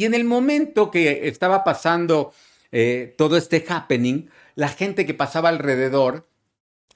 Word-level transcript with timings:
Y 0.00 0.06
en 0.06 0.14
el 0.14 0.24
momento 0.24 0.90
que 0.90 1.28
estaba 1.28 1.62
pasando 1.62 2.32
eh, 2.72 3.14
todo 3.18 3.36
este 3.36 3.62
happening, 3.68 4.30
la 4.54 4.70
gente 4.70 5.04
que 5.04 5.12
pasaba 5.12 5.50
alrededor, 5.50 6.26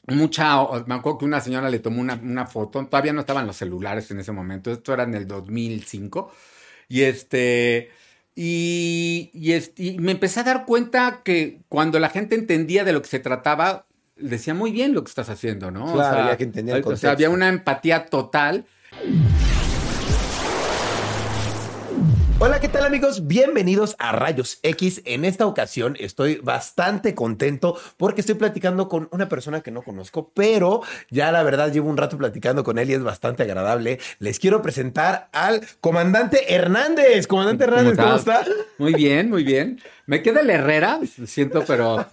mucha, 0.07 0.57
me 0.87 0.95
acuerdo 0.95 1.19
que 1.19 1.27
una 1.27 1.43
señora 1.43 1.69
le 1.69 1.81
tomó 1.81 2.01
una, 2.01 2.15
una 2.15 2.47
foto, 2.47 2.83
todavía 2.87 3.13
no 3.13 3.21
estaban 3.21 3.47
los 3.47 3.57
celulares 3.57 4.11
en 4.11 4.21
ese 4.21 4.33
momento, 4.33 4.73
esto 4.73 4.95
era 4.95 5.03
en 5.03 5.15
el 5.15 5.29
2005, 5.29 6.33
y 6.89 7.03
este... 7.03 7.91
Y, 8.35 9.31
y, 9.77 9.99
me 9.99 10.13
empecé 10.13 10.41
a 10.41 10.45
dar 10.45 10.65
cuenta 10.65 11.21
que 11.23 11.61
cuando 11.69 11.99
la 11.99 12.09
gente 12.09 12.37
entendía 12.37 12.85
de 12.85 12.95
lo 12.95 13.03
que 13.03 13.09
se 13.09 13.19
trataba, 13.19 13.85
decía 14.17 14.55
muy 14.55 14.73
bien 14.73 14.95
lo 14.95 15.05
que 15.05 15.11
estás 15.11 15.29
haciendo, 15.29 15.71
¿no? 15.71 15.93
Claro, 15.93 16.23
había 16.23 16.39
que 16.39 16.45
entender 16.45 16.77
el 16.77 16.85
O 16.85 16.97
sea, 16.97 17.11
había 17.11 17.29
una 17.29 17.49
empatía 17.49 18.07
total. 18.07 18.65
Hola, 22.47 22.61
¿qué 22.61 22.69
tal 22.69 22.85
amigos? 22.85 23.27
Bienvenidos 23.27 23.97
a 23.99 24.13
Rayos 24.13 24.59
X. 24.63 25.01
En 25.07 25.25
esta 25.25 25.47
ocasión 25.47 25.97
estoy 25.99 26.37
bastante 26.43 27.15
contento 27.15 27.81
porque 27.97 28.21
estoy 28.21 28.35
platicando 28.35 28.87
con 28.87 29.09
una 29.13 29.31
persona 29.31 29.63
que 29.63 29.71
no 29.71 29.81
conozco, 29.81 30.31
pero 30.35 30.83
ya 31.09 31.33
la 31.33 31.43
verdad 31.43 31.73
llevo 31.73 31.89
un 31.89 31.97
rato 31.97 32.19
platicando 32.19 32.63
con 32.63 32.79
él 32.79 32.91
y 32.91 32.93
es 32.93 33.03
bastante 33.03 33.45
agradable. 33.45 33.99
Les 34.19 34.39
quiero 34.39 34.61
presentar 34.61 35.31
al 35.33 35.63
comandante 35.81 36.55
Hernández. 36.55 37.27
Comandante 37.27 37.65
Hernández, 37.65 37.97
¿cómo, 37.97 38.15
está? 38.15 38.45
Muy 38.77 38.93
bien, 38.93 39.31
muy 39.31 39.43
bien. 39.43 39.81
Me 40.05 40.21
queda 40.21 40.43
el 40.43 40.51
Herrera, 40.51 41.01
siento, 41.25 41.65
pero... 41.67 42.05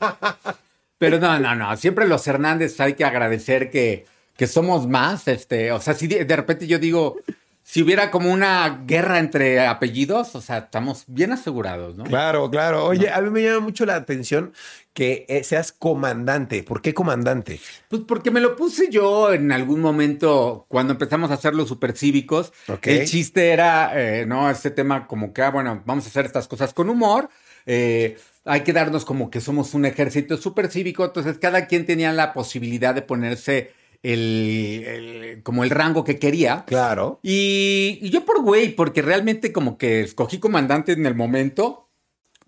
Pero 0.98 1.20
no, 1.20 1.40
no, 1.40 1.56
no. 1.56 1.76
Siempre 1.76 2.08
los 2.08 2.26
Hernández 2.26 2.80
hay 2.80 2.94
que 2.94 3.04
agradecer 3.04 3.70
que, 3.70 4.06
que 4.38 4.48
somos 4.48 4.88
más. 4.88 5.28
Este, 5.28 5.74
o 5.74 5.82
sea, 5.82 5.94
si 5.94 6.08
de 6.08 6.36
repente 6.36 6.68
yo 6.68 6.80
digo, 6.80 7.18
si 7.64 7.82
hubiera 7.82 8.12
como 8.12 8.32
una 8.32 8.84
guerra 8.86 9.20
entre 9.20 9.66
apellidos, 9.66 10.36
o 10.36 10.42
sea, 10.42 10.58
estamos 10.58 11.04
bien 11.08 11.32
asegurados, 11.32 11.96
¿no? 11.96 12.04
Claro, 12.04 12.50
claro. 12.50 12.86
Oye, 12.86 13.10
a 13.10 13.22
mí 13.22 13.30
me 13.30 13.44
llama 13.44 13.60
mucho 13.60 13.86
la 13.86 13.96
atención 13.96 14.54
que 14.94 15.26
eh, 15.30 15.44
seas 15.44 15.72
comandante. 15.72 16.64
¿Por 16.64 16.82
qué 16.82 16.94
comandante? 16.94 17.62
Pues 17.88 18.02
porque 18.08 18.32
me 18.32 18.42
lo 18.42 18.56
puse 18.56 18.90
yo 18.90 19.32
en 19.32 19.52
algún 19.52 19.80
momento 19.80 20.66
cuando 20.68 20.94
empezamos 20.94 21.32
a 21.32 21.36
hacer 21.36 21.56
los 21.56 21.70
supercívicos. 21.70 22.52
El 22.82 23.08
chiste 23.08 23.52
era, 23.52 23.92
eh, 23.96 24.26
¿no? 24.26 24.50
Este 24.50 24.72
tema 24.72 25.08
como 25.08 25.32
que, 25.32 25.42
ah, 25.42 25.52
bueno, 25.52 25.82
vamos 25.86 26.06
a 26.06 26.10
hacer 26.10 26.26
estas 26.26 26.48
cosas 26.48 26.74
con 26.74 26.90
humor. 26.90 27.30
Eh, 27.66 28.18
hay 28.44 28.62
que 28.62 28.74
darnos 28.74 29.06
como 29.06 29.30
que 29.30 29.40
somos 29.40 29.74
un 29.74 29.86
ejército 29.86 30.36
supercívico. 30.36 31.06
Entonces, 31.06 31.38
cada 31.38 31.68
quien 31.68 31.86
tenía 31.86 32.12
la 32.12 32.34
posibilidad 32.34 32.96
de 32.96 33.04
ponerse 33.04 33.72
el, 34.04 35.42
como 35.44 35.64
el 35.64 35.70
rango 35.70 36.04
que 36.04 36.18
quería. 36.18 36.64
Claro. 36.66 37.20
Y, 37.24 38.10
yo 38.10 38.26
por 38.26 38.42
güey, 38.42 38.76
porque 38.76 39.02
realmente 39.02 39.52
como 39.52 39.78
que 39.78 40.02
escogí 40.02 40.40
comandante 40.40 40.94
en 40.94 41.06
el 41.06 41.16
momento, 41.16 41.90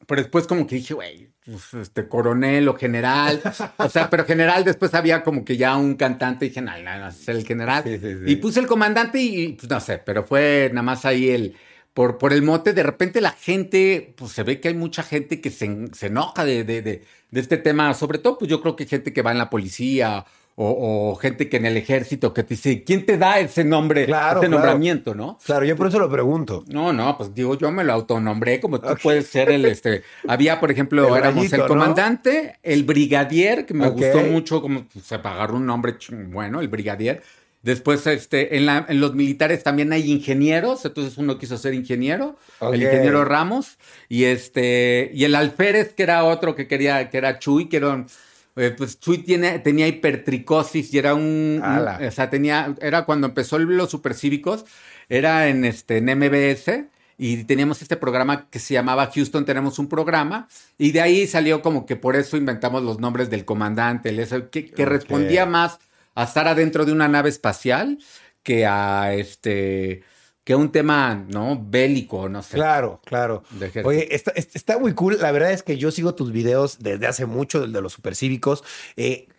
pero 0.07 0.21
después 0.21 0.47
como 0.47 0.65
que 0.67 0.75
dije, 0.75 0.93
güey, 0.93 1.29
pues, 1.45 1.73
este 1.73 2.07
coronel 2.07 2.67
o 2.69 2.75
general, 2.75 3.41
o 3.77 3.89
sea, 3.89 4.09
pero 4.09 4.25
general 4.25 4.63
después 4.63 4.93
había 4.93 5.23
como 5.23 5.43
que 5.45 5.57
ya 5.57 5.75
un 5.77 5.95
cantante 5.95 6.45
y 6.45 6.49
dije, 6.49 6.61
no, 6.61 6.77
no, 6.81 6.99
no, 6.99 7.07
es 7.07 7.27
el 7.27 7.45
general. 7.45 7.83
Y 8.25 8.35
puse 8.37 8.59
el 8.59 8.67
comandante 8.67 9.19
y, 9.19 9.53
pues 9.53 9.69
no 9.69 9.79
sé, 9.79 9.99
pero 9.99 10.23
fue 10.23 10.69
nada 10.71 10.83
más 10.83 11.05
ahí 11.05 11.29
el, 11.29 11.55
por, 11.93 12.17
por 12.17 12.33
el 12.33 12.41
mote, 12.41 12.73
de 12.73 12.83
repente 12.83 13.21
la 13.21 13.31
gente, 13.31 14.13
pues 14.17 14.31
se 14.31 14.43
ve 14.43 14.59
que 14.59 14.69
hay 14.69 14.73
mucha 14.73 15.03
gente 15.03 15.41
que 15.41 15.51
se, 15.51 15.89
se 15.93 16.07
enoja 16.07 16.43
de, 16.43 16.63
de, 16.63 16.81
de, 16.81 17.03
de, 17.29 17.39
este 17.39 17.57
tema, 17.57 17.93
sobre 17.93 18.17
todo, 18.17 18.39
pues 18.39 18.49
yo 18.49 18.61
creo 18.61 18.75
que 18.75 18.83
hay 18.83 18.89
gente 18.89 19.13
que 19.13 19.21
va 19.21 19.31
en 19.31 19.37
la 19.37 19.49
policía 19.49 20.25
o, 20.55 21.15
gente 21.15 21.49
que 21.49 21.57
en 21.57 21.65
el 21.65 21.77
ejército 21.77 22.33
que 22.33 22.43
te 22.43 22.53
dice, 22.55 22.83
¿quién 22.83 23.05
te 23.05 23.17
da 23.17 23.39
ese 23.39 23.63
nombre, 23.63 24.03
ese 24.03 24.49
nombramiento, 24.49 25.15
no? 25.15 25.39
Claro, 25.43 25.65
yo 25.65 25.75
por 25.75 25.87
eso 25.87 25.99
lo 25.99 26.09
pregunto. 26.09 26.63
No, 26.67 26.93
no, 26.93 27.17
pues 27.17 27.33
digo, 27.33 27.57
yo 27.57 27.71
me 27.71 27.83
lo 27.83 27.93
autonombré 27.93 28.59
como 28.59 28.79
tú 28.79 28.95
puedes 29.01 29.27
ser 29.27 29.49
el, 29.49 29.65
este, 29.65 30.03
había, 30.27 30.59
por 30.59 30.71
ejemplo, 30.71 31.15
éramos 31.17 31.51
el 31.51 31.65
comandante, 31.65 32.59
el 32.61 32.83
brigadier, 32.83 33.65
que 33.65 33.73
me 33.73 33.89
gustó 33.89 34.19
mucho, 34.21 34.61
como 34.61 34.85
pues, 34.85 35.05
se 35.05 35.19
pagaron 35.19 35.57
un 35.57 35.65
nombre 35.65 35.95
bueno, 36.27 36.59
el 36.61 36.67
brigadier. 36.67 37.23
Después, 37.63 38.05
este, 38.07 38.57
en, 38.57 38.65
la, 38.65 38.85
en 38.89 38.99
los 38.99 39.15
militares 39.15 39.63
también 39.63 39.93
hay 39.93 40.11
ingenieros, 40.11 40.83
entonces 40.83 41.17
uno 41.17 41.37
quiso 41.37 41.57
ser 41.57 41.73
ingeniero, 41.73 42.37
el 42.59 42.83
ingeniero 42.83 43.23
Ramos, 43.23 43.77
y 44.09 44.25
este, 44.25 45.09
y 45.13 45.23
el 45.23 45.33
alférez, 45.33 45.93
que 45.93 46.03
era 46.03 46.25
otro 46.25 46.55
que 46.55 46.67
quería, 46.67 47.09
que 47.09 47.17
era 47.17 47.39
Chuy, 47.39 47.69
que 47.69 47.77
era 47.77 48.05
eh, 48.55 48.73
pues 48.77 48.99
Chuy 48.99 49.19
tiene, 49.19 49.59
tenía 49.59 49.87
hipertricosis 49.87 50.93
y 50.93 50.97
era 50.97 51.15
un, 51.15 51.61
o 51.63 52.11
sea, 52.11 52.29
tenía, 52.29 52.75
era 52.81 53.05
cuando 53.05 53.27
empezó 53.27 53.57
los 53.57 53.89
supercívicos, 53.89 54.65
era 55.09 55.47
en 55.47 55.65
este, 55.65 55.97
en 55.97 56.05
MBS 56.05 56.85
y 57.17 57.43
teníamos 57.45 57.81
este 57.81 57.97
programa 57.97 58.49
que 58.49 58.59
se 58.59 58.73
llamaba 58.73 59.11
Houston 59.13 59.45
tenemos 59.45 59.79
un 59.79 59.87
programa 59.87 60.47
y 60.77 60.91
de 60.91 61.01
ahí 61.01 61.27
salió 61.27 61.61
como 61.61 61.85
que 61.85 61.95
por 61.95 62.15
eso 62.15 62.37
inventamos 62.37 62.83
los 62.83 62.99
nombres 62.99 63.29
del 63.29 63.45
comandante, 63.45 64.09
el, 64.09 64.49
que, 64.49 64.65
que 64.71 64.85
respondía 64.85 65.45
más 65.45 65.79
a 66.15 66.23
estar 66.23 66.47
adentro 66.47 66.85
de 66.85 66.91
una 66.91 67.07
nave 67.07 67.29
espacial 67.29 67.99
que 68.43 68.65
a 68.65 69.13
este 69.13 70.03
que 70.43 70.55
un 70.55 70.71
tema, 70.71 71.25
¿no? 71.29 71.61
Bélico, 71.61 72.27
no 72.27 72.43
sé. 72.43 72.55
Claro, 72.55 73.01
claro. 73.05 73.43
Oye, 73.83 74.13
está, 74.13 74.31
está, 74.31 74.77
muy 74.77 74.93
cool. 74.93 75.17
La 75.21 75.31
verdad 75.31 75.51
es 75.51 75.63
que 75.63 75.77
yo 75.77 75.91
sigo 75.91 76.15
tus 76.15 76.31
videos 76.31 76.79
desde 76.79 77.07
hace 77.07 77.25
mucho, 77.25 77.63
el 77.63 77.71
de 77.71 77.81
los 77.81 77.93
supercívicos. 77.93 78.63
Eh, 78.97 79.29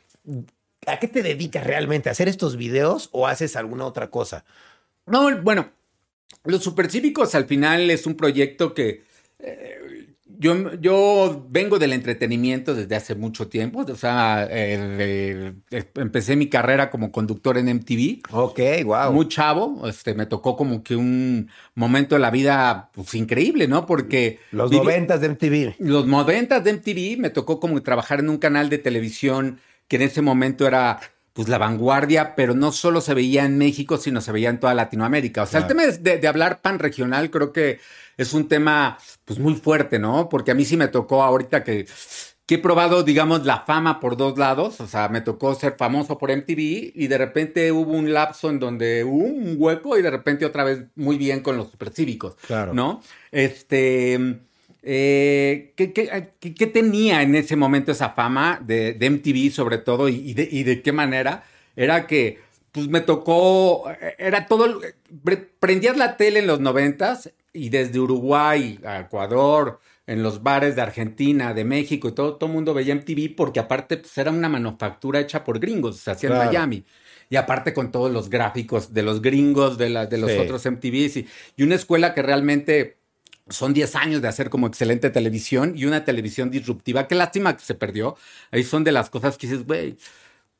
¿A 0.86 0.98
qué 0.98 1.08
te 1.08 1.22
dedicas 1.22 1.64
realmente? 1.64 2.08
¿A 2.08 2.12
hacer 2.12 2.28
estos 2.28 2.56
videos 2.56 3.10
o 3.12 3.26
haces 3.26 3.56
alguna 3.56 3.84
otra 3.84 4.10
cosa? 4.10 4.44
No, 5.06 5.42
bueno, 5.42 5.70
los 6.44 6.62
supercívicos 6.62 7.34
al 7.34 7.46
final 7.46 7.90
es 7.90 8.06
un 8.06 8.16
proyecto 8.16 8.72
que 8.72 9.04
eh, 9.38 10.03
yo, 10.38 10.74
yo 10.80 11.46
vengo 11.48 11.78
del 11.78 11.92
entretenimiento 11.92 12.74
desde 12.74 12.96
hace 12.96 13.14
mucho 13.14 13.48
tiempo. 13.48 13.84
O 13.88 13.96
sea, 13.96 14.48
empecé 15.70 16.36
mi 16.36 16.48
carrera 16.48 16.90
como 16.90 17.12
conductor 17.12 17.58
en 17.58 17.66
MTV. 17.66 18.22
Ok, 18.30 18.60
wow. 18.84 19.12
Muy 19.12 19.28
chavo. 19.28 19.86
Este, 19.88 20.14
me 20.14 20.26
tocó 20.26 20.56
como 20.56 20.82
que 20.82 20.96
un 20.96 21.50
momento 21.74 22.14
de 22.14 22.20
la 22.20 22.30
vida 22.30 22.90
pues, 22.94 23.14
increíble, 23.14 23.68
¿no? 23.68 23.86
Porque. 23.86 24.40
Los 24.50 24.70
noventas 24.70 25.20
de 25.20 25.28
MTV. 25.30 25.74
Los 25.78 26.06
noventas 26.06 26.64
de 26.64 26.72
MTV 26.72 27.20
me 27.20 27.30
tocó 27.30 27.60
como 27.60 27.82
trabajar 27.82 28.20
en 28.20 28.28
un 28.28 28.38
canal 28.38 28.70
de 28.70 28.78
televisión 28.78 29.60
que 29.88 29.96
en 29.96 30.02
ese 30.02 30.22
momento 30.22 30.66
era 30.66 31.00
pues 31.34 31.48
la 31.48 31.58
vanguardia, 31.58 32.36
pero 32.36 32.54
no 32.54 32.70
solo 32.70 33.00
se 33.00 33.12
veía 33.12 33.44
en 33.44 33.58
México, 33.58 33.96
sino 33.96 34.20
se 34.20 34.30
veía 34.30 34.50
en 34.50 34.60
toda 34.60 34.72
Latinoamérica. 34.72 35.42
O 35.42 35.46
sea, 35.46 35.60
el 35.60 35.66
tema 35.66 35.84
de, 35.84 36.18
de, 36.18 36.28
hablar 36.28 36.62
pan 36.62 36.78
regional 36.78 37.28
creo 37.28 37.52
que 37.52 37.80
es 38.16 38.32
un 38.32 38.48
tema 38.48 38.98
pues 39.24 39.38
muy 39.38 39.54
fuerte, 39.54 39.98
¿no? 39.98 40.28
Porque 40.28 40.50
a 40.50 40.54
mí 40.54 40.64
sí 40.64 40.76
me 40.76 40.88
tocó 40.88 41.22
ahorita 41.22 41.64
que, 41.64 41.86
que 42.46 42.56
he 42.56 42.58
probado, 42.58 43.02
digamos, 43.02 43.44
la 43.44 43.60
fama 43.60 44.00
por 44.00 44.16
dos 44.16 44.38
lados, 44.38 44.80
o 44.80 44.86
sea, 44.86 45.08
me 45.08 45.20
tocó 45.22 45.54
ser 45.54 45.76
famoso 45.78 46.18
por 46.18 46.30
MTV 46.30 46.92
y 46.94 47.06
de 47.06 47.18
repente 47.18 47.72
hubo 47.72 47.92
un 47.92 48.12
lapso 48.12 48.50
en 48.50 48.58
donde 48.58 49.04
hubo 49.04 49.24
un 49.24 49.56
hueco 49.58 49.98
y 49.98 50.02
de 50.02 50.10
repente 50.10 50.44
otra 50.44 50.64
vez 50.64 50.84
muy 50.94 51.16
bien 51.16 51.40
con 51.40 51.56
los 51.56 51.70
supercívicos, 51.70 52.36
claro. 52.46 52.74
¿no? 52.74 53.02
Este... 53.30 54.40
Eh, 54.86 55.72
¿qué, 55.76 55.94
qué, 55.94 56.66
tenía 56.66 57.22
en 57.22 57.34
ese 57.34 57.56
momento 57.56 57.90
esa 57.90 58.10
fama 58.10 58.60
de, 58.62 58.92
de 58.92 59.08
MTV 59.08 59.50
sobre 59.50 59.78
todo 59.78 60.10
y, 60.10 60.34
de, 60.34 60.46
y, 60.50 60.62
de, 60.62 60.82
qué 60.82 60.92
manera? 60.92 61.42
Era 61.74 62.06
que 62.06 62.40
pues 62.70 62.88
me 62.88 63.00
tocó, 63.00 63.84
era 64.18 64.46
todo, 64.46 64.82
prendías 65.58 65.96
la 65.96 66.18
tele 66.18 66.40
en 66.40 66.46
los 66.46 66.60
noventas 66.60 67.30
y 67.54 67.70
desde 67.70 68.00
Uruguay 68.00 68.78
a 68.84 69.00
Ecuador, 69.00 69.80
en 70.06 70.22
los 70.22 70.42
bares 70.42 70.76
de 70.76 70.82
Argentina, 70.82 71.54
de 71.54 71.64
México 71.64 72.08
y 72.08 72.12
todo, 72.12 72.34
todo 72.36 72.48
el 72.48 72.54
mundo 72.54 72.74
veía 72.74 72.94
MTV 72.94 73.34
porque 73.34 73.60
aparte 73.60 73.96
pues, 73.96 74.18
era 74.18 74.30
una 74.30 74.50
manufactura 74.50 75.20
hecha 75.20 75.44
por 75.44 75.58
gringos, 75.58 75.98
se 75.98 76.10
hacía 76.10 76.30
en 76.30 76.36
Miami. 76.36 76.84
Y 77.30 77.36
aparte 77.36 77.72
con 77.72 77.90
todos 77.90 78.12
los 78.12 78.28
gráficos 78.28 78.92
de 78.92 79.02
los 79.02 79.22
gringos, 79.22 79.78
de, 79.78 79.88
la, 79.88 80.06
de 80.06 80.18
los 80.18 80.30
otros 80.32 80.66
MTVs 80.66 81.16
y, 81.16 81.26
y, 81.56 81.62
una 81.62 81.76
escuela 81.76 82.12
que 82.12 82.22
realmente 82.22 82.98
son 83.48 83.72
10 83.72 83.96
años 83.96 84.22
de 84.22 84.28
hacer 84.28 84.50
como 84.50 84.66
excelente 84.66 85.08
televisión 85.08 85.72
y 85.74 85.86
una 85.86 86.04
televisión 86.04 86.50
disruptiva. 86.50 87.08
Qué 87.08 87.14
lástima 87.14 87.56
que 87.56 87.64
se 87.64 87.74
perdió. 87.74 88.16
Ahí 88.50 88.62
son 88.62 88.84
de 88.84 88.92
las 88.92 89.08
cosas 89.08 89.38
que 89.38 89.46
dices, 89.46 89.66
güey, 89.66 89.96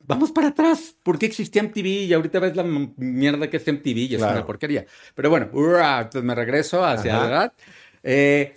vamos 0.06 0.32
para 0.32 0.48
atrás. 0.48 0.94
¿Por 1.02 1.18
qué 1.18 1.26
existía 1.26 1.62
MTV? 1.62 1.86
Y 1.86 2.12
ahorita 2.12 2.38
ves 2.40 2.56
la 2.56 2.64
mierda 2.64 3.48
que 3.48 3.56
es 3.56 3.66
MTV 3.66 3.96
y 3.96 4.14
es 4.14 4.22
una 4.22 4.44
porquería. 4.44 4.86
Pero 5.14 5.30
bueno, 5.30 5.48
entonces 5.52 6.22
me 6.22 6.34
regreso 6.34 6.84
hacia 6.84 7.18
la 7.18 7.26
edad. 7.26 7.52
Eh, 8.02 8.54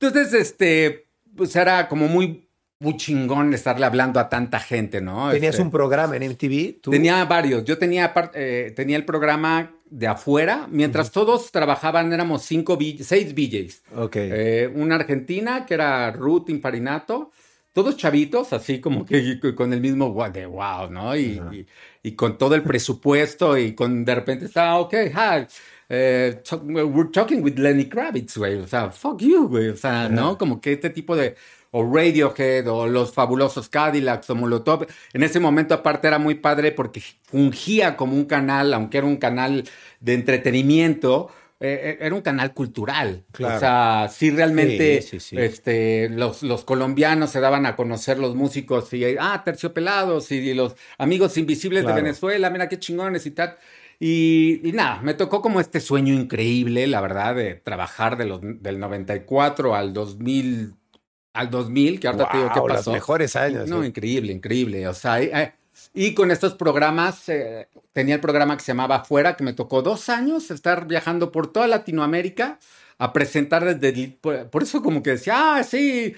entonces, 0.00 0.34
este, 0.34 1.06
pues 1.36 1.54
era 1.56 1.88
como 1.88 2.08
muy, 2.08 2.48
muy 2.80 2.96
chingón 2.96 3.54
estarle 3.54 3.86
hablando 3.86 4.20
a 4.20 4.28
tanta 4.28 4.58
gente, 4.60 5.00
¿no? 5.00 5.30
¿Tenías 5.30 5.54
este, 5.54 5.62
un 5.62 5.70
programa 5.70 6.16
en 6.16 6.30
MTV? 6.30 6.90
Tenía 6.90 7.24
varios. 7.24 7.64
Yo 7.64 7.78
tenía, 7.78 8.12
eh, 8.34 8.72
tenía 8.74 8.96
el 8.96 9.04
programa 9.04 9.72
de 9.90 10.06
afuera. 10.06 10.66
Mientras 10.70 11.10
todos 11.10 11.50
trabajaban, 11.50 12.12
éramos 12.12 12.42
cinco, 12.42 12.78
seis 13.00 13.34
VJs. 13.34 13.82
Ok. 13.96 14.16
Eh, 14.16 14.72
una 14.74 14.96
argentina, 14.96 15.64
que 15.64 15.74
era 15.74 16.10
Ruth 16.10 16.50
Infarinato 16.50 17.32
todos 17.72 17.96
chavitos, 17.96 18.52
así 18.52 18.80
como 18.80 19.04
que 19.04 19.38
con 19.54 19.72
el 19.72 19.80
mismo 19.80 20.12
de 20.32 20.46
wow, 20.46 20.90
¿no? 20.90 21.16
Y, 21.16 21.66
y, 22.02 22.12
con 22.12 22.38
todo 22.38 22.54
el 22.54 22.62
presupuesto 22.62 23.56
y 23.56 23.74
con 23.74 24.04
de 24.04 24.14
repente 24.14 24.46
está, 24.46 24.76
ok, 24.78 24.94
hi, 25.14 25.46
eh, 25.88 26.42
we're 26.62 27.10
talking 27.10 27.42
with 27.42 27.58
Lenny 27.58 27.88
Kravitz, 27.88 28.36
güey. 28.36 28.56
O 28.56 28.66
sea, 28.66 28.90
fuck 28.90 29.20
you, 29.20 29.48
güey. 29.48 29.68
O 29.68 29.76
sea, 29.76 30.08
¿no? 30.08 30.36
Como 30.36 30.60
que 30.60 30.72
este 30.72 30.90
tipo 30.90 31.16
de 31.16 31.36
o 31.70 31.84
Radiohead 31.84 32.66
o 32.68 32.86
los 32.86 33.12
fabulosos 33.12 33.68
Cadillacs 33.68 34.30
o 34.30 34.34
Molotov. 34.34 34.86
En 35.12 35.22
ese 35.22 35.40
momento 35.40 35.74
aparte 35.74 36.08
era 36.08 36.18
muy 36.18 36.34
padre 36.36 36.72
porque 36.72 37.02
fungía 37.22 37.96
como 37.96 38.14
un 38.14 38.24
canal, 38.24 38.72
aunque 38.74 38.98
era 38.98 39.06
un 39.06 39.16
canal 39.16 39.64
de 40.00 40.14
entretenimiento, 40.14 41.30
eh, 41.60 41.98
eh, 42.00 42.06
era 42.06 42.14
un 42.14 42.20
canal 42.20 42.54
cultural. 42.54 43.24
O 43.32 43.58
sea, 43.58 44.08
sí 44.12 44.30
realmente 44.30 44.98
Este, 45.32 46.08
los, 46.08 46.44
los, 46.44 46.64
colombianos 46.64 47.30
se 47.30 47.40
daban 47.40 47.66
a 47.66 47.74
conocer 47.74 48.18
los 48.18 48.36
músicos 48.36 48.92
y, 48.92 49.04
ah, 49.18 49.42
terciopelados 49.44 50.30
y, 50.30 50.54
los 50.54 50.76
amigos 50.98 51.36
invisibles 51.36 51.84
de 51.84 51.92
Venezuela, 51.92 52.48
mira 52.50 52.68
qué 52.68 52.78
chingones 52.78 53.26
y 53.26 53.32
tal. 53.32 53.56
Y, 53.98 54.60
nada, 54.72 55.00
me 55.02 55.14
tocó 55.14 55.42
como 55.42 55.58
este 55.58 55.80
sueño 55.80 56.14
increíble, 56.14 56.86
la 56.86 57.00
verdad, 57.00 57.34
de 57.34 57.54
trabajar 57.54 58.16
de 58.16 58.26
los, 58.26 58.40
del 58.40 58.78
94 58.78 59.74
al 59.74 59.92
2000, 59.92 60.74
al 61.32 61.50
2000, 61.50 61.98
que 61.98 62.06
ahorita 62.06 62.28
te 62.30 62.36
digo 62.36 62.50
qué 62.54 62.60
pasó. 62.60 62.90
Los 62.90 62.94
mejores 62.94 63.34
años. 63.34 63.68
No, 63.68 63.84
increíble, 63.84 64.32
increíble. 64.32 64.86
O 64.86 64.94
sea, 64.94 65.20
eh, 65.20 65.54
y 65.94 66.14
con 66.14 66.30
estos 66.30 66.54
programas, 66.54 67.28
eh, 67.28 67.68
tenía 67.92 68.16
el 68.16 68.20
programa 68.20 68.56
que 68.56 68.62
se 68.62 68.72
llamaba 68.72 69.04
Fuera, 69.04 69.36
que 69.36 69.44
me 69.44 69.52
tocó 69.52 69.82
dos 69.82 70.08
años 70.08 70.50
estar 70.50 70.86
viajando 70.86 71.32
por 71.32 71.52
toda 71.52 71.66
Latinoamérica 71.66 72.58
a 73.00 73.12
presentar 73.12 73.78
desde 73.78 74.18
por, 74.20 74.62
eso 74.62 74.82
como 74.82 75.04
que 75.04 75.10
decía 75.10 75.58
ah 75.58 75.62
sí 75.62 76.16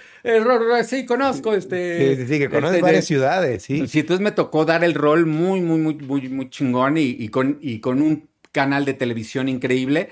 sí 0.86 1.04
conozco 1.04 1.52
este 1.52 2.16
sí 2.16 2.26
sí, 2.26 2.38
que 2.38 2.48
conoces 2.48 2.76
este, 2.76 2.82
varias 2.82 3.04
ciudades 3.04 3.62
sí. 3.64 3.86
Sí 3.86 3.98
entonces 3.98 4.24
me 4.24 4.32
tocó 4.32 4.64
dar 4.64 4.82
el 4.82 4.94
rol 4.94 5.26
muy 5.26 5.60
muy 5.60 5.76
muy 5.78 5.94
muy 5.96 6.28
muy 6.30 6.48
chingón 6.48 6.96
y, 6.96 7.28
con 7.28 7.58
y 7.60 7.80
con 7.80 8.00
un 8.00 8.30
canal 8.52 8.84
de 8.84 8.94
televisión 8.94 9.48
increíble. 9.48 10.10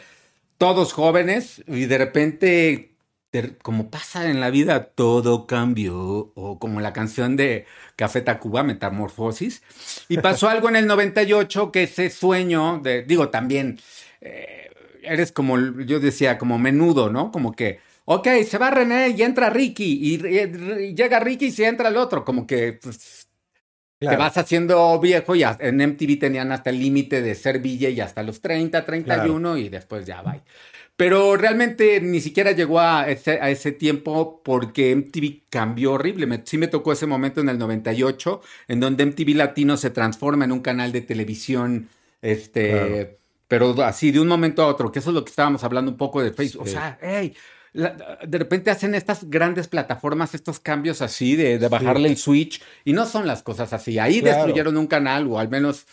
Todos 0.58 0.92
jóvenes 0.92 1.62
y 1.66 1.86
de 1.86 1.98
repente 1.98 2.92
como 3.62 3.90
pasa 3.90 4.30
en 4.30 4.40
la 4.40 4.50
vida, 4.50 4.84
todo 4.84 5.46
cambió, 5.46 6.32
o 6.34 6.58
como 6.58 6.80
la 6.80 6.92
canción 6.92 7.36
de 7.36 7.66
Café 7.96 8.20
Tacuba, 8.20 8.62
Metamorfosis, 8.62 9.62
y 10.08 10.18
pasó 10.18 10.48
algo 10.48 10.68
en 10.68 10.76
el 10.76 10.86
98 10.86 11.72
que 11.72 11.84
ese 11.84 12.10
sueño 12.10 12.80
de, 12.82 13.02
digo, 13.02 13.28
también, 13.28 13.78
eh, 14.20 14.70
eres 15.02 15.32
como, 15.32 15.58
yo 15.58 16.00
decía, 16.00 16.38
como 16.38 16.58
menudo, 16.58 17.10
¿no? 17.10 17.30
Como 17.32 17.52
que, 17.52 17.80
ok, 18.04 18.28
se 18.46 18.58
va 18.58 18.70
René 18.70 19.10
y 19.10 19.22
entra 19.22 19.50
Ricky, 19.50 20.14
y, 20.14 20.94
llega 20.94 21.20
Ricky 21.20 21.46
y 21.46 21.52
se 21.52 21.66
entra 21.66 21.88
el 21.88 21.96
otro, 21.96 22.24
como 22.24 22.46
que... 22.46 22.74
Pues, 22.74 23.26
Te 24.00 24.16
vas 24.16 24.38
haciendo 24.38 25.00
viejo 25.00 25.34
y 25.34 25.42
en 25.42 25.76
MTV 25.78 26.20
tenían 26.20 26.52
hasta 26.52 26.70
el 26.70 26.78
límite 26.78 27.20
de 27.20 27.34
ser 27.34 27.66
y 27.66 28.00
hasta 28.00 28.22
los 28.22 28.40
30, 28.40 28.84
31 28.84 29.56
y 29.56 29.68
después 29.70 30.06
ya 30.06 30.22
va. 30.22 30.40
Pero 30.98 31.36
realmente 31.36 32.00
ni 32.00 32.20
siquiera 32.20 32.50
llegó 32.50 32.80
a 32.80 33.08
ese, 33.08 33.40
a 33.40 33.50
ese 33.50 33.70
tiempo 33.70 34.42
porque 34.42 34.96
MTV 34.96 35.42
cambió 35.48 35.92
horrible. 35.92 36.42
sí 36.44 36.58
me 36.58 36.66
tocó 36.66 36.92
ese 36.92 37.06
momento 37.06 37.40
en 37.40 37.48
el 37.48 37.56
98, 37.56 38.40
en 38.66 38.80
donde 38.80 39.06
MTV 39.06 39.36
Latino 39.36 39.76
se 39.76 39.90
transforma 39.90 40.44
en 40.44 40.50
un 40.50 40.58
canal 40.58 40.90
de 40.90 41.00
televisión, 41.02 41.88
este, 42.20 43.16
pero 43.46 43.80
así 43.84 44.10
de 44.10 44.18
un 44.18 44.26
momento 44.26 44.60
a 44.62 44.66
otro, 44.66 44.90
que 44.90 44.98
eso 44.98 45.10
es 45.10 45.14
lo 45.14 45.24
que 45.24 45.30
estábamos 45.30 45.62
hablando 45.62 45.92
un 45.92 45.96
poco 45.96 46.20
de 46.20 46.32
Facebook. 46.32 46.64
O 46.64 46.66
sea, 46.66 46.98
hey, 47.00 47.32
de 47.72 48.38
repente 48.38 48.72
hacen 48.72 48.96
estas 48.96 49.30
grandes 49.30 49.68
plataformas 49.68 50.34
estos 50.34 50.58
cambios 50.58 51.00
así 51.00 51.36
de, 51.36 51.58
bajarle 51.68 52.08
el 52.08 52.16
switch 52.16 52.60
y 52.84 52.92
no 52.92 53.06
son 53.06 53.24
las 53.24 53.44
cosas 53.44 53.72
así. 53.72 54.00
Ahí 54.00 54.20
destruyeron 54.20 54.76
un 54.76 54.88
canal 54.88 55.28
o 55.28 55.38
al 55.38 55.48
menos 55.48 55.86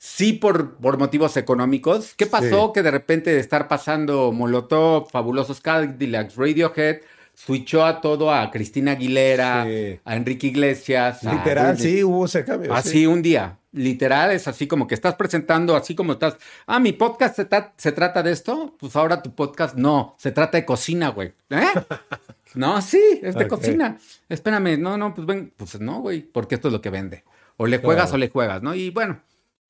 sí 0.00 0.32
por, 0.32 0.76
por 0.76 0.98
motivos 0.98 1.36
económicos. 1.36 2.14
¿Qué 2.14 2.24
pasó? 2.24 2.72
Que 2.72 2.82
de 2.82 2.90
repente 2.90 3.32
de 3.32 3.38
estar 3.38 3.68
pasando 3.68 4.32
Molotov, 4.32 5.10
Fabulosos 5.10 5.60
Cadillacs, 5.60 6.36
Radiohead, 6.36 7.02
switchó 7.34 7.84
a 7.84 8.00
todo 8.00 8.32
a 8.32 8.50
Cristina 8.50 8.92
Aguilera, 8.92 9.62
a 9.62 10.16
Enrique 10.16 10.48
Iglesias. 10.48 11.22
Literal, 11.22 11.78
sí, 11.78 12.02
hubo 12.02 12.24
ese 12.24 12.44
cambio. 12.44 12.72
Así 12.72 13.06
un 13.06 13.20
día. 13.20 13.58
Literal, 13.72 14.32
es 14.32 14.48
así 14.48 14.66
como 14.66 14.88
que 14.88 14.94
estás 14.94 15.14
presentando, 15.14 15.76
así 15.76 15.94
como 15.94 16.14
estás. 16.14 16.36
Ah, 16.66 16.80
mi 16.80 16.92
podcast 16.92 17.36
se, 17.36 17.46
se 17.76 17.92
trata 17.92 18.22
de 18.22 18.32
esto. 18.32 18.74
Pues 18.80 18.96
ahora 18.96 19.22
tu 19.22 19.34
podcast 19.34 19.76
no, 19.76 20.16
se 20.18 20.32
trata 20.32 20.56
de 20.56 20.64
cocina, 20.64 21.10
güey. 21.10 21.34
¿Eh? 21.50 21.66
no, 22.54 22.80
sí, 22.80 23.20
es 23.22 23.34
de 23.34 23.46
cocina. 23.46 23.98
Espérame, 24.30 24.80
no, 24.80 24.96
no, 24.96 25.14
pues 25.14 25.26
ven, 25.26 25.52
pues 25.56 25.78
no, 25.78 26.00
güey, 26.00 26.22
porque 26.22 26.54
esto 26.56 26.68
es 26.68 26.72
lo 26.72 26.80
que 26.80 26.90
vende. 26.90 27.22
O 27.58 27.66
le 27.66 27.78
juegas 27.78 28.12
o 28.14 28.16
le 28.16 28.30
juegas, 28.30 28.62
¿no? 28.62 28.74
Y 28.74 28.88
bueno, 28.88 29.20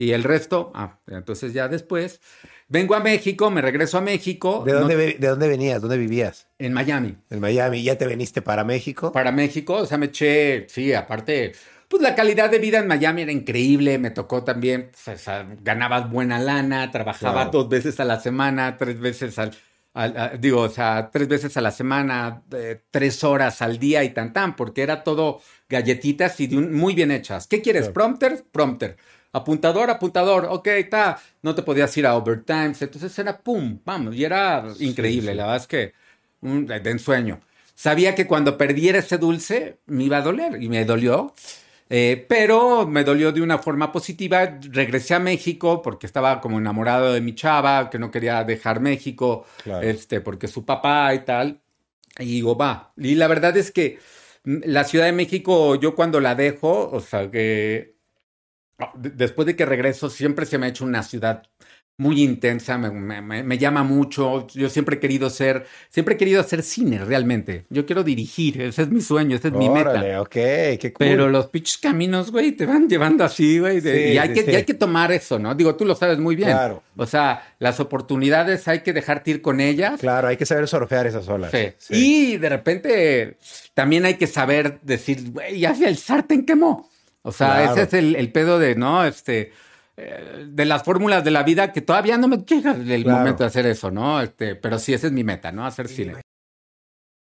y 0.01 0.13
el 0.13 0.23
resto, 0.23 0.71
ah, 0.73 0.97
entonces 1.05 1.53
ya 1.53 1.67
después, 1.67 2.21
vengo 2.67 2.95
a 2.95 3.01
México, 3.01 3.51
me 3.51 3.61
regreso 3.61 3.99
a 3.99 4.01
México. 4.01 4.63
¿De 4.65 4.73
dónde, 4.73 4.95
¿de 4.95 5.27
dónde 5.27 5.47
venías? 5.47 5.79
¿Dónde 5.79 5.99
vivías? 5.99 6.47
En 6.57 6.73
Miami. 6.73 7.17
En 7.29 7.39
Miami. 7.39 7.83
¿Ya 7.83 7.99
te 7.99 8.07
veniste 8.07 8.41
para 8.41 8.63
México? 8.63 9.11
Para 9.11 9.31
México, 9.31 9.75
o 9.75 9.85
sea, 9.85 9.99
me 9.99 10.07
eché, 10.07 10.65
sí, 10.69 10.91
aparte, 10.91 11.51
pues 11.87 12.01
la 12.01 12.15
calidad 12.15 12.49
de 12.49 12.57
vida 12.57 12.79
en 12.79 12.87
Miami 12.87 13.21
era 13.21 13.31
increíble, 13.31 13.99
me 13.99 14.09
tocó 14.09 14.43
también, 14.43 14.89
pues, 15.05 15.23
ganabas 15.61 16.09
buena 16.09 16.39
lana, 16.39 16.89
trabajaba 16.89 17.45
dos 17.45 17.69
veces 17.69 17.99
a 17.99 18.05
la 18.05 18.19
semana, 18.19 18.77
tres 18.77 18.99
veces 18.99 19.37
al, 19.37 19.51
digo, 20.39 20.61
o 20.61 20.69
sea, 20.69 21.11
tres 21.11 21.27
veces 21.27 21.57
a 21.57 21.61
la 21.61 21.69
semana, 21.69 22.41
tres 22.89 23.23
horas 23.23 23.61
al 23.61 23.77
día 23.77 24.03
y 24.03 24.09
tan 24.09 24.33
tan, 24.33 24.55
porque 24.55 24.81
era 24.81 25.03
todo 25.03 25.41
galletitas 25.69 26.39
y 26.39 26.47
muy 26.47 26.95
bien 26.95 27.11
hechas. 27.11 27.45
¿Qué 27.45 27.61
quieres? 27.61 27.89
¿Prompter? 27.89 28.43
Prompter 28.51 28.97
apuntador, 29.31 29.89
apuntador, 29.89 30.47
ok, 30.49 30.67
está, 30.67 31.19
no 31.41 31.55
te 31.55 31.63
podías 31.63 31.95
ir 31.97 32.05
a 32.05 32.15
overtime, 32.15 32.73
entonces 32.79 33.17
era 33.17 33.37
pum, 33.37 33.79
vamos, 33.85 34.15
y 34.15 34.23
era 34.23 34.65
increíble, 34.79 35.33
la 35.35 35.43
verdad 35.43 35.61
es 35.61 35.67
que 35.67 35.93
un, 36.41 36.65
de 36.65 36.89
ensueño. 36.89 37.39
Sabía 37.75 38.13
que 38.13 38.27
cuando 38.27 38.57
perdiera 38.57 38.99
ese 38.99 39.17
dulce 39.17 39.79
me 39.87 40.03
iba 40.03 40.17
a 40.17 40.21
doler 40.21 40.61
y 40.61 40.69
me 40.69 40.85
dolió, 40.85 41.33
eh, 41.93 42.25
pero 42.29 42.87
me 42.87 43.03
dolió 43.03 43.33
de 43.33 43.41
una 43.41 43.57
forma 43.57 43.91
positiva. 43.91 44.59
Regresé 44.61 45.15
a 45.15 45.19
México 45.19 45.81
porque 45.81 46.05
estaba 46.05 46.39
como 46.39 46.57
enamorado 46.57 47.11
de 47.11 47.19
mi 47.19 47.35
chava, 47.35 47.89
que 47.89 47.99
no 47.99 48.11
quería 48.11 48.45
dejar 48.45 48.79
México, 48.79 49.45
este, 49.81 50.21
porque 50.21 50.47
su 50.47 50.63
papá 50.65 51.13
y 51.13 51.25
tal. 51.25 51.61
Y 52.17 52.25
digo, 52.25 52.55
va. 52.55 52.93
Y 52.95 53.15
la 53.15 53.27
verdad 53.27 53.57
es 53.57 53.71
que 53.71 53.99
mm, 54.45 54.59
la 54.65 54.85
Ciudad 54.85 55.05
de 55.05 55.11
México, 55.11 55.75
yo 55.75 55.93
cuando 55.93 56.21
la 56.21 56.35
dejo, 56.35 56.89
o 56.89 57.01
sea, 57.01 57.29
que 57.29 57.90
después 58.95 59.45
de 59.45 59.55
que 59.55 59.65
regreso, 59.65 60.09
siempre 60.09 60.45
se 60.45 60.57
me 60.57 60.65
ha 60.65 60.69
hecho 60.69 60.85
una 60.85 61.03
ciudad 61.03 61.43
muy 62.01 62.23
intensa, 62.23 62.79
me, 62.79 63.57
llama 63.59 63.83
mucho. 63.83 64.47
Yo 64.55 64.69
siempre 64.69 64.95
he 64.95 64.99
querido 64.99 65.29
ser, 65.29 65.67
siempre 65.89 66.15
he 66.15 66.17
querido 66.17 66.41
hacer 66.41 66.63
cine 66.63 67.05
realmente. 67.05 67.65
Yo 67.69 67.85
quiero 67.85 68.03
dirigir, 68.03 68.59
ese 68.59 68.81
es 68.81 68.89
mi 68.89 69.01
sueño, 69.01 69.35
ese 69.35 69.49
es 69.49 69.53
mi 69.53 69.69
meta. 69.69 70.19
ok, 70.19 70.31
qué 70.31 70.93
cool. 70.95 71.07
Pero 71.07 71.29
los 71.29 71.47
pinches 71.47 71.77
caminos, 71.77 72.31
güey, 72.31 72.53
te 72.53 72.65
van 72.65 72.89
llevando 72.89 73.23
así, 73.23 73.59
güey. 73.59 73.87
y, 73.87 74.17
hay 74.17 74.33
que, 74.33 74.55
hay 74.55 74.63
que 74.63 74.73
tomar 74.73 75.11
eso, 75.11 75.37
¿no? 75.37 75.53
Digo, 75.53 75.75
tú 75.75 75.85
lo 75.85 75.93
sabes 75.93 76.17
muy 76.17 76.35
bien. 76.35 76.49
Claro. 76.49 76.81
O 76.97 77.05
sea, 77.05 77.53
las 77.59 77.79
oportunidades 77.79 78.67
hay 78.67 78.79
que 78.79 78.93
dejarte 78.93 79.29
ir 79.29 79.41
con 79.43 79.61
ellas. 79.61 79.99
Claro, 79.99 80.27
hay 80.27 80.37
que 80.37 80.45
saber 80.47 80.67
surfear 80.67 81.05
esas 81.05 81.27
olas. 81.29 81.51
Sí. 81.51 81.95
Y 81.95 82.37
de 82.37 82.49
repente 82.49 83.37
también 83.75 84.05
hay 84.05 84.15
que 84.15 84.25
saber 84.25 84.79
decir, 84.81 85.31
güey, 85.31 85.59
ya 85.59 85.75
el 85.85 85.97
sartén 85.97 86.47
quemó. 86.47 86.90
O 87.23 87.31
sea, 87.31 87.71
ese 87.71 87.83
es 87.83 87.93
el, 87.93 88.31
pedo 88.31 88.57
de, 88.57 88.75
¿no? 88.75 89.05
Este, 89.05 89.51
eh, 89.97 90.45
de 90.47 90.65
las 90.65 90.83
fórmulas 90.83 91.23
de 91.23 91.31
la 91.31 91.43
vida 91.43 91.71
que 91.71 91.81
todavía 91.81 92.17
no 92.17 92.27
me 92.27 92.37
llega 92.37 92.71
el 92.71 93.05
momento 93.05 93.43
de 93.43 93.47
hacer 93.47 93.65
eso, 93.65 93.91
¿no? 93.91 94.21
Este, 94.21 94.55
pero 94.55 94.79
sí, 94.79 94.93
esa 94.93 95.07
es 95.07 95.13
mi 95.13 95.23
meta, 95.23 95.51
¿no? 95.51 95.65
Hacer 95.65 95.87
cine. 95.87 96.15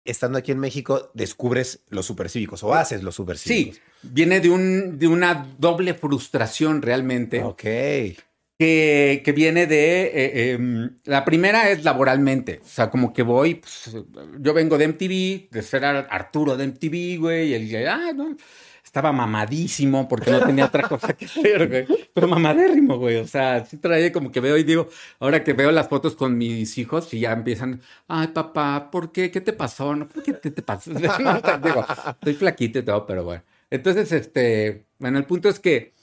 Estando 0.05 0.37
aquí 0.37 0.51
en 0.51 0.59
México, 0.59 1.11
descubres 1.13 1.83
los 1.89 2.05
supercívicos 2.05 2.63
o 2.63 2.73
haces 2.73 3.03
los 3.03 3.15
supercívicos. 3.15 3.75
Sí, 3.75 3.81
viene 4.03 4.39
de, 4.39 4.49
un, 4.49 4.99
de 4.99 5.07
una 5.07 5.47
doble 5.57 5.93
frustración 5.95 6.81
realmente. 6.81 7.43
Ok. 7.43 7.63
Que, 8.59 9.21
que, 9.23 9.31
viene 9.35 9.67
de. 9.67 10.03
Eh, 10.05 10.51
em, 10.51 10.97
la 11.03 11.25
primera 11.25 11.69
es 11.69 11.83
laboralmente. 11.83 12.61
O 12.63 12.67
sea, 12.67 12.89
como 12.89 13.11
que 13.13 13.21
voy. 13.21 13.55
Pues, 13.55 13.91
yo 14.39 14.53
vengo 14.53 14.77
de 14.77 14.87
MTV, 14.87 15.49
de 15.51 15.61
ser 15.61 15.85
Arturo 15.85 16.57
de 16.57 16.67
MTV, 16.67 17.19
güey, 17.19 17.49
y 17.49 17.53
el. 17.53 17.87
Ah, 17.87 18.13
no 18.15 18.35
estaba 18.97 19.11
mamadísimo 19.11 20.07
porque 20.07 20.31
no 20.31 20.39
tenía 20.43 20.65
otra 20.65 20.89
cosa 20.89 21.13
que 21.13 21.25
hacer, 21.25 21.67
güey. 21.67 22.09
Pero 22.13 22.27
mamadérrimo, 22.27 22.97
güey. 22.97 23.17
O 23.17 23.27
sea, 23.27 23.63
sí 23.63 23.77
traía 23.77 24.11
como 24.11 24.31
que 24.31 24.39
veo 24.39 24.57
y 24.57 24.63
digo, 24.63 24.89
ahora 25.19 25.43
que 25.43 25.53
veo 25.53 25.71
las 25.71 25.87
fotos 25.87 26.15
con 26.15 26.35
mis 26.35 26.79
hijos 26.79 27.13
y 27.13 27.19
ya 27.19 27.31
empiezan, 27.31 27.79
ay, 28.07 28.29
papá, 28.29 28.89
¿por 28.89 29.11
qué? 29.11 29.29
¿Qué 29.29 29.39
te 29.39 29.53
pasó? 29.53 29.95
No, 29.95 30.07
¿por 30.07 30.23
qué 30.23 30.33
te, 30.33 30.49
te 30.49 30.63
pasó? 30.63 30.91
digo, 31.63 31.85
estoy 32.09 32.33
flaquito 32.33 32.79
y 32.79 32.83
todo, 32.83 33.05
pero 33.05 33.23
bueno. 33.23 33.43
Entonces, 33.69 34.11
este, 34.11 34.85
bueno, 34.97 35.19
el 35.19 35.25
punto 35.25 35.47
es 35.47 35.59
que 35.59 35.93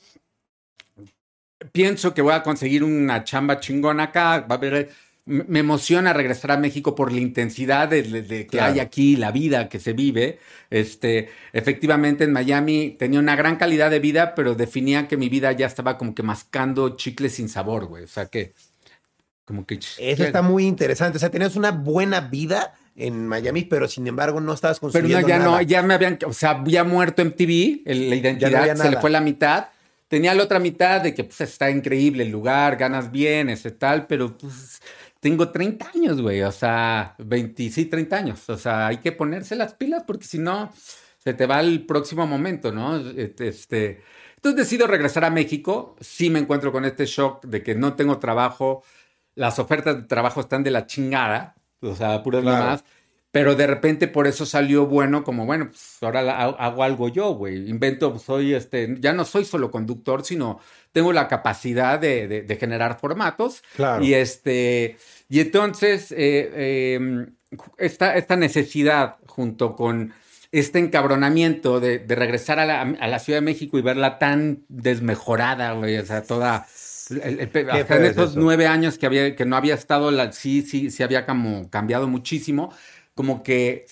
pienso 1.72 2.14
que 2.14 2.22
voy 2.22 2.34
a 2.34 2.44
conseguir 2.44 2.84
una 2.84 3.24
chamba 3.24 3.58
chingona 3.58 4.04
acá, 4.04 4.40
va 4.40 4.54
a 4.54 4.58
haber 4.58 4.90
me 5.26 5.60
emociona 5.60 6.12
regresar 6.12 6.50
a 6.52 6.58
México 6.58 6.94
por 6.94 7.10
la 7.10 7.18
intensidad 7.20 7.88
de, 7.88 8.46
que 8.50 8.60
hay 8.60 8.78
aquí, 8.80 9.16
la 9.16 9.32
vida 9.32 9.68
que 9.70 9.80
se 9.80 9.94
vive. 9.94 10.38
Este, 10.68 11.30
efectivamente, 11.52 12.24
en 12.24 12.32
Miami 12.32 12.94
tenía 12.98 13.20
una 13.20 13.34
gran 13.34 13.56
calidad 13.56 13.90
de 13.90 14.00
vida, 14.00 14.34
pero 14.34 14.54
definía 14.54 15.08
que 15.08 15.16
mi 15.16 15.30
vida 15.30 15.50
ya 15.52 15.66
estaba 15.66 15.96
como 15.96 16.14
que 16.14 16.22
mascando 16.22 16.96
chicles 16.96 17.34
sin 17.36 17.48
sabor, 17.48 17.86
güey. 17.86 18.04
O 18.04 18.08
sea 18.08 18.26
que 18.26 18.52
Como 19.44 19.66
que... 19.66 19.74
Eso 19.76 20.24
está 20.24 20.42
muy 20.42 20.66
interesante. 20.66 21.16
O 21.16 21.20
sea, 21.20 21.30
tenías 21.30 21.56
una 21.56 21.70
buena 21.70 22.20
vida 22.20 22.74
en 22.96 23.26
Miami, 23.26 23.64
pero 23.64 23.88
sin 23.88 24.06
embargo 24.06 24.40
no 24.40 24.52
estabas 24.54 24.80
construyendo 24.80 25.16
Pero 25.16 25.26
no, 25.26 25.28
ya 25.28 25.38
nada. 25.38 25.50
no, 25.56 25.62
ya 25.62 25.82
me 25.82 25.94
habían, 25.94 26.18
o 26.26 26.32
sea, 26.32 26.50
había 26.50 26.84
muerto 26.84 27.22
MTV, 27.22 27.82
el- 27.84 28.10
la 28.10 28.16
identidad 28.16 28.54
había 28.56 28.76
se 28.76 28.90
le 28.90 29.00
fue 29.00 29.10
la 29.10 29.20
mitad. 29.20 29.68
Tenía 30.08 30.34
la 30.34 30.44
otra 30.44 30.58
mitad 30.60 31.00
de 31.00 31.12
que 31.14 31.24
pues 31.24 31.40
está 31.40 31.70
increíble 31.70 32.22
el 32.24 32.30
lugar, 32.30 32.76
ganas 32.76 33.10
bien, 33.10 33.48
ese 33.50 33.70
tal, 33.72 34.06
pero 34.06 34.36
pues 34.38 34.80
tengo 35.24 35.48
30 35.48 35.90
años, 35.94 36.20
güey, 36.20 36.42
o 36.42 36.52
sea, 36.52 37.14
20, 37.16 37.70
sí, 37.70 37.86
30 37.86 38.14
años, 38.14 38.50
o 38.50 38.58
sea, 38.58 38.88
hay 38.88 38.98
que 38.98 39.10
ponerse 39.10 39.56
las 39.56 39.72
pilas 39.72 40.04
porque 40.06 40.26
si 40.26 40.38
no, 40.38 40.70
se 41.16 41.32
te 41.32 41.46
va 41.46 41.60
el 41.60 41.86
próximo 41.86 42.26
momento, 42.26 42.72
¿no? 42.72 42.98
Este, 42.98 44.02
entonces 44.36 44.54
decido 44.54 44.86
regresar 44.86 45.24
a 45.24 45.30
México, 45.30 45.96
sí 45.98 46.28
me 46.28 46.40
encuentro 46.40 46.72
con 46.72 46.84
este 46.84 47.06
shock 47.06 47.42
de 47.46 47.62
que 47.62 47.74
no 47.74 47.94
tengo 47.94 48.18
trabajo, 48.18 48.82
las 49.34 49.58
ofertas 49.58 49.96
de 49.96 50.02
trabajo 50.02 50.42
están 50.42 50.62
de 50.62 50.72
la 50.72 50.86
chingada, 50.86 51.54
o 51.80 51.96
sea, 51.96 52.22
puras 52.22 52.42
Claro. 52.42 52.62
más. 52.66 52.84
Pero 53.34 53.56
de 53.56 53.66
repente 53.66 54.06
por 54.06 54.28
eso 54.28 54.46
salió 54.46 54.86
bueno, 54.86 55.24
como 55.24 55.44
bueno, 55.44 55.66
pues 55.66 55.96
ahora 56.02 56.22
la- 56.22 56.38
hago, 56.38 56.84
algo 56.84 57.08
yo, 57.08 57.34
güey. 57.34 57.68
Invento, 57.68 58.16
soy 58.20 58.54
este, 58.54 58.94
ya 59.00 59.12
no 59.12 59.24
soy 59.24 59.44
solo 59.44 59.72
conductor, 59.72 60.24
sino 60.24 60.60
tengo 60.92 61.12
la 61.12 61.26
capacidad 61.26 61.98
de, 61.98 62.28
de- 62.28 62.42
de 62.42 62.56
generar 62.56 62.96
formatos. 63.00 63.64
Claro. 63.74 64.04
Y 64.04 64.14
este, 64.14 64.98
y 65.28 65.40
entonces, 65.40 66.12
eh, 66.12 66.16
eh, 66.54 67.26
esta, 67.76 68.14
esta 68.16 68.36
necesidad 68.36 69.16
junto 69.26 69.74
con 69.74 70.12
este 70.52 70.78
encabronamiento 70.78 71.80
de, 71.80 71.98
de 71.98 72.14
regresar 72.14 72.60
a 72.60 72.66
la, 72.66 72.82
a 72.82 73.08
la 73.08 73.18
Ciudad 73.18 73.38
de 73.40 73.44
México 73.44 73.76
y 73.78 73.82
verla 73.82 74.20
tan 74.20 74.60
desmejorada, 74.68 75.72
güey, 75.72 75.96
o 75.98 76.06
sea, 76.06 76.22
toda... 76.22 76.66
el- 77.10 77.40
el- 77.40 77.50
Qué 77.50 77.66
hasta 77.68 77.96
en 77.96 78.04
es 78.04 78.10
estos 78.10 78.30
eso. 78.30 78.40
nueve 78.40 78.68
años 78.68 78.96
que, 78.96 79.06
había, 79.06 79.34
que 79.34 79.44
no 79.44 79.56
había 79.56 79.74
estado, 79.74 80.12
la, 80.12 80.30
sí, 80.30 80.62
sí, 80.62 80.92
sí 80.92 81.02
había 81.02 81.26
como 81.26 81.68
cambiado 81.68 82.06
muchísimo, 82.06 82.72
como 83.14 83.42
que 83.42 83.86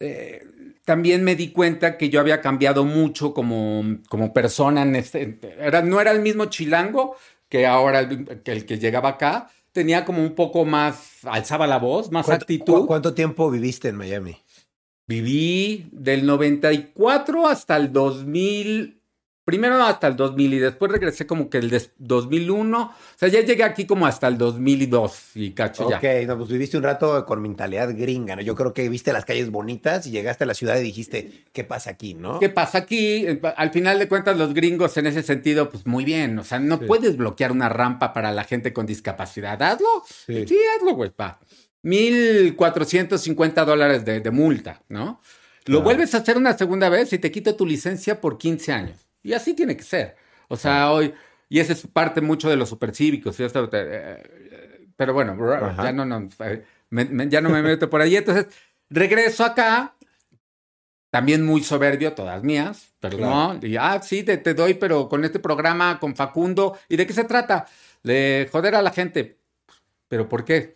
eh, 0.00 0.42
también 0.84 1.24
me 1.24 1.34
di 1.36 1.50
cuenta 1.52 1.96
que 1.98 2.10
yo 2.10 2.20
había 2.20 2.40
cambiado 2.40 2.84
mucho 2.84 3.32
como, 3.34 3.82
como 4.08 4.32
persona. 4.32 4.82
En 4.82 4.96
este, 4.96 5.38
era, 5.58 5.82
no 5.82 6.00
era 6.00 6.10
el 6.12 6.20
mismo 6.20 6.46
chilango 6.46 7.16
que 7.48 7.66
ahora 7.66 8.00
el, 8.00 8.42
que 8.42 8.52
el 8.52 8.66
que 8.66 8.78
llegaba 8.78 9.10
acá. 9.10 9.50
Tenía 9.72 10.04
como 10.06 10.22
un 10.22 10.34
poco 10.34 10.64
más, 10.64 11.18
alzaba 11.24 11.66
la 11.66 11.78
voz, 11.78 12.10
más 12.10 12.24
¿Cuánto, 12.26 12.44
actitud. 12.44 12.80
cu- 12.80 12.86
cuánto 12.86 13.12
tiempo 13.14 13.50
viviste 13.50 13.88
en 13.88 13.96
Miami? 13.96 14.38
Viví 15.06 15.88
del 15.92 16.26
94 16.26 17.46
hasta 17.46 17.76
el 17.76 17.92
2000, 17.92 18.95
primero 19.46 19.82
hasta 19.82 20.08
el 20.08 20.16
2000 20.16 20.54
y 20.54 20.58
después 20.58 20.90
regresé 20.92 21.24
como 21.26 21.48
que 21.48 21.56
el 21.58 21.70
des- 21.70 21.92
2001. 21.98 22.82
O 22.82 22.92
sea, 23.18 23.28
ya 23.28 23.40
llegué 23.40 23.62
aquí 23.64 23.86
como 23.86 24.04
hasta 24.06 24.26
el 24.28 24.36
2002 24.36 25.30
y 25.36 25.52
cacho 25.52 25.88
ya. 25.88 25.96
Ok, 25.98 26.04
no, 26.26 26.36
pues 26.36 26.50
viviste 26.50 26.76
un 26.76 26.82
rato 26.82 27.24
con 27.24 27.40
mentalidad 27.40 27.88
gringa, 27.96 28.36
¿no? 28.36 28.42
Yo 28.42 28.54
creo 28.56 28.74
que 28.74 28.88
viste 28.88 29.12
las 29.12 29.24
calles 29.24 29.50
bonitas 29.50 30.06
y 30.06 30.10
llegaste 30.10 30.44
a 30.44 30.46
la 30.48 30.54
ciudad 30.54 30.76
y 30.78 30.82
dijiste, 30.82 31.44
¿qué 31.52 31.64
pasa 31.64 31.90
aquí, 31.90 32.12
no? 32.14 32.40
¿Qué 32.40 32.48
pasa 32.50 32.78
aquí? 32.78 33.24
Al 33.56 33.70
final 33.70 33.98
de 34.00 34.08
cuentas, 34.08 34.36
los 34.36 34.52
gringos 34.52 34.96
en 34.96 35.06
ese 35.06 35.22
sentido, 35.22 35.70
pues 35.70 35.86
muy 35.86 36.04
bien. 36.04 36.38
O 36.38 36.44
sea, 36.44 36.58
no 36.58 36.76
Sí. 36.78 36.84
puedes 36.86 37.16
bloquear 37.16 37.52
una 37.52 37.68
rampa 37.68 38.12
para 38.12 38.32
la 38.32 38.44
gente 38.44 38.72
con 38.72 38.84
discapacidad. 38.84 39.62
Hazlo. 39.62 39.86
Sí. 40.26 40.44
Sí, 40.46 40.58
hazlo, 40.76 40.94
güey, 40.94 41.10
pa. 41.10 41.38
1.450 41.84 43.64
dólares 43.64 44.04
de, 44.04 44.20
de 44.20 44.30
multa, 44.30 44.82
¿no? 44.88 45.20
Lo 45.66 45.82
vuelves 45.82 46.14
a 46.14 46.18
hacer 46.18 46.36
una 46.36 46.56
segunda 46.56 46.88
vez 46.88 47.12
y 47.12 47.18
te 47.18 47.30
quito 47.32 47.56
tu 47.56 47.66
licencia 47.66 48.20
por 48.20 48.38
15 48.38 48.72
años. 48.72 49.05
Y 49.26 49.32
así 49.34 49.54
tiene 49.54 49.76
que 49.76 49.82
ser. 49.82 50.16
O 50.48 50.56
sea, 50.56 50.92
hoy, 50.92 51.12
y 51.48 51.58
esa 51.60 51.72
es 51.72 51.86
parte 51.86 52.20
mucho 52.20 52.48
de 52.48 52.56
los 52.56 52.68
supercívicos. 52.68 53.38
esto, 53.40 53.68
eh, 53.72 54.88
pero 54.96 55.12
bueno, 55.12 55.36
Ajá. 55.52 55.82
ya 55.84 55.92
no, 55.92 56.04
no, 56.04 56.28
eh, 56.40 56.64
me- 56.90 57.04
me- 57.06 57.28
ya 57.28 57.40
no 57.40 57.50
me 57.50 57.62
meto 57.62 57.90
por 57.90 58.00
ahí. 58.00 58.16
Entonces, 58.16 58.46
regreso 58.88 59.44
acá, 59.44 59.94
también 61.10 61.44
muy 61.44 61.62
soberbio, 61.62 62.12
todas 62.14 62.42
mías, 62.42 62.94
pero 63.00 63.16
Claro. 63.18 63.54
no. 63.60 63.66
Y, 63.66 63.76
ah, 63.76 64.00
sí, 64.02 64.22
te, 64.22 64.36
te 64.38 64.54
doy, 64.54 64.74
pero 64.74 65.08
con 65.08 65.24
este 65.24 65.38
programa, 65.38 65.98
con 65.98 66.14
Facundo. 66.14 66.78
¿Y 66.88 66.96
de 66.96 67.06
qué 67.06 67.12
se 67.12 67.24
trata? 67.24 67.66
De 68.02 68.48
joder 68.52 68.74
a 68.74 68.82
la 68.82 68.90
gente. 68.90 69.38
¿Pero 70.08 70.28
por 70.28 70.44
qué? 70.44 70.74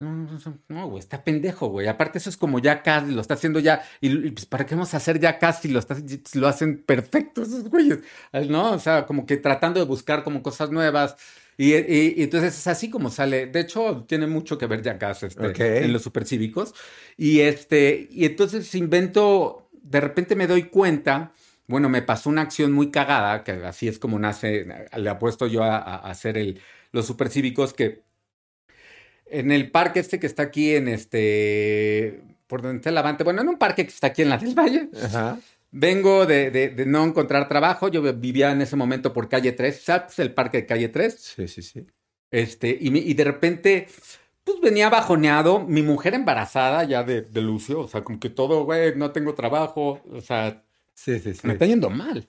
No, 0.00 0.10
no, 0.12 0.32
no, 0.44 0.58
No, 0.68 0.88
güey, 0.88 0.98
está 0.98 1.22
pendejo, 1.24 1.68
güey. 1.68 1.86
Aparte, 1.86 2.18
eso 2.18 2.28
es 2.28 2.36
como 2.36 2.58
ya 2.58 2.82
casi, 2.82 3.12
lo 3.12 3.20
está 3.20 3.34
haciendo 3.34 3.60
ya. 3.60 3.82
Y, 4.00 4.26
y, 4.26 4.30
pues, 4.32 4.44
¿para 4.44 4.66
qué 4.66 4.74
vamos 4.74 4.92
a 4.92 4.98
hacer 4.98 5.18
ya 5.20 5.38
casi? 5.38 5.68
Lo, 5.68 5.78
está- 5.78 5.96
lo 6.34 6.48
hacen 6.48 6.82
perfecto 6.84 7.42
esos 7.42 7.64
güeyes. 7.70 8.00
¿No? 8.48 8.72
O 8.72 8.78
sea, 8.78 9.06
como 9.06 9.24
que 9.24 9.36
tratando 9.36 9.80
de 9.80 9.86
buscar 9.86 10.24
como 10.24 10.42
cosas 10.42 10.70
nuevas. 10.70 11.16
Y, 11.56 11.74
y- 11.74 12.14
y 12.16 12.22
entonces 12.24 12.58
es 12.58 12.66
así 12.66 12.90
como 12.90 13.08
sale. 13.10 13.46
De 13.46 13.60
hecho, 13.60 14.04
tiene 14.08 14.26
mucho 14.26 14.58
que 14.58 14.66
ver 14.66 14.82
ya 14.82 14.98
este, 15.22 15.46
Ok. 15.46 15.60
en 15.60 15.92
los 15.92 16.02
supercívicos. 16.02 16.74
Y 17.16 17.40
este, 17.40 18.08
y 18.10 18.24
entonces 18.26 18.74
invento, 18.74 19.70
de 19.72 20.00
repente 20.00 20.34
me 20.36 20.46
doy 20.48 20.64
cuenta. 20.64 21.32
Bueno, 21.66 21.88
me 21.88 22.02
pasó 22.02 22.28
una 22.28 22.42
acción 22.42 22.72
muy 22.72 22.90
cagada, 22.90 23.42
que 23.42 23.52
así 23.52 23.88
es 23.88 23.98
como 23.98 24.18
nace, 24.18 24.66
le 24.98 25.08
apuesto 25.08 25.46
yo 25.46 25.62
a, 25.62 25.78
a 25.78 25.96
hacer 26.10 26.36
el, 26.36 26.60
los 26.92 27.06
supercívicos, 27.06 27.72
que 27.72 28.03
en 29.38 29.50
el 29.52 29.70
parque 29.70 30.00
este 30.00 30.18
que 30.20 30.26
está 30.26 30.44
aquí 30.44 30.74
en 30.74 30.88
este, 30.88 32.22
por 32.46 32.62
donde 32.62 32.76
está 32.78 32.90
el 32.90 32.98
Avante, 32.98 33.24
bueno, 33.24 33.42
en 33.42 33.48
un 33.48 33.58
parque 33.58 33.84
que 33.84 33.90
está 33.92 34.08
aquí 34.08 34.22
en 34.22 34.28
la 34.30 34.38
del 34.38 34.54
Valle, 34.54 34.88
Ajá. 35.02 35.38
vengo 35.70 36.26
de, 36.26 36.50
de- 36.50 36.68
de 36.70 36.86
no 36.86 37.04
encontrar 37.04 37.48
trabajo, 37.48 37.88
yo 37.88 38.00
vivía 38.14 38.52
en 38.52 38.62
ese 38.62 38.76
momento 38.76 39.12
por 39.12 39.28
calle 39.28 39.52
3, 39.52 39.80
¿sabes? 39.82 40.18
El 40.18 40.32
parque 40.34 40.58
de 40.58 40.66
calle 40.66 40.88
3, 40.88 41.14
Sí, 41.36 41.48
sí, 41.48 41.62
sí. 41.62 41.86
este, 42.30 42.76
y, 42.80 42.96
y 43.10 43.14
de 43.14 43.24
repente, 43.24 43.88
pues 44.44 44.60
venía 44.60 44.88
bajoneado, 44.90 45.60
mi 45.60 45.82
mujer 45.82 46.14
embarazada 46.14 46.84
ya 46.84 47.02
de, 47.02 47.22
de 47.22 47.40
Lucio, 47.40 47.80
o 47.80 47.88
sea, 47.88 48.02
como 48.04 48.20
que 48.20 48.30
todo, 48.30 48.64
güey, 48.64 48.94
no 48.96 49.10
tengo 49.10 49.34
trabajo, 49.34 50.00
o 50.12 50.20
sea, 50.20 50.62
Sí, 50.94 51.18
sí, 51.18 51.34
sí. 51.34 51.40
me 51.46 51.54
está 51.54 51.66
yendo 51.66 51.90
mal. 51.90 52.28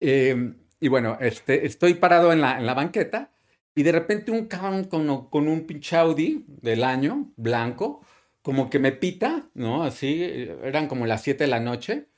Eh, 0.00 0.54
y 0.80 0.88
bueno, 0.88 1.18
este, 1.20 1.66
estoy 1.66 1.94
parado 1.94 2.32
en 2.32 2.40
la, 2.40 2.58
en 2.58 2.66
la 2.66 2.74
banqueta 2.74 3.30
y 3.74 3.82
de 3.82 3.92
repente 3.92 4.30
un 4.30 4.46
cabrón 4.46 4.84
con, 4.84 5.28
con 5.28 5.48
un 5.48 5.66
pinche 5.66 5.96
Audi 5.96 6.44
del 6.46 6.84
año, 6.84 7.32
blanco, 7.36 8.02
como 8.42 8.70
que 8.70 8.78
me 8.78 8.92
pita, 8.92 9.48
¿no? 9.54 9.84
Así, 9.84 10.22
eran 10.62 10.86
como 10.86 11.06
las 11.06 11.22
7 11.22 11.44
de 11.44 11.50
la 11.50 11.60
noche. 11.60 12.08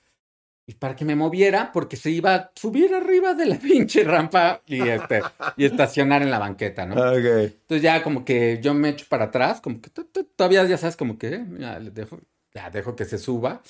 Y 0.68 0.74
para 0.74 0.96
que 0.96 1.04
me 1.04 1.14
moviera, 1.14 1.70
porque 1.72 1.96
se 1.96 2.10
iba 2.10 2.34
a 2.34 2.50
subir 2.56 2.92
arriba 2.92 3.34
de 3.34 3.46
la 3.46 3.56
pinche 3.60 4.02
rampa 4.02 4.60
y, 4.66 4.80
este, 4.80 5.22
y 5.56 5.64
estacionar 5.64 6.22
en 6.22 6.30
la 6.32 6.40
banqueta, 6.40 6.84
¿no? 6.84 6.96
Ok. 6.96 7.24
Entonces 7.24 7.82
ya 7.82 8.02
como 8.02 8.24
que 8.24 8.58
yo 8.60 8.74
me 8.74 8.88
echo 8.88 9.06
para 9.08 9.26
atrás, 9.26 9.60
como 9.60 9.80
que 9.80 9.90
todavía 9.90 10.64
ya 10.64 10.76
sabes, 10.76 10.96
como 10.96 11.16
que 11.16 11.28
eh, 11.28 11.46
ya, 11.60 11.78
le 11.78 11.92
dejo, 11.92 12.18
ya 12.52 12.70
dejo 12.70 12.96
que 12.96 13.04
se 13.04 13.18
suba. 13.18 13.62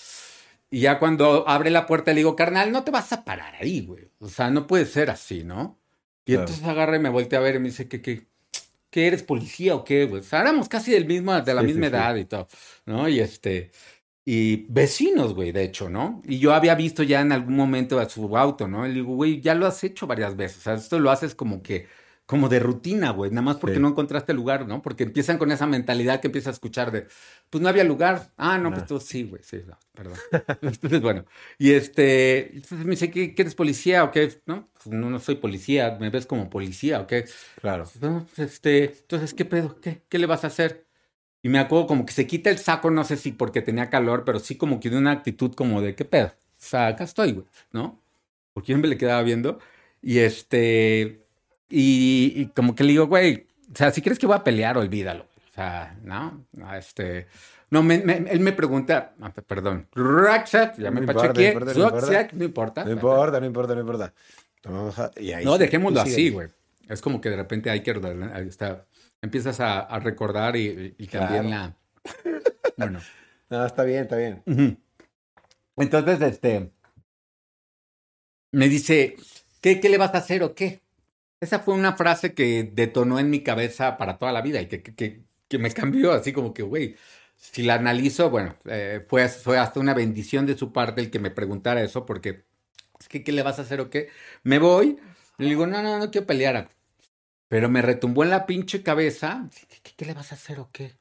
Y 0.71 0.81
ya 0.81 0.99
cuando 0.99 1.47
abre 1.47 1.71
la 1.71 1.85
puerta 1.85 2.13
le 2.13 2.19
digo, 2.21 2.35
carnal, 2.35 2.73
no 2.73 2.83
te 2.83 2.91
vas 2.91 3.13
a 3.13 3.23
parar 3.25 3.55
ahí, 3.61 3.83
güey. 3.83 4.11
O 4.19 4.29
sea, 4.29 4.51
no 4.51 4.67
puede 4.67 4.87
ser 4.87 5.11
así, 5.11 5.45
¿no? 5.45 5.79
Y 6.27 6.35
Claro. 6.35 6.37
entonces 6.37 6.65
agarra 6.67 6.97
y 6.97 7.01
me 7.01 7.11
voltea 7.11 7.41
a 7.41 7.43
ver 7.43 7.57
y 7.57 7.61
me 7.61 7.67
dice 7.71 7.89
que, 7.89 8.03
que, 8.03 8.29
que 8.91 9.07
eres 9.07 9.23
policía 9.23 9.75
o 9.77 9.85
qué, 9.85 10.07
güey. 10.07 10.21
O 10.23 10.25
sea, 10.25 10.41
éramos 10.43 10.69
casi 10.69 10.93
del 10.93 11.07
mismo, 11.07 11.41
de 11.41 11.55
la 11.55 11.63
Sí, 11.63 11.65
misma 11.65 11.87
sí, 11.87 11.89
sí. 11.89 11.97
edad 11.99 12.17
y 12.17 12.25
todo, 12.27 12.49
¿no? 12.87 13.09
Y 13.09 13.21
este, 13.21 13.71
y 14.25 14.67
vecinos, 14.73 15.35
güey, 15.35 15.53
de 15.53 15.65
hecho, 15.65 15.89
¿no? 15.91 16.23
Y 16.27 16.39
yo 16.41 16.55
había 16.55 16.75
visto 16.77 17.03
ya 17.05 17.21
en 17.23 17.33
algún 17.33 17.57
momento 17.57 17.99
a 18.01 18.09
su 18.09 18.37
auto, 18.37 18.69
¿no? 18.69 18.87
Y 18.87 18.91
le 18.91 18.95
digo, 18.97 19.15
güey, 19.17 19.41
ya 19.41 19.55
lo 19.55 19.67
has 19.67 19.85
hecho 19.85 20.07
varias 20.07 20.37
veces. 20.37 20.59
O 20.59 20.63
sea, 20.63 20.75
esto 20.75 20.99
lo 21.01 21.11
haces 21.11 21.35
como 21.35 21.63
que, 21.63 21.89
como 22.27 22.49
de 22.49 22.59
rutina, 22.59 23.11
güey, 23.11 23.31
nada 23.31 23.43
más 23.43 23.57
porque 23.57 23.77
Sí. 23.77 23.81
no 23.83 23.89
encontraste 23.89 24.35
lugar, 24.35 24.67
¿no? 24.67 24.83
Porque 24.83 25.05
empiezan 25.05 25.39
con 25.39 25.53
esa 25.53 25.67
mentalidad 25.67 26.21
que 26.21 26.27
empieza 26.27 26.51
a 26.51 26.53
escuchar 26.53 26.91
de, 26.91 27.07
pues 27.51 27.63
no 27.63 27.69
había 27.69 27.85
lugar. 27.85 28.33
Ah, 28.37 28.59
no, 28.59 28.73
pues 28.73 28.85
tú 28.87 28.99
sí, 28.99 29.23
güey, 29.23 29.43
sí, 29.45 29.63
no, 29.67 29.79
perdón. 29.95 30.15
Entonces, 30.63 31.01
bueno, 31.01 31.25
y 31.57 31.71
este, 31.73 32.57
entonces 32.57 32.85
me 32.85 32.91
dice, 32.91 33.11
¿qué, 33.13 33.35
qué 33.35 33.43
eres 33.43 33.55
policía 33.55 34.03
o 34.03 34.11
qué? 34.11 34.41
No, 34.45 34.69
pues 34.73 34.87
no, 34.95 35.09
no 35.09 35.21
soy 35.21 35.37
policía, 35.37 35.97
me 36.01 36.11
ves 36.11 36.27
como 36.27 36.51
policía 36.51 37.01
o 37.01 37.07
qué. 37.07 37.27
Claro. 37.61 37.85
No, 38.01 38.27
pues, 38.35 38.51
este, 38.51 38.85
entonces, 38.87 39.33
¿qué 39.33 39.45
pedo? 39.45 39.81
¿Qué, 39.81 40.03
qué 40.09 40.19
le 40.19 40.27
vas 40.27 40.43
a 40.43 40.49
hacer? 40.49 40.85
Y 41.43 41.49
me 41.49 41.61
acuerdo 41.61 41.87
como 41.87 42.05
que 42.07 42.13
se 42.13 42.27
quita 42.27 42.51
el 42.51 42.59
saco, 42.59 42.91
no 42.91 43.05
sé 43.05 43.17
si 43.17 43.31
porque 43.31 43.63
tenía 43.63 43.89
calor, 43.89 44.25
pero 44.25 44.41
sí 44.41 44.57
como 44.57 44.81
que 44.81 44.91
de 44.91 44.99
una 44.99 45.13
actitud 45.13 45.55
como 45.55 45.81
de, 45.81 45.95
¿qué 45.95 46.05
pedo? 46.05 46.27
O 46.29 46.33
sea, 46.57 46.89
acá 46.89 47.05
estoy, 47.05 47.33
güey, 47.33 47.47
¿no? 47.71 48.03
Porque 48.53 48.73
yo 48.73 48.79
me 48.79 48.89
le 48.89 48.99
quedaba 48.99 49.23
viendo. 49.23 49.61
Y 50.03 50.19
este, 50.19 51.26
y, 51.69 52.33
y 52.37 52.47
como 52.47 52.75
que 52.75 52.85
le 52.85 52.91
digo, 52.93 53.07
güey, 53.07 53.47
o 53.73 53.77
sea, 53.77 53.91
si 53.91 54.03
crees 54.03 54.19
que 54.19 54.27
voy 54.27 54.37
a 54.37 54.45
pelear, 54.45 54.77
olvídalo. 54.79 55.25
O 55.25 55.55
sea, 55.55 55.97
¿no? 56.03 56.45
No, 56.53 56.75
Este, 56.75 57.27
no, 57.71 57.83
me- 57.83 57.99
me- 57.99 58.17
él 58.31 58.41
me 58.41 58.53
pregunta, 58.53 59.15
ah, 59.21 59.33
perdón, 59.33 59.89
rucksack, 59.95 60.77
ya 60.79 60.91
me 60.91 61.01
no 61.01 61.07
importa, 61.13 61.29
no 61.29 61.33
no 62.33 62.45
importa. 62.45 62.85
No 62.85 62.91
importa, 62.93 63.41
no 63.41 63.47
importa, 63.47 63.75
no 63.75 63.81
importa. 63.81 64.15
Tomamos 64.61 64.99
a- 64.99 65.11
y 65.17 65.33
ahí 65.33 65.45
No, 65.45 65.59
dejémoslo 65.59 66.01
así, 66.01 66.31
güey. 66.31 66.49
Es 66.89 67.01
como 67.01 67.21
que 67.21 67.31
de 67.31 67.37
repente 67.37 67.71
hay 67.71 67.83
que 67.83 67.93
está. 68.49 68.87
Empiezas 69.23 69.59
a, 69.61 69.81
a 69.81 69.99
recordar 69.99 70.57
y, 70.57 70.95
y 70.99 71.07
también 71.07 71.51
la. 71.51 71.77
Bueno. 72.77 73.01
No, 73.49 73.65
está 73.65 73.85
bien, 73.85 74.03
está 74.03 74.17
bien. 74.17 74.43
Entonces, 75.77 76.21
este. 76.21 76.73
Me 78.53 78.69
dice, 78.69 79.17
¿qué, 79.61 79.79
qué 79.81 79.89
le 79.89 79.99
vas 79.99 80.15
a 80.15 80.19
hacer 80.19 80.43
o 80.43 80.53
qué? 80.55 80.81
Esa 81.41 81.61
fue 81.61 81.75
una 81.75 81.97
frase 81.97 82.35
que 82.35 82.71
detonó 82.73 83.19
en 83.19 83.31
mi 83.31 83.43
cabeza 83.43 83.97
para 83.97 84.19
toda 84.19 84.33
la 84.33 84.43
vida 84.43 84.61
y 84.61 84.67
que, 84.67 84.83
que, 84.83 85.23
que 85.49 85.59
me 85.59 85.71
cambió 85.71 86.13
así 86.13 86.33
como 86.33 86.55
que, 86.55 86.63
güey, 86.63 86.97
si 87.37 87.63
la 87.63 87.75
analizo, 87.75 88.31
bueno, 88.31 88.57
eh, 88.65 89.05
fue, 89.09 89.29
fue 89.29 89.59
hasta 89.59 89.81
una 89.81 89.95
bendición 89.95 90.47
de 90.47 90.57
su 90.57 90.73
parte 90.73 91.01
el 91.01 91.11
que 91.11 91.19
me 91.19 91.31
preguntara 91.31 91.83
eso, 91.83 92.07
porque 92.07 92.45
es 92.99 93.09
que, 93.09 93.23
¿qué 93.23 93.33
le 93.33 93.43
vas 93.43 93.59
a 93.59 93.63
hacer 93.63 93.81
o 93.81 93.91
qué? 93.91 94.09
Me 94.43 94.59
voy, 94.59 94.99
le 95.39 95.49
digo, 95.49 95.67
no, 95.67 95.83
no, 95.83 95.99
no 95.99 96.11
quiero 96.11 96.27
pelear. 96.27 96.69
Pero 97.49 97.69
me 97.69 97.83
retumbó 97.83 98.25
en 98.25 98.31
la 98.31 98.47
pinche 98.47 98.83
cabeza, 98.83 99.49
¿qué, 99.83 99.93
qué 99.97 100.05
le 100.05 100.15
vas 100.15 100.33
a 100.33 100.35
hacer 100.35 100.59
o 100.59 100.71
qué? 100.73 100.97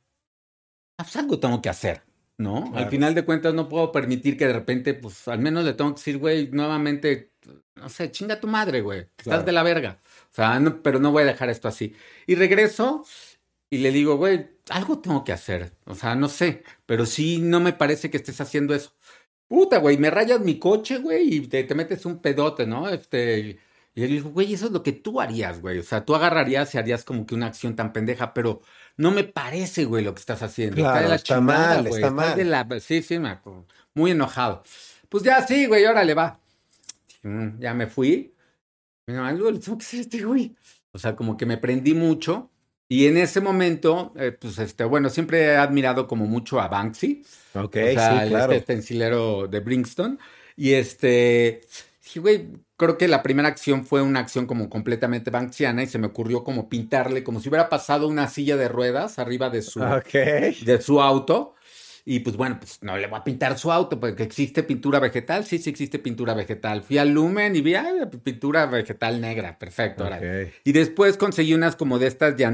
Ah, 0.97 1.03
pues 1.03 1.15
algo 1.15 1.39
tengo 1.39 1.61
que 1.61 1.69
hacer, 1.69 2.03
¿no? 2.37 2.71
Al 2.75 2.89
final 2.89 3.15
de 3.15 3.25
cuentas 3.25 3.53
no 3.53 3.67
puedo 3.67 3.91
permitir 3.91 4.37
que 4.37 4.47
de 4.47 4.53
repente, 4.53 4.93
pues 4.93 5.27
al 5.27 5.39
menos 5.39 5.65
le 5.65 5.73
tengo 5.73 5.91
que 5.91 5.99
decir, 5.99 6.17
güey, 6.19 6.49
nuevamente, 6.51 7.31
no 7.75 7.89
sé, 7.89 8.11
chinga 8.11 8.39
tu 8.39 8.47
madre, 8.47 8.81
güey, 8.81 9.07
estás 9.17 9.45
de 9.45 9.51
la 9.51 9.63
verga. 9.63 9.99
O 10.35 10.37
sea, 10.37 10.61
pero 10.83 10.99
no 10.99 11.11
voy 11.11 11.23
a 11.23 11.27
dejar 11.27 11.49
esto 11.49 11.69
así. 11.69 11.95
Y 12.27 12.35
regreso 12.35 13.05
y 13.69 13.77
le 13.77 13.91
digo, 13.91 14.17
güey, 14.17 14.49
algo 14.69 14.99
tengo 14.99 15.23
que 15.23 15.31
hacer. 15.31 15.71
O 15.85 15.95
sea, 15.95 16.13
no 16.15 16.27
sé, 16.27 16.63
pero 16.85 17.05
sí 17.05 17.37
no 17.39 17.61
me 17.61 17.71
parece 17.71 18.09
que 18.11 18.17
estés 18.17 18.41
haciendo 18.41 18.75
eso. 18.75 18.91
Puta, 19.47 19.77
güey, 19.77 19.97
me 19.97 20.09
rayas 20.11 20.41
mi 20.41 20.59
coche, 20.59 20.97
güey, 20.97 21.35
y 21.35 21.47
te, 21.47 21.63
te 21.63 21.73
metes 21.73 22.05
un 22.05 22.19
pedote, 22.21 22.65
¿no? 22.67 22.89
Este, 22.89 23.59
y 23.93 24.03
él 24.03 24.09
dijo, 24.09 24.29
güey, 24.31 24.53
eso 24.53 24.65
es 24.65 24.73
lo 24.73 24.83
que 24.83 24.91
tú 24.91 25.21
harías, 25.21 25.61
güey. 25.61 25.79
O 25.79 25.83
sea, 25.83 26.03
tú 26.03 26.15
agarrarías 26.15 26.75
y 26.75 26.79
harías 26.79 27.05
como 27.05 27.25
que 27.25 27.33
una 27.33 27.45
acción 27.47 27.77
tan 27.77 27.93
pendeja, 27.93 28.33
pero 28.33 28.61
no 28.97 29.11
me 29.11 29.23
parece, 29.23 29.85
güey, 29.85 30.03
lo 30.03 30.13
que 30.13 30.19
estás 30.19 30.43
haciendo. 30.43 30.75
Claro, 30.75 30.95
está 30.95 31.03
de 31.03 31.09
la 31.09 31.15
está 31.15 31.35
chingada, 31.37 31.75
mal, 31.75 31.87
güey. 31.87 32.01
está 32.03 32.11
mal. 32.11 32.35
de 32.35 32.43
la... 32.43 32.67
Sí, 32.81 33.01
sí, 33.01 33.19
me... 33.19 33.39
muy 33.93 34.11
enojado. 34.11 34.63
Pues 35.07 35.23
ya, 35.23 35.47
sí, 35.47 35.65
güey, 35.67 35.85
órale, 35.85 36.13
va. 36.13 36.41
Mm, 37.23 37.59
Ya 37.59 37.73
me 37.73 37.87
fui. 37.87 38.34
Algo 39.07 39.51
le 39.51 39.59
tengo 39.59 39.77
que 39.77 39.85
hacer 39.85 39.99
este 40.01 40.23
güey. 40.23 40.55
O 40.91 40.97
sea, 40.99 41.15
como 41.15 41.37
que 41.37 41.45
me 41.45 41.57
prendí 41.57 41.93
mucho. 41.93 42.49
Y 42.87 43.07
en 43.07 43.17
ese 43.17 43.41
momento, 43.41 44.13
eh, 44.15 44.31
pues, 44.31 44.59
este, 44.59 44.83
bueno, 44.83 45.09
siempre 45.09 45.43
he 45.45 45.55
admirado 45.57 46.07
como 46.07 46.25
mucho 46.27 46.59
a 46.61 46.67
Banksy. 46.67 47.23
Ok, 47.55 47.75
O 47.75 47.93
sea, 47.93 48.23
sí, 48.23 48.29
claro. 48.29 48.53
este 48.53 48.63
stencilero 48.63 49.47
de 49.47 49.59
Brinkston. 49.59 50.19
Y 50.55 50.73
este, 50.73 51.61
sí, 51.99 52.19
güey, 52.19 52.47
creo 52.77 52.97
que 52.97 53.07
la 53.07 53.23
primera 53.23 53.47
acción 53.47 53.85
fue 53.85 54.01
una 54.03 54.19
acción 54.19 54.45
como 54.45 54.69
completamente 54.69 55.31
banksiana 55.31 55.81
y 55.83 55.87
se 55.87 55.97
me 55.97 56.07
ocurrió 56.07 56.43
como 56.43 56.69
pintarle, 56.69 57.23
como 57.23 57.39
si 57.39 57.49
hubiera 57.49 57.69
pasado 57.69 58.07
una 58.07 58.27
silla 58.27 58.55
de 58.55 58.67
ruedas 58.69 59.17
arriba 59.19 59.49
de 59.49 59.61
su, 59.63 59.81
Ok. 59.81 60.13
de 60.13 60.79
su 60.81 61.01
auto. 61.01 61.54
Y 62.07 62.19
pues 62.19 62.37
bueno, 62.37 62.57
pues 62.59 62.77
no 62.83 62.95
le 62.97 63.07
voy 63.07 63.19
a 63.19 63.23
pintar 63.23 63.57
su 63.57 63.71
auto, 63.71 63.99
porque 63.99 64.21
existe 64.21 64.61
pintura 64.61 64.99
vegetal. 64.99 65.43
Sí, 65.43 65.57
sí 65.57 65.71
existe 65.71 65.97
pintura 65.97 66.35
vegetal. 66.35 66.83
Fui 66.83 66.99
al 66.99 67.09
Lumen 67.09 67.55
y 67.55 67.61
vi 67.61 67.73
ah, 67.73 68.09
pintura 68.23 68.67
vegetal 68.67 69.19
negra. 69.19 69.57
Perfecto. 69.57 70.07
Y 70.63 70.71
después 70.71 71.17
conseguí 71.17 71.55
unas 71.55 71.75
como 71.75 71.97
de 71.97 72.07
estas 72.07 72.37
de, 72.37 72.45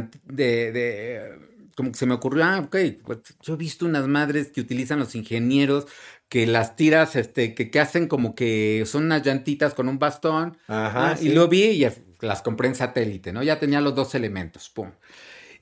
de 0.72 1.38
como 1.75 1.91
que 1.91 1.98
se 1.98 2.05
me 2.05 2.13
ocurrió, 2.13 2.43
ah, 2.46 2.60
ok, 2.60 2.77
pues, 3.05 3.20
yo 3.41 3.53
he 3.55 3.58
visto 3.58 3.86
unas 3.86 4.08
madres 4.08 4.51
que 4.51 4.62
utilizan 4.62 5.00
los 5.00 5.15
ingenieros 5.15 5.88
que 6.29 6.48
las 6.48 6.77
tiras, 6.77 7.17
este, 7.17 7.53
que, 7.53 7.70
que 7.70 7.79
hacen 7.81 8.08
como 8.08 8.36
que 8.36 8.84
son 8.86 9.03
unas 9.03 9.22
llantitas 9.22 9.74
con 9.74 9.89
un 9.89 10.00
bastón. 10.00 10.58
Ajá, 10.67 11.12
Ah, 11.12 11.17
sí. 11.17 11.27
Y 11.27 11.34
lo 11.34 11.50
vi 11.50 11.63
y 11.63 11.88
las 12.22 12.41
compré 12.41 12.70
en 12.70 12.75
satélite, 12.75 13.34
¿no? 13.34 13.43
Ya 13.43 13.60
tenía 13.60 13.81
los 13.81 13.96
dos 13.96 14.15
elementos, 14.15 14.70
pum. 14.70 14.91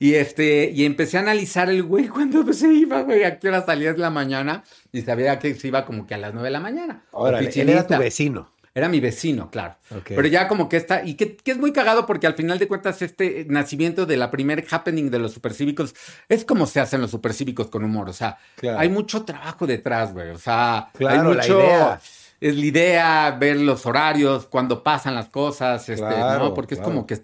Y 0.00 0.14
este, 0.14 0.70
y 0.74 0.86
empecé 0.86 1.18
a 1.18 1.20
analizar 1.20 1.68
el 1.70 1.82
güey 1.84 2.08
cuando 2.08 2.42
se 2.52 2.72
iba, 2.72 3.02
güey, 3.02 3.22
a 3.22 3.38
qué 3.38 3.48
hora 3.48 3.64
salía 3.64 3.92
de 3.92 3.98
la 3.98 4.10
mañana 4.10 4.64
y 4.90 5.02
sabía 5.02 5.38
que 5.38 5.54
se 5.54 5.68
iba 5.68 5.84
como 5.84 6.06
que 6.06 6.14
a 6.14 6.18
las 6.18 6.32
nueve 6.32 6.48
de 6.48 6.52
la 6.52 6.60
mañana. 6.60 7.04
Órale, 7.12 7.50
él 7.54 7.68
era 7.68 7.86
tu 7.86 7.96
vecino. 7.98 8.50
Era 8.72 8.88
mi 8.88 9.00
vecino, 9.00 9.50
claro. 9.50 9.74
Pero 10.04 10.26
ya 10.28 10.46
como 10.46 10.68
que 10.68 10.76
está, 10.76 11.04
y 11.04 11.14
que, 11.14 11.36
que 11.36 11.50
es 11.50 11.58
muy 11.58 11.72
cagado 11.72 12.06
porque 12.06 12.28
al 12.28 12.34
final 12.34 12.56
de 12.58 12.68
cuentas 12.68 13.02
este 13.02 13.44
nacimiento 13.48 14.06
de 14.06 14.16
la 14.16 14.30
primer 14.30 14.64
happening 14.70 15.10
de 15.10 15.18
los 15.18 15.32
supercívicos 15.32 15.92
es 16.28 16.44
como 16.44 16.66
se 16.66 16.78
hacen 16.80 17.00
los 17.00 17.10
supercívicos 17.10 17.66
con 17.68 17.84
humor, 17.84 18.08
o 18.08 18.12
sea, 18.12 18.38
Claro. 18.56 18.78
hay 18.78 18.88
mucho 18.88 19.24
trabajo 19.24 19.66
detrás, 19.66 20.12
güey, 20.14 20.30
o 20.30 20.38
sea, 20.38 20.88
Claro, 20.94 21.30
hay 21.30 21.36
la 21.36 21.42
mucho... 21.42 21.58
idea. 21.60 22.00
Es 22.40 22.56
la 22.56 22.64
idea, 22.64 23.36
ver 23.38 23.56
los 23.58 23.84
horarios, 23.84 24.46
cuando 24.46 24.82
pasan 24.82 25.14
las 25.14 25.28
cosas, 25.28 25.86
este, 25.88 26.06
Claro, 26.06 26.44
¿no? 26.44 26.54
Porque 26.54 26.74
es 26.74 26.80
como 26.80 27.06
que, 27.06 27.18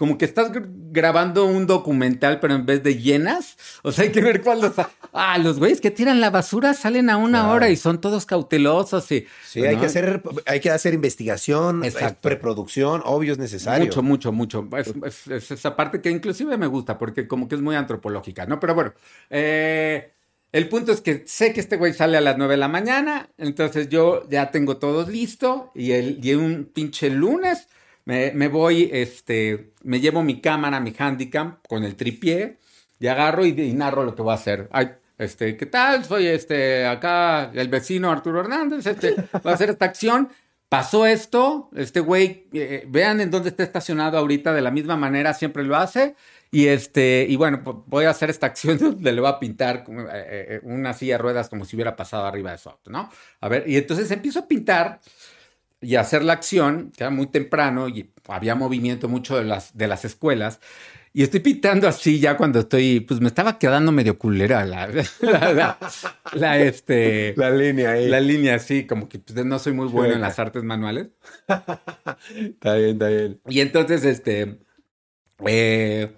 como 0.00 0.16
que 0.16 0.24
estás 0.24 0.50
gr- 0.50 0.66
grabando 0.92 1.44
un 1.44 1.66
documental, 1.66 2.40
pero 2.40 2.54
en 2.54 2.64
vez 2.64 2.82
de 2.82 2.96
llenas, 2.96 3.58
o 3.82 3.92
sea, 3.92 4.04
hay 4.04 4.12
que 4.12 4.22
ver 4.22 4.40
cuándo... 4.40 4.72
Ah, 5.12 5.36
los 5.36 5.58
güeyes 5.58 5.82
que 5.82 5.90
tiran 5.90 6.22
la 6.22 6.30
basura 6.30 6.72
salen 6.72 7.10
a 7.10 7.18
una 7.18 7.40
Claro. 7.40 7.52
hora 7.54 7.68
y 7.68 7.76
son 7.76 8.00
todos 8.00 8.24
cautelosos 8.24 9.12
y... 9.12 9.26
Sí, 9.46 9.62
hay 9.62 9.76
que 9.76 9.84
hacer, 9.84 10.22
hay 10.46 10.60
que 10.60 10.70
hacer 10.70 10.94
investigación, 10.94 11.84
es 11.84 11.92
Exacto. 11.96 12.20
preproducción, 12.22 13.02
obvio 13.04 13.32
es 13.32 13.38
necesario. 13.38 13.84
Mucho, 13.84 14.02
mucho, 14.02 14.32
mucho. 14.32 14.66
Es, 14.78 14.94
es- 15.04 15.26
es 15.26 15.50
esa 15.50 15.76
parte 15.76 16.00
que 16.00 16.10
inclusive 16.10 16.56
me 16.56 16.66
gusta 16.66 16.96
porque 16.96 17.28
como 17.28 17.46
que 17.46 17.56
es 17.56 17.60
muy 17.60 17.76
antropológica, 17.76 18.46
¿no? 18.46 18.58
Pero 18.58 18.74
bueno, 18.74 18.94
eh, 19.28 20.12
el 20.52 20.66
punto 20.70 20.92
es 20.92 21.02
que 21.02 21.24
sé 21.26 21.52
que 21.52 21.60
este 21.60 21.76
güey 21.76 21.92
sale 21.92 22.16
a 22.16 22.22
las 22.22 22.38
9 22.38 22.54
de 22.54 22.56
la 22.56 22.68
mañana, 22.68 23.28
entonces 23.36 23.90
yo 23.90 24.26
ya 24.30 24.50
tengo 24.50 24.78
todo 24.78 25.06
listo 25.06 25.70
y, 25.74 25.92
el, 25.92 26.24
y 26.24 26.32
un 26.34 26.70
pinche 26.72 27.10
lunes 27.10 27.68
me, 28.10 28.48
voy, 28.48 28.90
este, 28.92 29.72
me 29.84 30.00
llevo 30.00 30.22
mi 30.22 30.40
cámara, 30.40 30.80
mi 30.80 30.94
handicam 30.98 31.58
con 31.68 31.84
el 31.84 31.96
tripié 31.96 32.58
y 32.98 33.06
agarro 33.06 33.46
y, 33.46 33.50
y 33.50 33.72
narro 33.72 34.04
lo 34.04 34.14
que 34.14 34.22
voy 34.22 34.32
a 34.32 34.34
hacer. 34.34 34.68
Ay, 34.72 34.90
este, 35.20 35.56
¿qué 35.56 35.66
tal? 35.66 36.02
Soy 36.04 36.26
este, 36.26 36.86
acá 36.86 37.50
el 37.52 37.68
vecino 37.68 38.10
Arturo 38.10 38.40
Hernández, 38.40 38.86
este, 38.86 39.14
va 39.46 39.50
a 39.50 39.54
hacer 39.54 39.68
esta 39.70 39.84
acción. 39.84 40.30
Pasó 40.70 41.04
esto, 41.04 41.68
este 41.76 42.00
güey, 42.00 42.46
eh, 42.52 42.84
vean 42.88 43.20
en 43.20 43.30
dónde 43.30 43.50
está 43.50 43.62
estacionado 43.62 44.16
ahorita, 44.16 44.54
de 44.54 44.62
la 44.62 44.70
misma 44.70 44.96
manera 44.96 45.34
siempre 45.34 45.62
lo 45.62 45.76
hace. 45.76 46.14
Y 46.50 46.68
este, 46.68 47.26
y 47.28 47.36
bueno, 47.36 47.84
voy 47.86 48.06
a 48.06 48.10
hacer 48.10 48.30
esta 48.30 48.46
acción 48.46 48.78
donde 48.80 49.12
le 49.12 49.20
voy 49.20 49.30
a 49.30 49.38
pintar 49.38 49.84
eh, 49.88 50.46
eh, 50.48 50.60
una 50.62 50.94
silla 50.94 51.14
de 51.14 51.18
ruedas 51.18 51.48
como 51.48 51.64
si 51.64 51.76
hubiera 51.76 51.94
pasado 51.96 52.24
arriba 52.24 52.52
de 52.52 52.58
su 52.58 52.70
auto, 52.70 52.90
¿no? 52.90 53.10
A 53.40 53.48
ver, 53.48 53.68
y 53.68 53.76
entonces 53.76 54.10
empiezo 54.10 54.38
a 54.38 54.48
pintar 54.48 55.00
y 55.80 55.96
hacer 55.96 56.22
la 56.24 56.34
acción, 56.34 56.92
que 56.96 57.04
era 57.04 57.10
muy 57.10 57.26
temprano 57.26 57.88
y 57.88 58.12
había 58.28 58.54
movimiento 58.54 59.08
mucho 59.08 59.36
de 59.36 59.44
las, 59.44 59.76
de 59.76 59.88
las 59.88 60.04
escuelas. 60.04 60.60
Y 61.12 61.24
estoy 61.24 61.40
pintando 61.40 61.88
así 61.88 62.20
ya 62.20 62.36
cuando 62.36 62.60
estoy, 62.60 63.00
pues 63.00 63.20
me 63.20 63.26
estaba 63.26 63.58
quedando 63.58 63.90
medio 63.90 64.16
culera 64.18 64.64
la, 64.64 64.86
la, 65.20 65.52
la- 65.52 65.78
la, 66.34 66.58
este, 66.60 67.34
La 67.36 67.50
línea 67.50 67.92
ahí. 67.92 68.08
la 68.08 68.20
línea 68.20 68.54
así, 68.54 68.86
como 68.86 69.08
que 69.08 69.18
pues, 69.18 69.44
no 69.44 69.58
soy 69.58 69.72
muy 69.72 69.88
bueno 69.88 70.14
en 70.14 70.20
Chueca. 70.20 70.28
las 70.28 70.38
artes 70.38 70.62
manuales. 70.62 71.08
Está 71.48 72.74
bien, 72.76 72.90
está 72.92 73.08
bien. 73.08 73.40
Y 73.48 73.60
entonces, 73.60 74.04
este, 74.04 74.58
eh, 75.46 76.12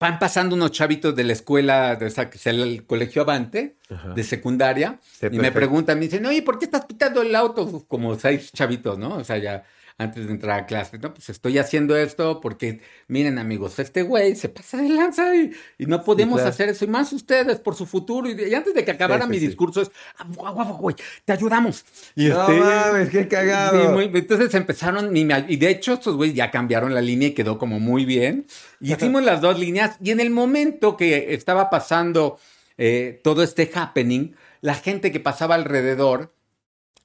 van 0.00 0.18
pasando 0.18 0.56
unos 0.56 0.72
chavitos 0.72 1.14
de 1.14 1.24
la 1.24 1.34
escuela, 1.34 1.94
de 1.94 2.06
esa, 2.06 2.30
que 2.30 2.38
es 2.38 2.46
el 2.46 2.86
colegio 2.86 3.20
Avante, 3.20 3.76
Ajá. 3.90 4.14
de 4.14 4.24
secundaria, 4.24 4.98
Sí, 5.02 5.26
y 5.30 5.38
me 5.38 5.52
preguntan, 5.52 5.98
me 5.98 6.06
dicen, 6.06 6.24
oye, 6.24 6.40
¿por 6.42 6.58
qué 6.58 6.64
estás 6.64 6.86
pintando 6.86 7.20
el 7.20 7.34
auto? 7.36 7.84
Como 7.86 8.18
seis 8.18 8.50
chavitos, 8.50 8.98
¿no? 8.98 9.16
O 9.16 9.24
sea, 9.24 9.36
ya 9.36 9.62
antes 10.02 10.26
de 10.26 10.32
entrar 10.32 10.60
a 10.60 10.66
clase, 10.66 10.98
no, 10.98 11.12
pues 11.12 11.28
estoy 11.28 11.58
haciendo 11.58 11.94
esto 11.94 12.40
porque, 12.40 12.80
miren 13.06 13.38
amigos, 13.38 13.78
este 13.78 14.00
güey 14.02 14.34
se 14.34 14.48
pasa 14.48 14.78
de 14.78 14.88
lanza 14.88 15.36
y, 15.36 15.50
y 15.78 15.84
no 15.84 16.02
podemos 16.02 16.36
claro. 16.36 16.48
hacer 16.48 16.70
eso, 16.70 16.86
y 16.86 16.88
más 16.88 17.12
ustedes 17.12 17.58
por 17.58 17.74
su 17.74 17.84
futuro. 17.84 18.28
Y, 18.30 18.40
y 18.42 18.54
antes 18.54 18.72
de 18.72 18.82
que 18.84 18.92
acabara 18.92 19.24
sí, 19.24 19.30
mi 19.30 19.38
sí. 19.38 19.46
discurso 19.46 19.82
es, 19.82 19.90
ah, 20.18 20.26
guau, 20.34 20.54
guau, 20.54 20.78
güey, 20.78 20.96
te 21.24 21.32
ayudamos. 21.34 21.84
Y 22.16 22.28
No 22.28 22.40
este- 22.48 22.60
mames, 22.60 23.10
qué 23.10 23.28
cagado. 23.28 23.92
Muy- 23.92 24.10
entonces 24.14 24.54
empezaron, 24.54 25.14
y, 25.16 25.24
me- 25.26 25.44
y 25.48 25.56
de 25.56 25.68
hecho 25.70 25.92
estos 25.92 26.16
güeyes 26.16 26.34
ya 26.34 26.50
cambiaron 26.50 26.94
la 26.94 27.02
línea 27.02 27.28
y 27.28 27.32
quedó 27.34 27.58
como 27.58 27.78
muy 27.78 28.06
bien. 28.06 28.46
Y 28.80 28.94
hicimos 28.94 29.22
las 29.22 29.42
dos 29.42 29.58
líneas 29.58 29.96
y 30.02 30.10
en 30.12 30.20
el 30.20 30.30
momento 30.30 30.96
que 30.96 31.34
estaba 31.34 31.68
pasando 31.68 32.38
eh, 32.78 33.20
todo 33.22 33.42
este 33.42 33.70
happening, 33.74 34.34
la 34.62 34.74
gente 34.74 35.12
que 35.12 35.20
pasaba 35.20 35.54
alrededor, 35.56 36.32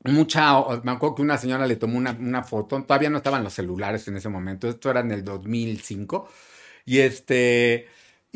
mucha, 0.05 0.53
me 0.83 0.91
acuerdo 0.91 1.15
que 1.15 1.21
una 1.21 1.37
señora 1.37 1.67
le 1.67 1.75
tomó 1.75 1.97
una, 1.97 2.11
una 2.11 2.43
foto, 2.43 2.81
todavía 2.83 3.09
no 3.09 3.17
estaban 3.17 3.43
los 3.43 3.53
celulares 3.53 4.07
en 4.07 4.17
ese 4.17 4.29
momento, 4.29 4.69
esto 4.69 4.89
era 4.89 5.01
en 5.01 5.11
el 5.11 5.23
2005, 5.23 6.27
y 6.85 6.99
este... 6.99 7.87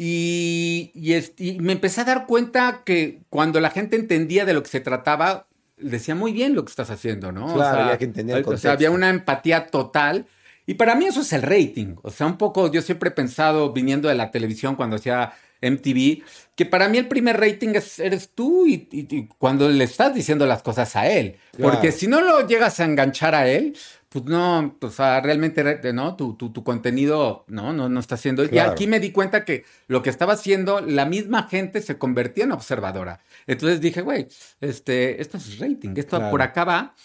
Y, 0.01 0.91
y, 0.93 1.11
este, 1.11 1.43
y 1.43 1.59
me 1.59 1.73
empecé 1.73 1.99
a 1.99 2.05
dar 2.05 2.25
cuenta 2.25 2.83
que 2.85 3.19
cuando 3.29 3.59
la 3.59 3.69
gente 3.69 3.97
entendía 3.97 4.45
de 4.45 4.53
lo 4.53 4.63
que 4.63 4.69
se 4.69 4.79
trataba, 4.79 5.47
decía 5.75 6.15
muy 6.15 6.31
bien 6.31 6.55
lo 6.55 6.63
que 6.63 6.69
estás 6.69 6.89
haciendo, 6.89 7.33
¿no? 7.33 7.53
Claro, 7.53 7.91
ya 7.91 7.97
que 7.97 8.05
entendía 8.05 8.37
el 8.37 8.41
o 8.41 8.43
sea, 8.43 8.45
contexto. 8.45 8.71
había 8.71 8.91
una 8.91 9.09
empatía 9.09 9.67
total. 9.67 10.25
Y 10.65 10.75
para 10.75 10.95
mí 10.95 11.05
eso 11.05 11.21
es 11.21 11.33
el 11.33 11.41
rating. 11.41 11.95
O 12.03 12.11
sea, 12.11 12.27
un 12.27 12.37
poco, 12.37 12.71
yo 12.71 12.81
siempre 12.81 13.09
he 13.09 13.11
pensado, 13.11 13.73
viniendo 13.73 14.07
de 14.07 14.15
la 14.15 14.31
televisión 14.31 14.75
cuando 14.75 14.97
hacía 14.97 15.33
MTV, 15.61 16.23
que 16.55 16.65
para 16.65 16.87
mí 16.89 16.97
el 16.97 17.07
primer 17.07 17.39
rating 17.39 17.69
es, 17.75 17.99
eres 17.99 18.29
tú 18.35 18.65
y, 18.67 18.87
y- 18.91 19.07
y 19.15 19.27
cuando 19.37 19.69
le 19.69 19.83
estás 19.83 20.13
diciendo 20.13 20.45
las 20.45 20.61
cosas 20.63 20.95
a 20.95 21.09
él. 21.09 21.37
Claro. 21.55 21.71
Porque 21.73 21.91
si 21.91 22.07
no 22.07 22.21
lo 22.21 22.47
llegas 22.47 22.79
a 22.79 22.85
enganchar 22.85 23.35
a 23.35 23.47
él, 23.47 23.75
pues 24.09 24.25
no, 24.25 24.75
o 24.81 24.89
sea, 24.89 25.21
realmente, 25.21 25.61
re- 25.61 25.93
¿no? 25.93 26.15
Tu, 26.15 26.33
tu, 26.35 26.51
tu 26.51 26.63
contenido, 26.63 27.45
no, 27.47 27.73
no, 27.73 27.89
no 27.89 27.99
está 27.99 28.15
haciendo. 28.15 28.43
Y 28.43 28.49
Claro. 28.49 28.71
aquí 28.71 28.87
me 28.87 28.99
di 28.99 29.11
cuenta 29.11 29.45
que 29.45 29.65
lo 29.87 30.01
que 30.01 30.09
estaba 30.09 30.33
haciendo, 30.33 30.81
la 30.81 31.05
misma 31.05 31.43
gente 31.47 31.81
se 31.81 31.97
convertía 31.97 32.45
en 32.45 32.51
observadora. 32.51 33.19
Entonces 33.45 33.81
dije, 33.81 34.01
güey, 34.01 34.27
este, 34.61 35.21
esto 35.21 35.37
es 35.37 35.59
rating, 35.59 35.93
esto 35.97 36.17
Claro. 36.17 36.31
por 36.31 36.41
acá 36.41 36.63
va, 36.63 36.95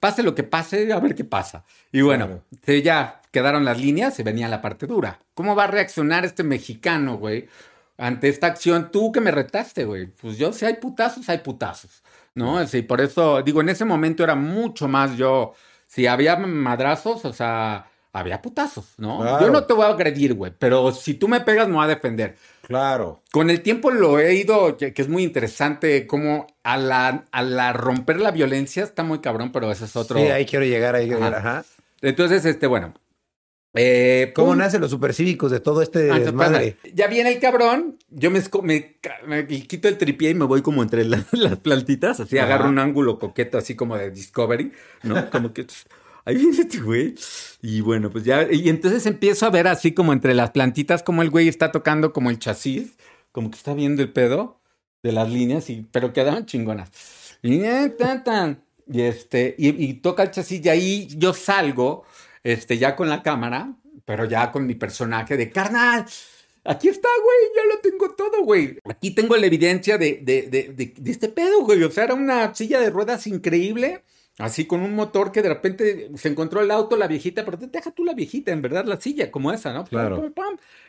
pase 0.00 0.22
lo 0.22 0.34
que 0.34 0.42
pase, 0.42 0.90
a 0.92 1.00
ver 1.00 1.14
qué 1.14 1.24
pasa. 1.24 1.64
Y 1.92 2.00
bueno, 2.00 2.42
ya 2.82 3.20
quedaron 3.30 3.64
las 3.64 3.78
líneas, 3.80 4.14
se 4.14 4.22
venía 4.22 4.48
la 4.48 4.62
parte 4.62 4.86
dura. 4.86 5.18
¿Cómo 5.34 5.54
va 5.56 5.64
a 5.64 5.66
reaccionar 5.68 6.24
este 6.24 6.44
mexicano, 6.44 7.16
güey, 7.18 7.46
ante 7.96 8.28
esta 8.28 8.48
acción? 8.48 8.90
Tú 8.90 9.12
que 9.12 9.20
me 9.20 9.30
retaste, 9.30 9.84
güey. 9.84 10.06
Pues 10.06 10.38
yo, 10.38 10.52
si 10.52 10.64
hay 10.64 10.74
putazos, 10.74 11.28
hay 11.28 11.38
putazos, 11.38 12.02
¿no? 12.34 12.66
Sí, 12.66 12.82
por 12.82 13.00
eso, 13.00 13.42
digo, 13.42 13.60
en 13.60 13.68
ese 13.68 13.84
momento 13.84 14.24
era 14.24 14.34
mucho 14.34 14.88
más 14.88 15.16
yo, 15.16 15.52
si 15.86 16.06
había 16.06 16.36
madrazos, 16.36 17.24
o 17.24 17.32
sea, 17.32 17.86
había 18.12 18.40
putazos, 18.40 18.94
¿no? 18.96 19.40
Yo 19.40 19.50
no 19.50 19.64
te 19.64 19.74
voy 19.74 19.84
a 19.84 19.88
agredir, 19.88 20.34
güey, 20.34 20.52
pero 20.56 20.92
si 20.92 21.14
tú 21.14 21.28
me 21.28 21.40
pegas, 21.40 21.68
me 21.68 21.74
voy 21.74 21.84
a 21.84 21.88
defender. 21.88 22.36
Claro. 22.62 23.22
Con 23.32 23.50
el 23.50 23.60
tiempo 23.60 23.90
lo 23.90 24.18
he 24.18 24.34
ido, 24.34 24.76
que, 24.76 24.92
es 24.96 25.08
muy 25.08 25.24
interesante, 25.24 26.06
como 26.06 26.46
a 26.62 26.76
la, 26.76 27.24
a 27.32 27.42
la 27.42 27.72
romper 27.72 28.20
la 28.20 28.30
violencia 28.30 28.84
está 28.84 29.02
muy 29.02 29.20
cabrón, 29.20 29.52
pero 29.52 29.70
ese 29.70 29.84
es 29.84 29.96
otro. 29.96 30.18
Sí, 30.18 30.26
ahí 30.26 30.46
quiero 30.46 30.64
llegar, 30.64 30.94
ahí 30.94 31.06
quiero 31.06 31.20
llegar, 31.20 31.34
ajá. 31.34 31.64
Entonces, 32.00 32.44
este, 32.44 32.66
bueno. 32.66 32.94
Eh, 33.74 34.32
¿Cómo 34.36 34.54
nacen 34.54 34.80
los 34.80 34.90
supercívicos 34.90 35.50
de 35.50 35.58
todo 35.58 35.82
este 35.82 36.10
ah, 36.10 36.20
desmadre? 36.20 36.76
Ya 36.94 37.08
viene 37.08 37.32
el 37.32 37.40
cabrón, 37.40 37.98
yo 38.08 38.30
me, 38.30 38.40
me, 39.26 39.46
quito 39.46 39.88
el 39.88 39.98
tripié 39.98 40.30
y 40.30 40.34
me 40.34 40.44
voy 40.44 40.62
como 40.62 40.82
entre 40.82 41.04
las 41.32 41.58
plantitas, 41.60 42.20
así 42.20 42.38
agarro 42.38 42.68
un 42.68 42.78
ángulo 42.78 43.18
coqueto, 43.18 43.58
así 43.58 43.74
como 43.74 43.96
de 43.96 44.10
Discovery, 44.10 44.72
¿no? 45.02 45.28
Como 45.30 45.52
que 45.52 45.66
ahí 46.24 46.36
viene 46.36 46.56
este 46.58 46.80
güey. 46.80 47.14
Y 47.62 47.80
bueno, 47.80 48.10
pues 48.10 48.24
ya, 48.24 48.46
y 48.50 48.68
entonces 48.68 49.06
empiezo 49.06 49.46
a 49.46 49.50
ver 49.50 49.66
así 49.66 49.92
como 49.92 50.12
entre 50.12 50.34
las 50.34 50.50
plantitas, 50.52 51.02
como 51.02 51.22
el 51.22 51.30
güey 51.30 51.48
está 51.48 51.72
tocando 51.72 52.12
como 52.12 52.30
el 52.30 52.38
chasis, 52.38 52.96
como 53.32 53.50
que 53.50 53.56
está 53.56 53.74
viendo 53.74 54.02
el 54.02 54.12
pedo 54.12 54.60
de 55.02 55.12
las 55.12 55.30
líneas, 55.30 55.68
y, 55.70 55.86
pero 55.90 56.12
quedaban 56.12 56.46
chingonas. 56.46 56.90
Y, 57.42 57.60
tan, 57.98 58.24
tan, 58.24 58.62
y 58.86 59.02
este, 59.02 59.54
y, 59.58 59.94
toca 59.94 60.22
el 60.22 60.30
chasis, 60.30 60.64
y 60.64 60.68
ahí 60.68 61.08
yo 61.16 61.34
salgo, 61.34 62.04
este, 62.44 62.78
ya 62.78 62.94
con 62.94 63.08
la 63.08 63.22
cámara, 63.22 63.74
pero 64.04 64.26
ya 64.26 64.52
con 64.52 64.66
mi 64.66 64.76
personaje 64.76 65.36
de 65.36 65.50
carnal. 65.50 66.06
Aquí 66.62 66.88
está, 66.88 67.08
güey, 67.22 67.38
ya 67.56 67.74
lo 67.74 67.80
tengo 67.80 68.14
todo, 68.14 68.44
güey. 68.44 68.78
Aquí 68.84 69.10
tengo 69.10 69.36
la 69.36 69.46
evidencia 69.46 69.98
de, 69.98 70.20
de, 70.22 70.42
de, 70.42 70.94
de, 70.96 71.10
este 71.10 71.28
pedo, 71.28 71.62
güey. 71.64 71.82
O 71.82 71.90
sea, 71.90 72.04
era 72.04 72.14
una 72.14 72.54
silla 72.54 72.78
de 72.78 72.90
ruedas 72.90 73.26
increíble 73.26 74.02
Así 74.38 74.66
con 74.66 74.80
un 74.80 74.94
motor 74.94 75.30
que 75.30 75.42
de 75.42 75.48
repente 75.48 76.10
se 76.16 76.28
encontró 76.28 76.60
el 76.60 76.70
auto, 76.72 76.96
la 76.96 77.06
viejita, 77.06 77.44
pero 77.44 77.56
deja 77.56 77.92
tú 77.92 78.04
la 78.04 78.14
viejita, 78.14 78.50
en 78.50 78.62
verdad, 78.62 78.84
la 78.84 79.00
silla, 79.00 79.30
como 79.30 79.52
esa, 79.52 79.72
¿no? 79.72 79.84
Claro. 79.84 80.32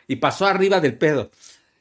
y 0.08 0.16
pasó 0.16 0.46
arriba 0.46 0.80
del 0.80 0.98
pedo. 0.98 1.30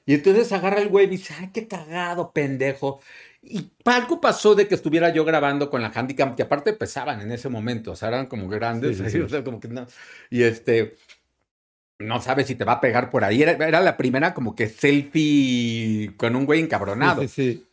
Y 0.06 0.14
entonces 0.14 0.52
agarra 0.52 0.80
el 0.80 0.90
güey 0.90 1.08
y 1.08 1.10
dice, 1.10 1.34
ay, 1.40 1.50
qué 1.52 1.68
cagado, 1.68 2.32
pendejo. 2.32 3.02
Y 3.48 3.70
algo 3.86 4.20
pasó 4.20 4.56
de 4.56 4.68
que 4.68 4.76
estuviera 4.76 5.10
yo 5.10 5.24
grabando 5.24 5.70
con 5.70 5.82
la 5.82 5.92
handicam, 5.94 6.36
que 6.36 6.44
aparte 6.44 6.74
pesaban 6.74 7.22
en 7.22 7.32
ese 7.32 7.48
momento, 7.50 7.92
o 7.92 7.96
sea, 7.96 8.10
eran 8.10 8.26
como 8.26 8.48
grandes, 8.48 9.00
o 9.22 9.30
sea, 9.30 9.44
como 9.44 9.60
que 9.60 9.68
no. 9.68 9.86
Y 10.30 10.44
este, 10.44 10.96
no 12.00 12.22
sabes 12.22 12.48
si 12.48 12.56
te 12.56 12.66
va 12.66 12.74
a 12.74 12.82
pegar 12.82 13.10
por 13.10 13.24
ahí. 13.24 13.44
Era, 13.44 13.52
era, 13.52 13.82
la 13.82 13.98
primera 13.98 14.34
como 14.34 14.56
que 14.56 14.68
selfie 14.68 16.14
con 16.18 16.36
un 16.36 16.46
güey 16.46 16.60
encabronado. 16.60 17.24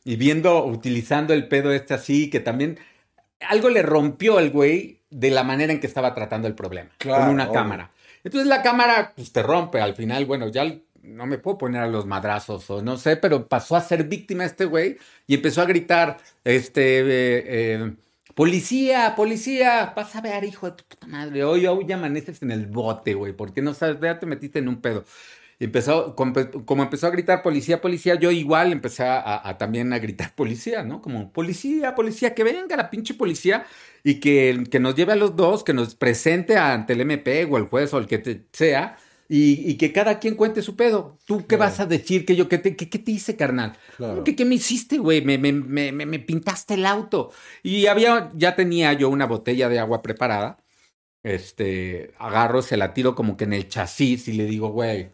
Y 0.04 0.16
viendo, 0.16 0.64
utilizando 0.64 1.34
el 1.34 1.48
pedo 1.48 1.72
este 1.72 1.94
así, 1.94 2.30
que 2.30 2.40
también 2.40 2.78
algo 3.48 3.70
le 3.70 3.82
rompió 3.82 4.38
al 4.38 4.50
güey 4.50 5.00
de 5.10 5.30
la 5.30 5.44
manera 5.44 5.72
en 5.72 5.80
que 5.80 5.86
estaba 5.86 6.14
tratando 6.14 6.48
el 6.48 6.54
problema 6.54 6.90
con 7.02 7.28
una 7.28 7.50
cámara. 7.50 7.90
Entonces 8.24 8.48
la 8.48 8.62
cámara 8.62 9.12
pues, 9.16 9.32
te 9.32 9.42
rompe 9.42 9.80
al 9.80 9.94
final, 9.94 10.24
bueno, 10.26 10.48
ya 10.48 10.72
no 11.12 11.26
me 11.26 11.38
puedo 11.38 11.58
poner 11.58 11.82
a 11.82 11.86
los 11.86 12.06
madrazos 12.06 12.68
o 12.70 12.82
no 12.82 12.96
sé, 12.96 13.16
pero 13.16 13.48
pasó 13.48 13.76
a 13.76 13.80
ser 13.80 14.04
víctima 14.04 14.44
este 14.44 14.64
güey 14.64 14.98
y 15.26 15.34
empezó 15.34 15.62
a 15.62 15.66
gritar, 15.66 16.18
este, 16.44 17.00
eh, 17.00 17.44
eh, 17.46 17.94
policía, 18.34 19.14
policía, 19.16 19.92
vas 19.96 20.14
a 20.16 20.20
ver, 20.20 20.44
hijo 20.44 20.70
de 20.70 20.76
tu 20.76 20.84
puta 20.84 21.06
madre, 21.06 21.44
hoy, 21.44 21.66
hoy 21.66 21.90
amaneces 21.92 22.42
en 22.42 22.50
el 22.50 22.66
bote, 22.66 23.14
güey, 23.14 23.32
porque 23.32 23.62
no 23.62 23.74
sabes, 23.74 23.98
ya 24.00 24.18
te 24.18 24.26
metiste 24.26 24.58
en 24.58 24.68
un 24.68 24.80
pedo 24.80 25.04
empezó, 25.64 26.16
como 26.16 26.82
empezó 26.82 27.06
a 27.06 27.10
gritar 27.10 27.42
policía, 27.42 27.80
policía, 27.80 28.16
yo 28.16 28.30
igual 28.30 28.72
empecé 28.72 29.04
a, 29.04 29.56
también 29.58 29.92
a 29.92 29.98
gritar 29.98 30.34
policía, 30.34 30.82
¿no? 30.82 31.00
Como 31.00 31.32
policía, 31.32 31.94
policía, 31.94 32.34
que 32.34 32.44
venga 32.44 32.76
la 32.76 32.90
pinche 32.90 33.14
policía 33.14 33.64
y 34.02 34.18
que, 34.20 34.64
que 34.70 34.80
nos 34.80 34.94
lleve 34.94 35.12
a 35.12 35.16
los 35.16 35.36
dos, 35.36 35.62
que 35.62 35.72
nos 35.72 35.94
presente 35.94 36.56
ante 36.56 36.94
el 36.94 37.02
MP 37.02 37.44
o 37.44 37.56
el 37.58 37.64
juez 37.64 37.94
o 37.94 37.98
el 37.98 38.06
que 38.06 38.42
sea. 38.52 38.98
Y, 39.34 39.76
que 39.76 39.92
cada 39.92 40.18
quien 40.18 40.34
cuente 40.34 40.60
su 40.60 40.76
pedo. 40.76 41.16
¿Tú 41.24 41.46
qué 41.46 41.56
vas 41.56 41.80
a 41.80 41.86
decir? 41.86 42.26
que 42.26 42.36
yo 42.36 42.50
¿Qué 42.50 42.58
te, 42.58 42.76
qué, 42.76 42.86
te 42.86 43.10
hice, 43.10 43.34
carnal? 43.34 43.72
¿Qué, 44.26 44.36
¿Qué, 44.36 44.44
me 44.44 44.56
hiciste, 44.56 44.98
güey? 44.98 45.24
Me, 45.24 45.38
me, 45.38 45.52
me, 45.52 45.90
me, 45.90 46.18
pintaste 46.18 46.74
el 46.74 46.84
auto. 46.84 47.30
Y 47.62 47.86
había, 47.86 48.30
ya 48.34 48.54
tenía 48.54 48.92
yo 48.92 49.08
una 49.08 49.24
botella 49.24 49.70
de 49.70 49.78
agua 49.78 50.02
preparada. 50.02 50.58
Este, 51.22 52.12
agarro, 52.18 52.60
se 52.60 52.76
la 52.76 52.92
tiro 52.92 53.14
como 53.14 53.38
que 53.38 53.44
en 53.44 53.54
el 53.54 53.68
chasis 53.68 54.28
y 54.28 54.32
le 54.34 54.44
digo, 54.44 54.68
güey, 54.68 55.12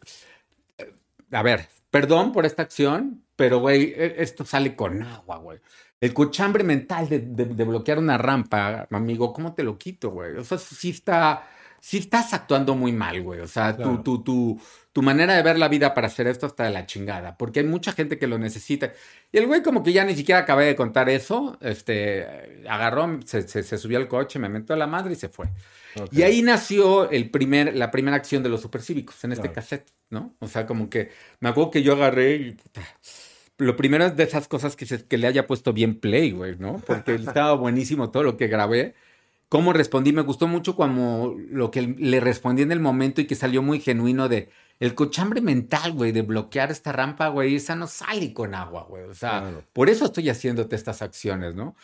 a 1.31 1.43
ver, 1.45 1.69
perdón 1.91 2.33
por 2.33 2.45
esta 2.45 2.63
acción, 2.63 3.23
pero, 3.37 3.61
güey, 3.61 3.95
e, 3.97 4.17
esto 4.19 4.45
sale 4.45 4.75
con 4.75 5.01
agua, 5.01 5.37
güey. 5.37 5.61
El 6.01 6.13
cochambre 6.13 6.65
mental 6.65 7.09
de, 7.09 7.45
bloquear 7.45 7.99
una 8.01 8.19
rampa, 8.19 8.89
amigo, 8.91 9.33
¿cómo 9.33 9.55
te 9.55 9.63
lo 9.63 9.79
quito, 9.79 10.11
güey? 10.11 10.37
O 10.37 10.45
sea, 10.45 10.59
sí 10.59 10.91
está, 10.91 11.49
sí 11.81 11.99
estás 11.99 12.35
actuando 12.35 12.75
muy 12.75 12.93
mal, 12.93 13.23
güey. 13.23 13.41
O 13.41 13.47
sea, 13.47 13.77
tu, 13.77 14.03
tu, 14.03 14.23
tu, 14.23 14.61
tu 14.93 15.03
manera 15.03 15.35
de 15.35 15.43
ver 15.43 15.59
la 15.59 15.69
vida 15.69 15.95
para 15.95 16.09
hacer 16.09 16.27
esto 16.27 16.47
está 16.47 16.65
de 16.65 16.71
la 16.71 16.87
chingada, 16.87 17.37
porque 17.37 17.61
hay 17.61 17.67
mucha 17.67 17.93
gente 17.93 18.19
que 18.19 18.27
lo 18.27 18.39
necesita. 18.39 18.93
Y 19.31 19.39
el 19.39 19.47
güey 19.47 19.63
como 19.63 19.83
que 19.83 19.93
ya 19.93 20.05
ni 20.05 20.15
siquiera 20.15 20.41
acabé 20.41 20.65
de 20.65 20.77
contar 20.77 21.09
eso, 21.09 21.59
este, 21.61 22.65
agarró, 22.69 23.21
se, 23.25 23.43
se, 23.43 23.79
subió 23.79 23.99
al 23.99 24.09
coche, 24.09 24.39
me 24.39 24.49
mentó 24.49 24.75
a 24.75 24.77
la 24.77 24.87
madre 24.87 25.13
y 25.13 25.17
se 25.17 25.29
fue. 25.29 25.47
Y 26.11 26.23
ahí 26.23 26.43
nació 26.43 27.11
el 27.11 27.31
primer, 27.31 27.75
la 27.75 27.91
primera 27.91 28.17
acción 28.17 28.43
de 28.43 28.49
los 28.49 28.61
supercívicos 28.61 29.23
en 29.25 29.33
este 29.33 29.51
cassette, 29.51 29.91
¿no? 30.11 30.35
O 30.41 30.49
sea, 30.49 30.67
como 30.67 30.89
que 30.91 31.11
me 31.41 31.49
acuerdo 31.49 31.71
que 31.71 31.83
yo 31.83 31.95
agarré 31.95 32.37
y... 32.37 32.57
Lo 33.59 33.75
primero 33.75 34.05
es 34.05 34.17
de 34.17 34.23
esas 34.23 34.47
cosas 34.47 34.77
que, 34.77 34.87
se, 34.87 35.05
que 35.05 35.19
le 35.19 35.27
haya 35.27 35.49
puesto 35.49 35.73
bien 35.73 35.99
play, 35.99 36.31
güey, 36.31 36.57
¿no? 36.57 36.81
Porque 36.87 37.17
estaba 37.17 37.55
buenísimo 37.55 38.13
todo 38.13 38.23
lo 38.23 38.37
que 38.37 38.47
grabé. 38.47 38.95
Cómo 39.49 39.73
respondí, 39.73 40.13
me 40.13 40.23
gustó 40.23 40.47
mucho 40.47 40.77
como 40.77 41.35
lo 41.51 41.71
que 41.71 41.83
le 41.83 42.21
respondí 42.21 42.63
en 42.63 42.73
el 42.73 42.81
momento 42.81 43.21
y 43.21 43.27
que 43.27 43.35
salió 43.35 43.63
muy 43.63 43.81
genuino 43.81 44.29
de 44.29 44.51
el 44.79 44.95
cochambre 44.95 45.41
mental, 45.41 45.93
güey, 45.93 46.13
de 46.13 46.23
bloquear 46.23 46.71
esta 46.71 46.93
rampa, 46.93 47.29
güey, 47.29 47.57
esa 47.57 47.75
no 47.75 47.87
sale 47.87 48.33
con 48.33 48.55
agua, 48.55 48.85
güey. 48.89 49.05
O 49.05 49.15
sea, 49.15 49.63
por 49.73 49.89
eso 49.89 50.05
estoy 50.05 50.29
haciéndote 50.29 50.77
estas 50.77 51.03
acciones, 51.03 51.55
¿no? 51.55 51.75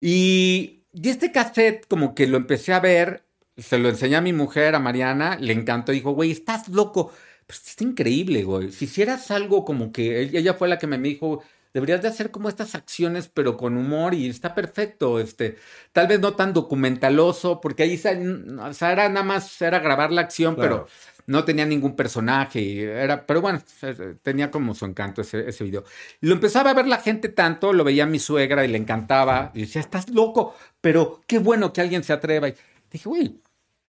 Y, 0.00 0.82
y 0.92 1.08
este 1.08 1.32
cassette, 1.32 1.86
como 1.86 2.14
que 2.14 2.26
lo 2.26 2.36
empecé 2.36 2.72
a 2.72 2.80
ver 2.80 3.24
se 3.56 3.78
lo 3.78 3.88
enseñé 3.88 4.16
a 4.16 4.20
mi 4.20 4.32
mujer, 4.32 4.74
a 4.74 4.78
Mariana, 4.78 5.36
le 5.38 5.52
encantó, 5.52 5.92
dijo, 5.92 6.12
güey, 6.12 6.30
estás 6.30 6.68
loco. 6.68 7.12
Pues 7.46 7.66
está 7.66 7.84
increíble, 7.84 8.44
güey. 8.44 8.72
Si 8.72 8.86
hicieras 8.86 9.30
algo 9.30 9.64
como 9.64 9.92
que 9.92 10.20
ella 10.20 10.54
fue 10.54 10.68
la 10.68 10.78
que 10.78 10.86
me 10.86 10.98
dijo, 10.98 11.42
deberías 11.72 12.02
de 12.02 12.08
hacer 12.08 12.30
como 12.30 12.48
estas 12.48 12.74
acciones, 12.74 13.28
pero 13.28 13.56
con 13.56 13.76
humor 13.76 14.14
y 14.14 14.28
está 14.28 14.54
perfecto. 14.54 15.18
Este, 15.18 15.56
tal 15.92 16.06
vez 16.06 16.20
no 16.20 16.34
tan 16.34 16.52
documentaloso, 16.52 17.60
porque 17.60 17.84
ahí 17.84 17.94
o 17.94 18.74
sea, 18.74 18.92
era 18.92 19.08
nada 19.08 19.24
más, 19.24 19.60
era 19.62 19.78
grabar 19.78 20.12
la 20.12 20.22
acción, 20.22 20.56
pero 20.56 20.86
no 21.26 21.44
tenía 21.44 21.66
ningún 21.66 21.96
personaje. 21.96 22.60
Y 22.60 22.80
era, 22.80 23.26
pero 23.26 23.40
bueno, 23.40 23.62
tenía 24.22 24.50
como 24.50 24.74
su 24.74 24.84
encanto 24.84 25.22
ese, 25.22 25.48
ese 25.48 25.64
video. 25.64 25.84
Lo 26.20 26.34
empezaba 26.34 26.70
a 26.70 26.74
ver 26.74 26.86
la 26.86 26.98
gente 26.98 27.28
tanto, 27.28 27.72
lo 27.72 27.84
veía 27.84 28.06
mi 28.06 28.18
suegra 28.18 28.64
y 28.64 28.68
le 28.68 28.78
encantaba. 28.78 29.50
Y 29.54 29.60
decía, 29.62 29.80
estás 29.80 30.10
loco, 30.10 30.54
pero 30.80 31.22
qué 31.26 31.38
bueno 31.38 31.72
que 31.72 31.80
alguien 31.80 32.04
se 32.04 32.12
atreva. 32.12 32.48
Y 32.48 32.54
dije, 32.90 33.08
güey, 33.08 33.40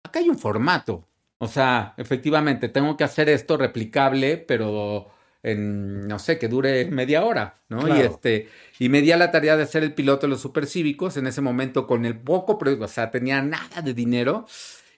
acá 0.02 0.20
hay 0.20 0.28
un 0.28 0.38
formato. 0.38 1.06
O 1.38 1.48
sea, 1.48 1.94
efectivamente, 1.98 2.68
tengo 2.68 2.96
que 2.96 3.04
hacer 3.04 3.28
esto 3.28 3.58
replicable, 3.58 4.38
pero 4.38 5.10
en, 5.46 6.08
no 6.08 6.18
sé, 6.18 6.38
que 6.40 6.48
dure 6.48 6.86
media 6.86 7.24
hora, 7.24 7.54
¿no? 7.68 7.86
Y 7.86 8.00
este, 8.00 8.48
y 8.80 8.88
me 8.88 9.00
di 9.00 9.12
a 9.12 9.16
la 9.16 9.30
tarea 9.30 9.56
de 9.56 9.62
hacer 9.62 9.84
el 9.84 9.94
piloto 9.94 10.26
de 10.26 10.30
los 10.30 10.40
supercívicos 10.40 11.16
en 11.16 11.28
ese 11.28 11.40
momento 11.40 11.86
con 11.86 12.04
el 12.04 12.18
poco, 12.18 12.58
pero, 12.58 12.76
o 12.84 12.88
sea, 12.88 13.12
tenía 13.12 13.40
nada 13.42 13.80
de 13.80 13.94
dinero 13.94 14.46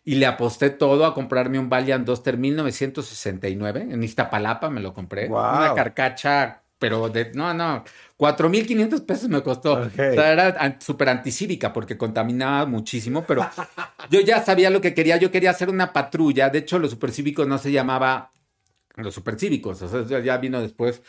y 0.07 0.15
le 0.15 0.25
aposté 0.25 0.71
todo 0.71 1.05
a 1.05 1.13
comprarme 1.13 1.59
un 1.59 1.69
Valiant 1.69 2.07
Duster 2.07 2.39
1969 2.39 3.89
en 3.91 4.03
Iztapalapa, 4.03 4.71
me 4.71 4.81
lo 4.81 4.95
compré. 4.95 5.29
Una 5.29 5.75
carcacha, 5.75 6.63
pero 6.79 7.11
de, 7.11 7.31
no, 7.35 7.53
no, 7.53 7.85
4.500 8.17 9.05
pesos 9.05 9.29
me 9.29 9.43
costó. 9.43 9.75
O 9.75 9.91
sea, 9.91 10.33
era 10.33 10.79
súper 10.81 11.11
anticívica 11.11 11.75
porque 11.75 11.99
contaminaba 11.99 12.65
muchísimo, 12.65 13.23
pero 13.27 13.47
yo 14.09 14.21
ya 14.23 14.43
sabía 14.43 14.71
lo 14.71 14.81
que 14.81 14.95
quería. 14.95 15.19
Yo 15.19 15.31
quería 15.31 15.51
hacer 15.51 15.69
una 15.69 15.93
patrulla. 15.93 16.49
De 16.49 16.61
hecho, 16.61 16.79
los 16.79 16.93
supercívicos 16.93 17.47
no 17.47 17.59
se 17.59 17.71
llamaba 17.71 18.31
los 19.03 19.15
supercívicos, 19.15 19.83
o 19.83 20.07
sea, 20.07 20.21
ya 20.21 20.37
vino 20.39 20.61
después. 20.61 21.03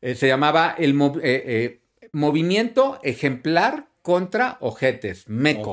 Eh, 0.00 0.14
se 0.14 0.26
llamaba 0.26 0.74
el 0.78 1.00
eh, 1.00 1.20
eh, 1.22 1.80
Movimiento 2.12 2.98
Ejemplar 3.02 3.88
contra 4.02 4.58
Ojetes, 4.60 5.28
MECO. 5.28 5.72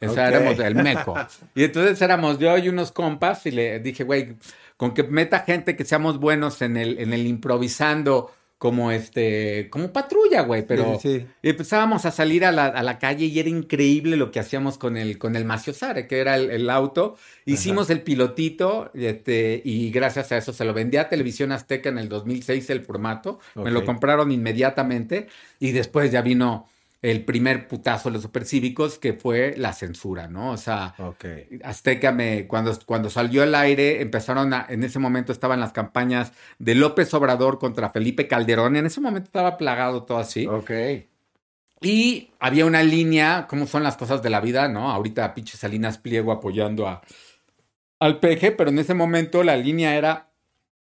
O 0.00 0.08
sea, 0.12 0.28
éramos 0.28 0.58
el 0.60 0.74
MECO. 0.76 1.14
Y 1.54 1.64
entonces 1.64 2.00
éramos 2.00 2.38
yo 2.38 2.56
y 2.56 2.68
unos 2.68 2.92
compas 2.92 3.46
y 3.46 3.50
le 3.50 3.80
dije, 3.80 4.04
güey, 4.04 4.36
con 4.76 4.94
que 4.94 5.02
meta 5.02 5.40
gente 5.40 5.76
que 5.76 5.84
seamos 5.84 6.18
buenos 6.20 6.62
en 6.62 6.76
el, 6.76 6.98
en 6.98 7.12
el 7.12 7.26
improvisando 7.26 8.32
como 8.58 8.90
este, 8.92 9.68
como 9.70 9.92
patrulla, 9.92 10.40
güey, 10.42 10.66
pero 10.66 10.98
Sí, 11.00 11.20
sí. 11.20 11.26
empezábamos 11.42 12.06
a 12.06 12.10
salir 12.10 12.44
a 12.46 12.52
la, 12.52 12.66
a 12.66 12.82
la 12.82 12.98
calle 12.98 13.26
y 13.26 13.38
era 13.38 13.48
increíble 13.50 14.16
lo 14.16 14.30
que 14.30 14.40
hacíamos 14.40 14.78
con 14.78 14.96
el, 14.96 15.18
con 15.18 15.36
el 15.36 15.44
Maciosare, 15.44 16.06
que 16.06 16.18
era 16.20 16.36
el, 16.36 16.50
el 16.50 16.70
auto. 16.70 17.16
Hicimos 17.44 17.90
el 17.90 18.00
pilotito 18.02 18.90
este, 18.94 19.60
y 19.64 19.90
gracias 19.90 20.32
a 20.32 20.38
eso 20.38 20.52
se 20.54 20.64
lo 20.64 20.72
vendí 20.72 20.96
a 20.96 21.08
Televisión 21.10 21.52
Azteca 21.52 21.90
en 21.90 21.98
el 21.98 22.08
2006 22.08 22.70
el 22.70 22.80
formato. 22.84 23.38
Me 23.54 23.70
lo 23.70 23.84
compraron 23.84 24.32
inmediatamente 24.32 25.26
y 25.60 25.72
después 25.72 26.10
ya 26.10 26.22
vino 26.22 26.66
el 27.10 27.22
primer 27.22 27.68
putazo 27.68 28.08
de 28.08 28.14
los 28.14 28.22
supercívicos 28.22 28.98
que 28.98 29.12
fue 29.12 29.54
la 29.58 29.74
censura, 29.74 30.26
¿no? 30.26 30.52
O 30.52 30.56
sea, 30.56 30.94
Ok. 30.98 31.26
Azteca 31.62 32.12
me, 32.12 32.46
cuando, 32.46 32.78
cuando 32.86 33.10
salió 33.10 33.42
al 33.42 33.54
aire, 33.54 34.00
empezaron 34.00 34.54
a, 34.54 34.64
en 34.70 34.82
ese 34.84 34.98
momento 34.98 35.30
estaban 35.30 35.60
las 35.60 35.72
campañas 35.72 36.32
de 36.58 36.74
López 36.74 37.12
Obrador 37.12 37.58
contra 37.58 37.90
Felipe 37.90 38.26
Calderón, 38.26 38.76
en 38.76 38.86
ese 38.86 39.02
momento 39.02 39.26
estaba 39.26 39.58
plagado 39.58 40.04
todo 40.04 40.16
así. 40.16 40.46
Ok. 40.46 40.70
Y 41.82 42.30
había 42.38 42.64
una 42.64 42.82
línea, 42.82 43.46
cómo 43.50 43.66
son 43.66 43.82
las 43.82 43.98
cosas 43.98 44.22
de 44.22 44.30
la 44.30 44.40
vida, 44.40 44.68
¿no? 44.68 44.90
Ahorita 44.90 45.34
pinche 45.34 45.58
Salinas 45.58 45.98
Pliego 45.98 46.32
apoyando 46.32 46.88
a, 46.88 47.02
al 48.00 48.18
PG, 48.18 48.56
pero 48.56 48.70
en 48.70 48.78
ese 48.78 48.94
momento 48.94 49.44
la 49.44 49.58
línea 49.58 49.94
era, 49.94 50.30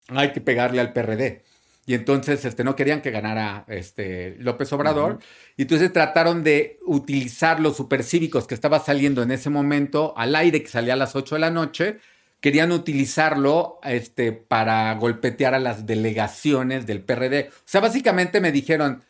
hay 0.07 0.31
que 0.31 0.39
pegarle 0.39 0.79
al 0.79 0.93
PRD. 0.93 1.43
Y 1.87 1.93
entonces 1.93 2.43
este, 2.45 2.63
no 2.63 2.75
querían 2.75 3.01
que 3.01 3.11
ganara 3.11 3.63
este, 3.67 4.35
López 4.39 4.73
Obrador. 4.73 5.19
Y 5.55 5.63
entonces 5.63 5.93
trataron 5.93 6.43
de 6.43 6.79
utilizar 6.85 7.59
los 7.59 7.77
supercívicos 7.77 8.47
que 8.47 8.55
estaba 8.55 8.79
saliendo 8.79 9.21
en 9.21 9.29
ese 9.31 9.49
momento 9.51 10.13
al 10.17 10.35
aire, 10.35 10.63
que 10.63 10.67
salía 10.69 10.93
a 10.93 10.97
las 10.97 11.15
8 11.15 11.35
de 11.35 11.41
la 11.41 11.51
noche. 11.51 11.99
Querían 12.41 12.71
utilizarlo 12.71 13.79
este, 13.83 14.31
para 14.31 14.93
golpetear 14.95 15.53
a 15.53 15.59
las 15.59 15.85
delegaciones 15.85 16.85
del 16.87 17.01
PRD. 17.03 17.49
O 17.51 17.61
sea, 17.65 17.81
básicamente 17.81 18.41
me 18.41 18.51
dijeron, 18.51 18.93
O 18.93 18.97
sea, 18.97 19.05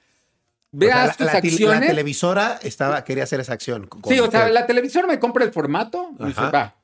veas 0.71 1.07
la- 1.07 1.13
tus 1.13 1.25
la, 1.27 1.31
acciones. 1.33 1.79
la 1.81 1.88
televisora 1.88 2.59
estaba, 2.61 3.03
quería 3.05 3.23
hacer 3.23 3.39
esa 3.39 3.53
acción. 3.53 3.88
con- 3.88 4.03
Sí, 4.03 4.19
o 4.19 4.29
sea, 4.29 4.49
la 4.49 4.65
televisión 4.67 5.07
me 5.07 5.17
compra 5.17 5.45
el 5.45 5.51
formato. 5.53 6.09
y 6.19 6.33
va. 6.33 6.75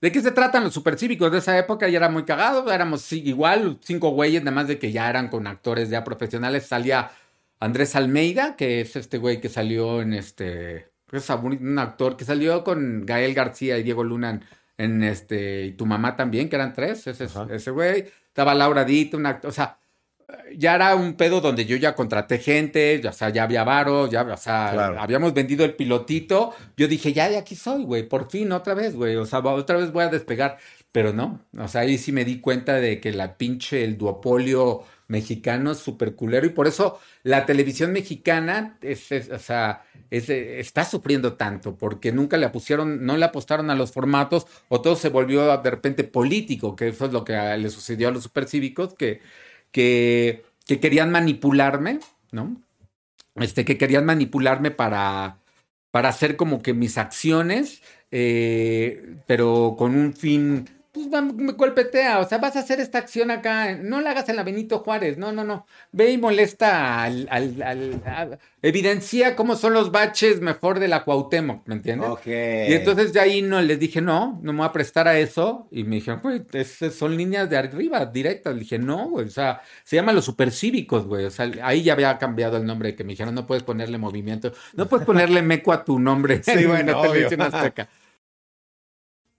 ¿De 0.00 0.12
qué 0.12 0.20
se 0.20 0.30
tratan 0.30 0.64
los 0.64 0.74
supercívicos 0.74 1.32
de 1.32 1.38
esa 1.38 1.56
época? 1.58 1.88
Ya 1.88 1.98
era 1.98 2.08
muy 2.10 2.24
cagado. 2.24 2.70
Éramos 2.70 3.10
igual, 3.12 3.78
cinco 3.82 4.10
güeyes, 4.10 4.42
nada 4.42 4.54
más 4.54 4.68
de 4.68 4.78
que 4.78 4.92
ya 4.92 5.08
eran 5.08 5.28
con 5.28 5.46
actores 5.46 5.88
ya 5.88 6.04
profesionales. 6.04 6.66
Salía 6.66 7.10
Andrés 7.60 7.96
Almeida, 7.96 8.56
que 8.56 8.82
es 8.82 8.96
este 8.96 9.18
güey 9.18 9.40
que 9.40 9.48
salió 9.48 10.02
en 10.02 10.12
este. 10.12 10.90
Es 11.12 11.30
un 11.30 11.78
actor 11.78 12.16
que 12.16 12.24
salió 12.24 12.62
con 12.62 13.06
Gael 13.06 13.32
García 13.34 13.78
y 13.78 13.82
Diego 13.82 14.04
Luna 14.04 14.40
en, 14.76 15.02
este. 15.02 15.64
Y 15.64 15.72
tu 15.72 15.86
mamá 15.86 16.16
también, 16.16 16.48
que 16.50 16.56
eran 16.56 16.74
tres. 16.74 17.06
Ese, 17.06 17.24
Ajá. 17.24 17.46
ese 17.50 17.70
güey. 17.70 18.04
Estaba 18.28 18.54
Laura 18.54 18.84
Dito, 18.84 19.16
un 19.16 19.24
actor. 19.24 19.48
O 19.48 19.52
sea, 19.52 19.78
ya 20.56 20.74
era 20.74 20.94
un 20.96 21.14
pedo 21.14 21.40
donde 21.40 21.66
yo 21.66 21.76
ya 21.76 21.94
contraté 21.94 22.38
gente, 22.38 23.00
ya, 23.02 23.10
o 23.10 23.12
sea, 23.12 23.30
ya 23.30 23.44
había 23.44 23.64
varo, 23.64 24.08
ya, 24.10 24.22
o 24.22 24.36
sea, 24.36 24.70
Claro. 24.72 25.00
habíamos 25.00 25.34
vendido 25.34 25.64
el 25.64 25.74
pilotito. 25.74 26.52
Yo 26.76 26.88
dije, 26.88 27.12
ya, 27.12 27.30
ya 27.30 27.38
aquí 27.40 27.54
soy, 27.54 27.84
güey, 27.84 28.08
por 28.08 28.30
fin, 28.30 28.50
otra 28.52 28.74
vez, 28.74 28.94
güey, 28.96 29.16
o 29.16 29.24
sea, 29.26 29.38
otra 29.40 29.76
vez 29.76 29.92
voy 29.92 30.04
a 30.04 30.08
despegar. 30.08 30.58
Pero 30.92 31.12
no, 31.12 31.40
o 31.58 31.68
sea, 31.68 31.82
ahí 31.82 31.98
sí 31.98 32.10
me 32.10 32.24
di 32.24 32.40
cuenta 32.40 32.74
de 32.76 33.00
que 33.00 33.12
la 33.12 33.36
pinche, 33.36 33.84
el 33.84 33.98
duopolio 33.98 34.82
mexicano 35.08 35.70
es 35.72 35.78
súper 35.78 36.14
culero 36.16 36.46
y 36.46 36.50
por 36.50 36.66
eso 36.66 36.98
la 37.22 37.46
televisión 37.46 37.92
mexicana 37.92 38.78
es, 38.82 39.12
es- 39.12 39.30
o 39.30 39.38
sea, 39.38 39.84
es, 40.10 40.28
está 40.30 40.84
sufriendo 40.84 41.34
tanto 41.34 41.76
porque 41.76 42.12
nunca 42.12 42.36
le 42.38 42.48
pusieron, 42.48 43.04
no 43.04 43.16
le 43.16 43.24
apostaron 43.26 43.70
a 43.70 43.74
los 43.74 43.92
formatos 43.92 44.46
o 44.68 44.80
todo 44.80 44.96
se 44.96 45.10
volvió 45.10 45.56
de 45.58 45.70
repente 45.70 46.02
político, 46.04 46.74
que 46.74 46.88
eso 46.88 47.04
es 47.06 47.12
lo 47.12 47.24
que 47.24 47.34
le 47.58 47.68
sucedió 47.70 48.08
a 48.08 48.10
los 48.10 48.22
supercívicos, 48.24 48.94
que, 48.94 49.20
que, 49.72 50.44
que 50.66 50.80
querían 50.80 51.10
manipularme, 51.10 52.00
¿no? 52.32 52.60
Este, 53.36 53.64
que 53.64 53.76
querían 53.76 54.06
manipularme 54.06 54.70
para, 54.70 55.38
para 55.90 56.08
hacer 56.08 56.36
como 56.36 56.62
que 56.62 56.72
mis 56.72 56.98
acciones, 56.98 57.82
eh, 58.10 59.16
pero 59.26 59.76
con 59.78 59.94
un 59.94 60.14
fin, 60.14 60.68
pues 60.96 61.22
me 61.34 61.52
golpetea, 61.52 62.18
o 62.20 62.28
sea, 62.28 62.38
vas 62.38 62.56
a 62.56 62.60
hacer 62.60 62.80
esta 62.80 62.98
acción 62.98 63.30
acá, 63.30 63.74
no 63.76 64.00
la 64.00 64.10
hagas 64.10 64.28
en 64.28 64.36
la 64.36 64.42
Benito 64.42 64.78
Juárez, 64.80 65.18
no, 65.18 65.30
no, 65.32 65.44
no, 65.44 65.66
ve 65.92 66.10
y 66.10 66.18
molesta 66.18 67.02
al, 67.04 67.28
al- 67.30 67.62
al- 67.62 68.02
a- 68.06 68.38
evidencia 68.62 69.36
cómo 69.36 69.54
son 69.54 69.74
los 69.74 69.92
baches 69.92 70.40
mejor 70.40 70.80
de 70.80 70.88
la 70.88 71.04
Cuauhtémoc, 71.04 71.66
¿me 71.68 71.74
entiendes? 71.76 72.08
Ok. 72.10 72.26
Y 72.26 72.72
entonces 72.74 73.12
de 73.12 73.20
ahí 73.20 73.40
no 73.42 73.60
les 73.60 73.78
dije, 73.78 74.00
no, 74.00 74.40
no 74.42 74.52
me 74.52 74.58
voy 74.58 74.66
a 74.68 74.72
prestar 74.72 75.06
a 75.06 75.16
eso. 75.18 75.68
Y 75.70 75.84
me 75.84 75.96
dijeron, 75.96 76.20
güey, 76.20 76.42
son 76.90 77.16
líneas 77.16 77.48
de 77.48 77.56
arriba, 77.58 78.04
directas. 78.06 78.54
Le 78.54 78.60
dije, 78.60 78.78
no, 78.78 79.08
güey, 79.10 79.26
o 79.26 79.30
sea, 79.30 79.60
se 79.84 79.94
llaman 79.94 80.16
los 80.16 80.24
supercívicos, 80.24 81.06
güey. 81.06 81.26
O 81.26 81.30
sea, 81.30 81.48
ahí 81.62 81.84
ya 81.84 81.92
había 81.92 82.18
cambiado 82.18 82.56
el 82.56 82.66
nombre 82.66 82.96
que 82.96 83.04
me 83.04 83.10
dijeron, 83.12 83.34
no 83.36 83.46
puedes 83.46 83.62
ponerle 83.62 83.98
movimiento, 83.98 84.52
no 84.74 84.88
puedes 84.88 85.06
ponerle 85.06 85.42
meco 85.42 85.72
a 85.72 85.84
tu 85.84 86.00
nombre 86.00 86.42
Sí, 86.42 86.50
en 86.52 86.68
bueno, 86.68 87.00
televisión 87.02 87.42
azteca. 87.42 87.88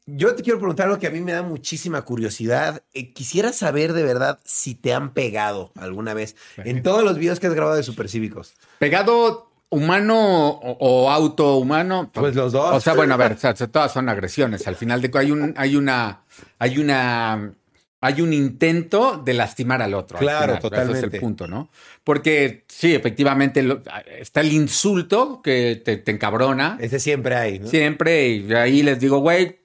Yo 0.10 0.34
te 0.36 0.42
quiero 0.42 0.58
preguntar 0.58 0.88
algo 0.88 1.00
que 1.00 1.08
a 1.08 1.12
mí 1.12 1.20
me 1.20 1.34
da 1.34 1.42
muchísima 1.44 2.02
curiosidad. 2.04 2.82
Eh, 2.94 3.12
quisiera 3.12 3.52
saber 3.52 3.92
de 3.92 4.04
verdad 4.04 4.40
si 4.46 4.74
te 4.74 4.94
han 4.94 5.14
pegado 5.14 5.72
alguna 5.76 6.14
vez 6.14 6.36
en 6.58 6.82
todos 6.82 7.04
los 7.04 7.18
videos 7.18 7.40
que 7.42 7.48
has 7.48 7.54
grabado 7.54 7.76
de 7.76 7.84
Supercívicos. 7.84 8.54
Pegado 8.80 9.52
humano 9.70 10.48
o, 10.50 10.78
o 10.80 11.10
auto 11.12 11.58
humano. 11.58 12.10
Pues 12.14 12.36
los 12.36 12.54
dos. 12.54 12.74
O 12.74 12.80
sea, 12.80 12.94
bueno, 12.94 13.16
a 13.16 13.18
ver, 13.18 13.34
o 13.34 13.38
sea, 13.38 13.54
todas 13.54 13.92
son 13.92 14.08
agresiones. 14.08 14.66
Al 14.66 14.78
final 14.78 15.02
de 15.02 15.12
hay 15.16 15.32
un, 15.32 15.54
hay 15.58 15.76
una, 15.76 16.22
hay 16.58 16.78
una, 16.80 17.52
hay 18.00 18.22
un 18.22 18.32
intento 18.32 19.22
de 19.26 19.34
lastimar 19.34 19.82
al 19.82 19.94
otro. 19.94 20.20
al 20.20 20.24
Claro, 20.24 20.40
final. 20.40 20.56
Ese 20.56 20.68
es 20.68 20.72
totalmente. 20.86 21.18
el 21.18 21.22
punto, 21.22 21.48
¿no? 21.48 21.70
Porque 22.06 22.64
sí, 22.70 22.96
efectivamente, 22.96 23.62
lo- 23.62 23.82
está 24.18 24.40
el 24.40 24.54
insulto 24.54 25.42
que 25.42 25.82
te, 25.84 25.98
te 25.98 26.12
encabrona 26.12 26.78
Ese 26.80 27.02
siempre 27.02 27.36
hay, 27.36 27.60
¿no? 27.60 27.68
siempre 27.68 28.30
y 28.30 28.54
ahí 28.54 28.84
les 28.84 29.02
digo, 29.02 29.18
güey, 29.20 29.58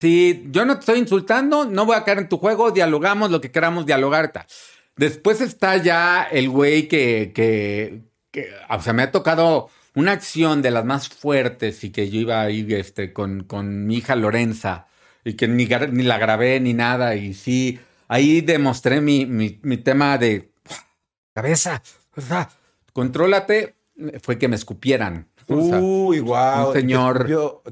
si 0.00 0.46
yo 0.50 0.64
no 0.64 0.74
te 0.74 0.80
estoy 0.80 0.98
insultando, 0.98 1.64
no 1.64 1.86
voy 1.86 1.96
a 1.96 2.04
caer 2.04 2.18
en 2.18 2.28
tu 2.28 2.38
juego, 2.38 2.70
dialogamos 2.70 3.30
lo 3.30 3.40
que 3.40 3.50
queramos 3.50 3.86
dialogar. 3.86 4.32
Tal. 4.32 4.46
Después 4.96 5.40
está 5.40 5.76
ya 5.76 6.24
el 6.24 6.48
güey 6.48 6.88
que, 6.88 7.32
que, 7.34 8.02
o 8.68 8.80
sea, 8.80 8.92
me 8.92 9.02
ha 9.02 9.12
tocado 9.12 9.70
una 9.94 10.12
acción 10.12 10.62
de 10.62 10.70
las 10.70 10.84
más 10.84 11.08
fuertes 11.08 11.82
y 11.84 11.90
que 11.90 12.10
yo 12.10 12.20
iba 12.20 12.42
a 12.42 12.50
ir 12.50 12.72
este, 12.74 13.12
con, 13.12 13.44
con 13.44 13.86
mi 13.86 13.96
hija 13.96 14.16
Lorenza 14.16 14.86
y 15.24 15.34
que 15.34 15.48
ni, 15.48 15.66
ni 15.66 16.02
la 16.02 16.18
grabé 16.18 16.60
ni 16.60 16.74
nada. 16.74 17.14
Y 17.16 17.34
sí, 17.34 17.80
ahí 18.08 18.42
demostré 18.42 19.00
mi, 19.00 19.26
mi, 19.26 19.58
mi 19.62 19.78
tema 19.78 20.18
de 20.18 20.50
cabeza, 21.34 21.82
o 22.14 22.20
sea, 22.20 22.48
contrólate, 22.92 23.74
fue 24.22 24.38
que 24.38 24.48
me 24.48 24.56
escupieran. 24.56 25.28
Uy, 25.48 26.20
wow. 26.20 26.68
un 26.68 26.72
señor 26.74 27.26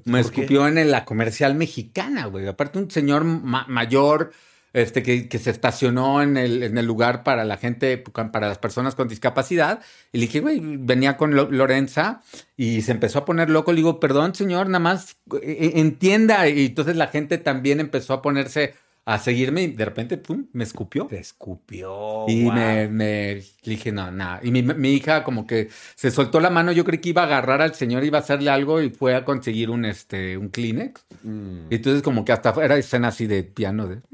me 0.05 0.21
escupió 0.21 0.67
en 0.69 0.91
la 0.91 1.05
comercial 1.05 1.55
mexicana, 1.55 2.27
güey. 2.27 2.47
Aparte, 2.47 2.79
un 2.79 2.91
señor 2.91 3.25
ma- 3.25 3.67
mayor 3.69 4.33
este, 4.73 5.03
que, 5.05 5.29
que 5.29 5.39
se 5.39 5.51
estacionó 5.51 6.21
en 6.21 6.37
el, 6.37 6.63
en 6.65 6.77
el 6.79 6.85
lugar 6.87 7.23
para 7.23 7.45
la 7.45 7.57
gente, 7.57 7.97
para 7.99 8.49
las 8.49 8.59
personas 8.59 8.95
con 8.97 9.07
discapacidad. 9.09 9.81
Y 10.13 10.19
le 10.19 10.27
dije, 10.27 10.41
güey, 10.41 10.61
venía 10.63 11.17
con 11.17 11.35
Lo- 11.35 11.51
Lorenza 11.51 12.23
y 12.57 12.83
se 12.83 12.93
empezó 12.93 13.21
a 13.21 13.25
poner 13.25 13.51
loco. 13.51 13.73
Le 13.73 13.77
digo, 13.77 14.01
perdón, 14.01 14.35
señor, 14.35 14.67
nada 14.67 14.81
más 14.81 15.17
eh, 15.43 15.73
entienda. 15.77 16.49
Y 16.49 16.67
entonces 16.67 16.97
la 16.97 17.07
gente 17.09 17.39
también 17.39 17.79
empezó 17.81 18.15
a 18.15 18.23
ponerse 18.23 18.75
a 19.07 19.19
seguirme 19.19 19.63
y 19.63 19.67
de 19.69 19.85
repente, 19.85 20.17
pum, 20.17 20.47
me 20.53 20.65
escupió. 20.65 21.07
Te 21.07 21.19
escupió. 21.19 22.25
Y 22.27 22.45
wow. 22.45 22.53
me, 22.55 22.89
me 22.89 23.43
dije, 23.63 23.93
no, 23.93 24.11
nada. 24.11 24.41
Y 24.43 24.51
mi, 24.51 24.63
mi 24.63 24.93
hija 24.93 25.25
como 25.25 25.47
que 25.47 25.69
se 25.95 26.11
soltó 26.11 26.41
la 26.41 26.51
mano, 26.51 26.73
yo 26.73 26.85
creí 26.85 26.99
que 27.01 27.11
iba 27.11 27.23
a 27.23 27.27
agarrar 27.27 27.61
al 27.61 27.75
señor, 27.75 28.05
iba 28.05 28.19
a 28.19 28.23
hacerle 28.23 28.51
algo 28.51 28.81
y 28.81 28.91
fue 28.91 29.15
a 29.15 29.25
conseguir 29.25 29.69
un, 29.71 29.85
este, 29.85 30.39
un 30.39 30.49
Kleenex. 30.49 31.05
Mm. 31.23 31.67
Y 31.71 31.75
entonces 31.75 32.03
como 32.03 32.25
que 32.25 32.33
hasta 32.33 32.55
era 32.65 32.77
escena 32.77 33.09
así 33.09 33.27
de 33.27 33.43
piano 33.43 33.89
de... 33.89 33.99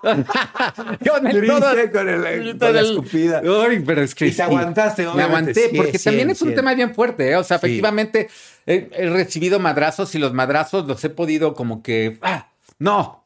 El 0.00 0.24
Triste 0.24 1.90
con, 1.90 2.08
el, 2.08 2.56
con 2.56 2.72
la 2.72 2.80
escupida. 2.80 3.42
Ay, 3.44 3.82
pero 3.84 4.02
es 4.02 4.14
que 4.14 4.28
Y 4.28 4.32
te 4.32 4.42
aguantaste, 4.42 5.04
Me 5.14 5.22
aguanté, 5.22 5.54
Sí, 5.54 5.76
porque 5.76 5.98
también 5.98 6.30
es 6.30 6.40
un 6.40 6.54
tema 6.54 6.72
bien 6.74 6.94
fuerte, 6.94 7.30
¿eh? 7.30 7.36
O 7.36 7.42
sea, 7.42 7.56
efectivamente 7.56 8.28
he, 8.64 8.88
he 8.92 9.10
recibido 9.10 9.58
madrazos 9.58 10.14
y 10.14 10.18
los 10.18 10.32
madrazos 10.32 10.86
los 10.86 11.02
he 11.04 11.10
podido 11.10 11.54
como 11.54 11.82
que... 11.82 12.16
¡Ah! 12.22 12.48
¡No! 12.78 13.17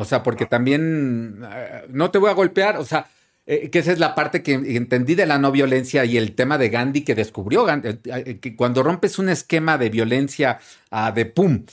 O 0.00 0.04
sea, 0.04 0.22
porque 0.22 0.46
también 0.46 1.42
eh, 1.44 1.86
no 1.88 2.12
te 2.12 2.18
voy 2.18 2.30
a 2.30 2.34
golpear, 2.34 2.76
o 2.76 2.84
sea, 2.84 3.08
eh, 3.46 3.68
que 3.68 3.80
esa 3.80 3.90
es 3.90 3.98
la 3.98 4.14
parte 4.14 4.44
que 4.44 4.52
entendí 4.52 5.16
de 5.16 5.26
la 5.26 5.38
no 5.38 5.50
violencia 5.50 6.04
y 6.04 6.16
el 6.16 6.36
tema 6.36 6.56
de 6.56 6.68
Gandhi 6.68 7.02
que 7.02 7.16
descubrió 7.16 7.64
Gandhi, 7.64 7.98
eh, 8.04 8.38
que 8.40 8.54
cuando 8.54 8.84
rompes 8.84 9.18
un 9.18 9.28
esquema 9.28 9.76
de 9.76 9.90
violencia 9.90 10.60
ah, 10.92 11.10
de 11.10 11.26
pum, 11.26 11.64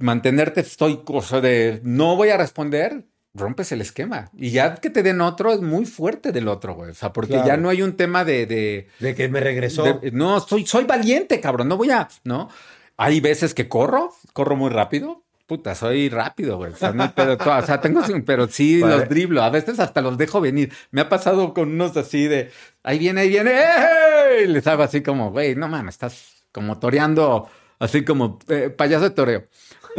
mantenerte 0.00 0.62
estoico, 0.62 1.14
o 1.14 1.22
sea, 1.22 1.40
de 1.40 1.80
no 1.84 2.16
voy 2.16 2.30
a 2.30 2.36
responder, 2.38 3.04
rompes 3.34 3.70
el 3.72 3.82
esquema. 3.82 4.30
Y 4.36 4.50
ya 4.50 4.74
que 4.76 4.90
te 4.90 5.02
den 5.02 5.20
otro 5.20 5.52
es 5.52 5.60
muy 5.60 5.84
fuerte 5.84 6.32
del 6.32 6.48
otro, 6.48 6.74
güey. 6.74 6.90
O 6.90 6.94
sea, 6.94 7.12
porque 7.12 7.34
Claro. 7.34 7.46
ya 7.46 7.56
no 7.56 7.68
hay 7.68 7.82
un 7.82 7.92
tema 7.96 8.24
de- 8.24 8.46
de, 8.46 8.88
De 8.98 9.14
que 9.14 9.28
me 9.28 9.40
regresó. 9.40 10.00
de- 10.00 10.10
no, 10.10 10.40
soy, 10.40 10.66
soy 10.66 10.84
valiente, 10.86 11.40
cabrón, 11.40 11.68
no 11.68 11.76
voy 11.76 11.90
a, 11.90 12.08
¿no? 12.24 12.48
Hay 12.96 13.20
veces 13.20 13.52
que 13.52 13.68
corro, 13.68 14.12
corro 14.32 14.56
muy 14.56 14.70
rápido, 14.70 15.22
puta, 15.46 15.74
soy 15.74 16.08
rápido, 16.08 16.56
güey. 16.56 16.72
O 16.72 16.76
sea, 16.76 16.92
no 16.92 17.12
pero, 17.14 17.34
o 17.34 17.62
sea 17.62 17.80
tengo, 17.80 18.02
pero 18.24 18.48
sí 18.48 18.80
los 18.80 19.08
driblo. 19.08 19.42
A 19.42 19.50
veces 19.50 19.78
hasta 19.78 20.00
los 20.00 20.18
dejo 20.18 20.40
venir. 20.40 20.72
Me 20.90 21.00
ha 21.00 21.08
pasado 21.08 21.54
con 21.54 21.70
unos 21.72 21.96
así 21.96 22.26
de, 22.26 22.50
ahí 22.82 22.98
viene, 22.98 23.22
ahí 23.22 23.28
viene, 23.28 23.52
¡eh! 23.52 24.44
Y 24.44 24.46
les 24.48 24.66
hago 24.66 24.82
así 24.82 25.02
como, 25.02 25.30
güey, 25.30 25.54
no 25.54 25.68
mames, 25.68 25.94
estás 25.94 26.44
como 26.52 26.78
toreando, 26.78 27.48
así 27.78 28.04
como 28.04 28.38
eh, 28.48 28.70
payaso 28.70 29.04
de 29.04 29.10
toreo. 29.10 29.46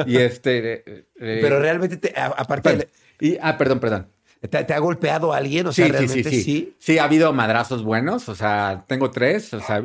Y 0.05 0.17
este. 0.17 0.73
Eh, 0.73 1.05
eh, 1.19 1.39
pero 1.41 1.59
realmente, 1.59 1.97
te, 1.97 2.13
aparte. 2.15 2.89
y, 3.19 3.37
ah, 3.41 3.57
perdón, 3.57 3.79
perdón. 3.79 4.07
¿Te, 4.49 4.71
ha 4.71 4.79
golpeado 4.79 5.33
alguien? 5.33 5.65
O 5.65 5.73
sea, 5.73 5.87
realmente 5.87 6.29
sí, 6.29 6.41
sí, 6.43 6.75
sí. 6.77 6.99
ha 6.99 7.05
habido 7.05 7.33
madrazos 7.33 7.83
buenos. 7.83 8.29
O 8.29 8.35
sea, 8.35 8.83
tengo 8.87 9.09
tres. 9.09 9.53
O 9.53 9.59
sea, 9.59 9.83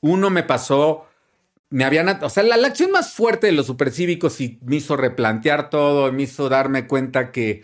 uno 0.00 0.28
me 0.30 0.42
pasó 0.42 1.06
me 1.72 1.84
habían, 1.84 2.22
o 2.22 2.28
sea, 2.28 2.42
la, 2.42 2.54
acción 2.66 2.90
más 2.90 3.14
fuerte 3.14 3.46
de 3.46 3.52
los 3.52 3.66
supercívicos 3.66 4.40
y 4.40 4.58
me 4.62 4.76
hizo 4.76 4.96
replantear 4.96 5.70
todo, 5.70 6.12
me 6.12 6.24
hizo 6.24 6.48
darme 6.48 6.86
cuenta 6.86 7.32
que, 7.32 7.62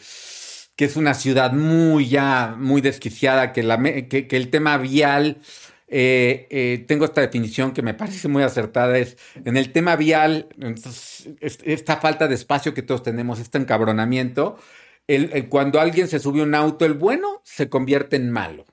que 0.76 0.84
es 0.86 0.96
una 0.96 1.14
ciudad 1.14 1.52
muy 1.52 2.08
ya, 2.08 2.56
muy 2.58 2.80
desquiciada, 2.80 3.52
que, 3.52 3.62
la, 3.62 3.80
que, 3.82 4.26
el 4.30 4.48
tema 4.48 4.78
vial, 4.78 5.42
eh, 5.88 6.46
eh, 6.50 6.84
tengo 6.88 7.04
esta 7.04 7.20
definición 7.20 7.72
que 7.72 7.82
me 7.82 7.94
parece 7.94 8.28
muy 8.28 8.42
acertada, 8.42 8.96
es 8.98 9.18
en 9.44 9.58
el 9.58 9.72
tema 9.72 9.94
vial, 9.96 10.48
esta 11.40 11.98
falta 11.98 12.28
de 12.28 12.34
espacio 12.34 12.72
que 12.72 12.82
todos 12.82 13.02
tenemos, 13.02 13.38
este 13.38 13.58
encabronamiento, 13.58 14.58
el, 15.06 15.48
cuando 15.48 15.80
alguien 15.80 16.08
se 16.08 16.18
sube 16.18 16.42
un 16.42 16.54
auto, 16.54 16.86
el 16.86 16.94
bueno 16.94 17.42
se 17.44 17.68
convierte 17.68 18.16
en 18.16 18.30
malo 18.30 18.64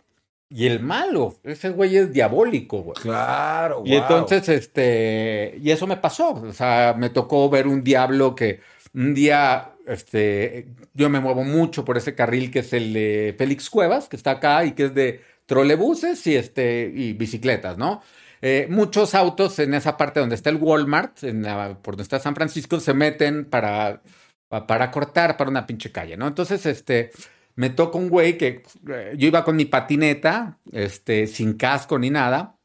y 0.56 0.68
el 0.68 0.80
malo. 0.80 1.36
Ese 1.44 1.70
güey 1.70 1.98
es 1.98 2.14
diabólico, 2.14 2.82
güey. 2.82 2.96
Claro, 3.02 3.84
Y 3.86 3.94
entonces, 3.94 4.48
este, 4.48 5.60
y 5.62 5.70
eso 5.70 5.86
me 5.86 5.98
pasó. 5.98 6.30
O 6.30 6.54
sea, 6.54 6.96
me 6.98 7.10
tocó 7.10 7.50
ver 7.50 7.68
un 7.68 7.84
diablo 7.84 8.36
que 8.36 8.62
un 8.94 9.14
día, 9.14 9.72
este, 9.86 10.68
yo 10.94 11.10
me 11.10 11.20
muevo 11.20 11.44
mucho 11.44 11.84
por 11.84 11.98
ese 11.98 12.16
carril 12.16 12.52
que 12.52 12.60
es 12.60 12.72
el 12.72 12.94
de 12.94 13.36
Félix 13.38 13.70
Cuevas, 13.70 14.08
que 14.08 14.16
está 14.16 14.32
acá 14.32 14.64
y 14.64 14.72
que 14.72 14.86
es 14.86 14.96
de 14.96 15.20
trolebuses 15.46 16.26
y, 16.26 16.38
este, 16.38 16.90
y 16.96 17.12
bicicletas, 17.12 17.78
¿no? 17.78 18.02
Eh, 18.42 18.68
muchos 18.70 19.14
autos 19.14 19.60
en 19.60 19.74
esa 19.74 19.98
parte 19.98 20.22
donde 20.22 20.36
está 20.36 20.52
el 20.52 20.56
Walmart, 20.56 21.22
en 21.26 21.44
por 21.82 21.96
donde 21.96 22.04
está 22.04 22.20
San 22.20 22.34
Francisco, 22.34 22.80
se 22.80 22.94
meten 22.94 23.44
para, 23.44 24.02
para 24.48 24.90
cortar 24.90 25.36
para 25.36 25.50
una 25.50 25.68
pinche 25.68 25.92
calle, 25.92 26.16
¿no? 26.16 26.28
Entonces, 26.28 26.66
este, 26.66 27.12
me 27.56 27.70
toca 27.70 27.98
un 27.98 28.10
güey 28.10 28.38
que 28.38 28.64
eh, 28.90 29.14
yo 29.18 29.28
iba 29.28 29.44
con 29.44 29.56
mi 29.56 29.66
patineta, 29.66 30.60
este, 30.72 31.28
sin 31.28 31.54
casco 31.54 31.98
ni 31.98 32.10
nada, 32.10 32.58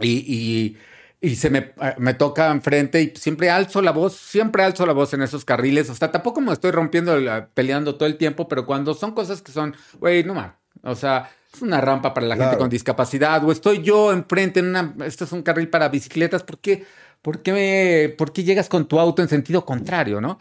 y, 0.00 0.76
y, 1.20 1.34
se 1.34 1.50
me, 1.50 1.58
eh, 1.58 1.94
me, 1.98 2.14
toca 2.14 2.50
enfrente 2.50 3.02
y 3.02 3.12
siempre 3.16 3.50
alzo 3.50 3.82
la 3.82 3.90
voz, 3.90 4.14
siempre 4.14 4.62
alzo 4.62 4.86
la 4.86 4.92
voz 4.92 5.14
en 5.14 5.22
esos 5.22 5.44
carriles, 5.44 5.90
o 5.90 5.94
sea, 5.94 6.12
tampoco 6.12 6.40
me 6.40 6.52
estoy 6.52 6.70
rompiendo, 6.70 7.16
peleando 7.54 7.96
todo 7.96 8.06
el 8.06 8.16
tiempo, 8.16 8.48
pero 8.48 8.66
cuando 8.66 8.94
son 8.94 9.12
cosas 9.12 9.42
que 9.42 9.50
son, 9.50 9.74
güey, 9.98 10.22
no 10.24 10.34
más, 10.34 10.52
o 10.82 10.94
sea, 10.94 11.30
es 11.52 11.62
una 11.62 11.80
rampa 11.80 12.12
para 12.14 12.26
la 12.26 12.36
gente 12.36 12.58
con 12.58 12.68
discapacidad, 12.68 13.42
o 13.44 13.50
estoy 13.50 13.82
yo 13.82 14.12
enfrente 14.12 14.60
en 14.60 14.66
una, 14.66 14.94
esto 15.06 15.24
es 15.24 15.32
un 15.32 15.42
carril 15.42 15.68
para 15.68 15.88
bicicletas, 15.88 16.42
¿por 16.42 16.58
qué, 16.58 16.84
por 17.22 17.42
qué, 17.42 18.14
por 18.16 18.32
qué 18.32 18.44
llegas 18.44 18.68
con 18.68 18.86
tu 18.86 19.00
auto 19.00 19.22
en 19.22 19.28
sentido 19.28 19.64
contrario, 19.64 20.20
no? 20.20 20.38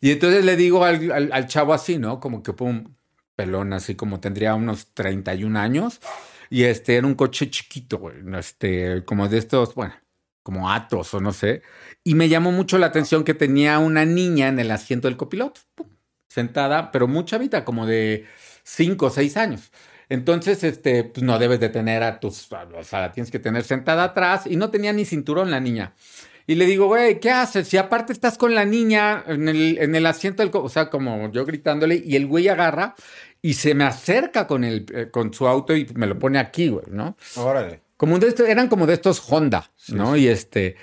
Y 0.00 0.10
entonces 0.10 0.44
le 0.44 0.56
digo 0.56 0.84
al, 0.84 1.10
al, 1.12 1.32
al 1.32 1.46
chavo 1.46 1.72
así, 1.72 1.98
¿no? 1.98 2.20
Como 2.20 2.42
que 2.42 2.52
pum, 2.52 2.84
pelón, 3.36 3.72
así 3.72 3.94
como 3.94 4.18
tendría 4.20 4.54
unos 4.54 4.92
31 4.94 5.58
años. 5.58 6.00
Y 6.50 6.64
este 6.64 6.96
era 6.96 7.06
un 7.06 7.14
coche 7.14 7.50
chiquito, 7.50 8.10
este, 8.38 9.04
como 9.04 9.28
de 9.28 9.38
estos, 9.38 9.74
bueno, 9.74 9.94
como 10.42 10.70
Atos 10.70 11.12
o 11.14 11.20
no 11.20 11.32
sé. 11.32 11.62
Y 12.04 12.14
me 12.14 12.28
llamó 12.28 12.52
mucho 12.52 12.78
la 12.78 12.86
atención 12.86 13.24
que 13.24 13.34
tenía 13.34 13.78
una 13.78 14.04
niña 14.04 14.48
en 14.48 14.58
el 14.58 14.70
asiento 14.70 15.08
del 15.08 15.16
copiloto, 15.16 15.60
sentada, 16.28 16.90
pero 16.92 17.08
mucha 17.08 17.38
vida, 17.38 17.64
como 17.64 17.86
de 17.86 18.26
5 18.64 19.06
o 19.06 19.10
6 19.10 19.36
años. 19.36 19.72
Entonces, 20.08 20.62
este, 20.62 21.04
pues 21.04 21.24
no 21.24 21.38
debes 21.38 21.58
de 21.58 21.68
tener 21.68 22.02
a 22.04 22.20
tus, 22.20 22.48
o 22.52 22.84
sea, 22.84 23.00
la 23.00 23.12
tienes 23.12 23.30
que 23.32 23.40
tener 23.40 23.64
sentada 23.64 24.04
atrás 24.04 24.46
y 24.46 24.56
no 24.56 24.70
tenía 24.70 24.92
ni 24.92 25.04
cinturón 25.04 25.50
la 25.50 25.58
niña. 25.58 25.94
Y 26.46 26.54
le 26.54 26.66
digo, 26.66 26.86
güey, 26.86 27.18
¿qué 27.18 27.30
haces? 27.30 27.66
Si 27.66 27.76
aparte 27.76 28.12
estás 28.12 28.38
con 28.38 28.54
la 28.54 28.64
niña 28.64 29.24
en 29.26 29.48
el, 29.48 29.78
en 29.78 29.94
el 29.94 30.06
asiento 30.06 30.42
del, 30.42 30.50
o 30.54 30.68
sea, 30.68 30.90
como 30.90 31.30
yo 31.32 31.44
gritándole, 31.44 32.00
y 32.04 32.14
el 32.14 32.26
güey 32.26 32.48
agarra 32.48 32.94
y 33.42 33.54
se 33.54 33.74
me 33.74 33.84
acerca 33.84 34.46
con, 34.46 34.64
el, 34.64 34.86
eh, 34.94 35.08
con 35.10 35.32
su 35.32 35.46
auto 35.46 35.74
y 35.74 35.86
me 35.94 36.06
lo 36.06 36.18
pone 36.18 36.38
aquí, 36.38 36.68
güey, 36.68 36.86
¿no? 36.88 37.16
Órale. 37.36 37.80
Como 37.96 38.18
de 38.18 38.28
estos, 38.28 38.48
eran 38.48 38.68
como 38.68 38.86
de 38.86 38.94
estos 38.94 39.22
Honda, 39.30 39.70
¿no? 39.88 40.16
Y 40.16 40.28
este, 40.28 40.76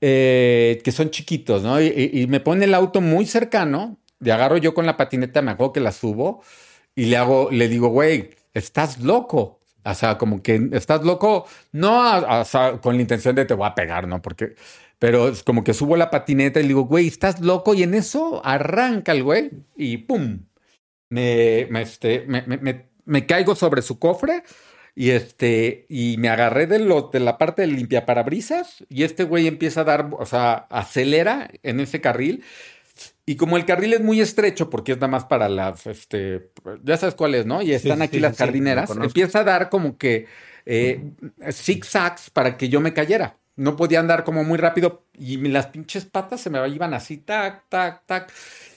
eh, 0.00 0.80
que 0.84 0.92
son 0.92 1.10
chiquitos, 1.10 1.62
¿no? 1.62 1.80
Y, 1.80 2.26
me 2.28 2.40
pone 2.40 2.66
el 2.66 2.74
auto 2.74 3.00
muy 3.00 3.26
cercano, 3.26 3.98
le 4.20 4.32
agarro 4.32 4.58
yo 4.58 4.74
con 4.74 4.86
la 4.86 4.96
patineta, 4.96 5.42
me 5.42 5.52
hago 5.52 5.72
que 5.72 5.80
la 5.80 5.92
subo 5.92 6.42
y 6.94 7.06
le 7.06 7.16
hago, 7.16 7.50
le 7.50 7.68
digo, 7.68 7.88
güey, 7.88 8.30
estás 8.54 9.00
loco. 9.00 9.60
O 9.84 9.94
sea, 9.94 10.18
como 10.18 10.42
que 10.42 10.68
estás 10.72 11.02
loco, 11.02 11.46
no 11.72 12.02
con 12.82 12.96
la 12.96 13.00
intención 13.00 13.34
de 13.34 13.46
te 13.46 13.54
voy 13.54 13.66
a 13.66 13.74
pegar, 13.74 14.06
¿no? 14.06 14.20
Porque, 14.20 14.54
pero 14.98 15.28
es 15.28 15.42
como 15.42 15.64
que 15.64 15.74
subo 15.74 15.96
la 15.96 16.10
patineta 16.10 16.60
y 16.60 16.64
le 16.64 16.68
digo, 16.68 16.82
güey, 16.82 17.06
estás 17.06 17.40
loco. 17.40 17.74
Y 17.74 17.82
en 17.82 17.94
eso 17.94 18.44
arranca 18.44 19.12
el 19.12 19.22
güey 19.22 19.50
y 19.76 19.98
pum, 19.98 20.40
me, 21.10 21.66
me, 21.70 21.82
este, 21.82 22.24
me, 22.26 22.42
me, 22.42 22.88
me, 23.04 23.26
caigo 23.26 23.54
sobre 23.54 23.82
su 23.82 23.98
cofre 23.98 24.42
y, 24.94 25.10
este, 25.10 25.86
y 25.88 26.16
me 26.18 26.28
agarré 26.28 26.66
de, 26.66 26.80
lo, 26.80 27.10
de 27.12 27.20
la 27.20 27.38
parte 27.38 27.62
del 27.62 27.76
limpiaparabrisas 27.76 28.84
y 28.88 29.04
este 29.04 29.24
güey 29.24 29.46
empieza 29.46 29.82
a 29.82 29.84
dar, 29.84 30.10
o 30.18 30.26
sea, 30.26 30.66
acelera 30.70 31.48
en 31.62 31.80
ese 31.80 32.00
carril. 32.00 32.42
Y 33.24 33.36
como 33.36 33.56
el 33.56 33.66
carril 33.66 33.92
es 33.92 34.00
muy 34.00 34.20
estrecho, 34.20 34.70
porque 34.70 34.92
es 34.92 34.98
nada 34.98 35.08
más 35.08 35.26
para 35.26 35.48
las, 35.48 35.86
este, 35.86 36.50
ya 36.82 36.96
sabes 36.96 37.14
cuál 37.14 37.34
es, 37.34 37.46
¿no? 37.46 37.62
Y 37.62 37.72
están 37.72 38.02
aquí 38.02 38.18
las 38.18 38.36
jardineras, 38.36 38.90
empieza 38.90 39.40
a 39.40 39.44
dar 39.44 39.68
como 39.68 39.98
que 39.98 40.26
eh, 40.66 41.12
zigzags 41.52 42.30
para 42.30 42.56
que 42.56 42.68
yo 42.68 42.80
me 42.80 42.94
cayera. 42.94 43.36
No 43.58 43.76
podía 43.76 44.00
andar 44.00 44.24
como 44.24 44.44
muy 44.44 44.56
rápido 44.56 45.02
y 45.14 45.36
las 45.48 45.66
pinches 45.66 46.04
patas 46.04 46.40
se 46.40 46.48
me 46.48 46.66
iban 46.68 46.94
así, 46.94 47.18
tac, 47.18 47.64
tac, 47.68 48.06
tac. 48.06 48.32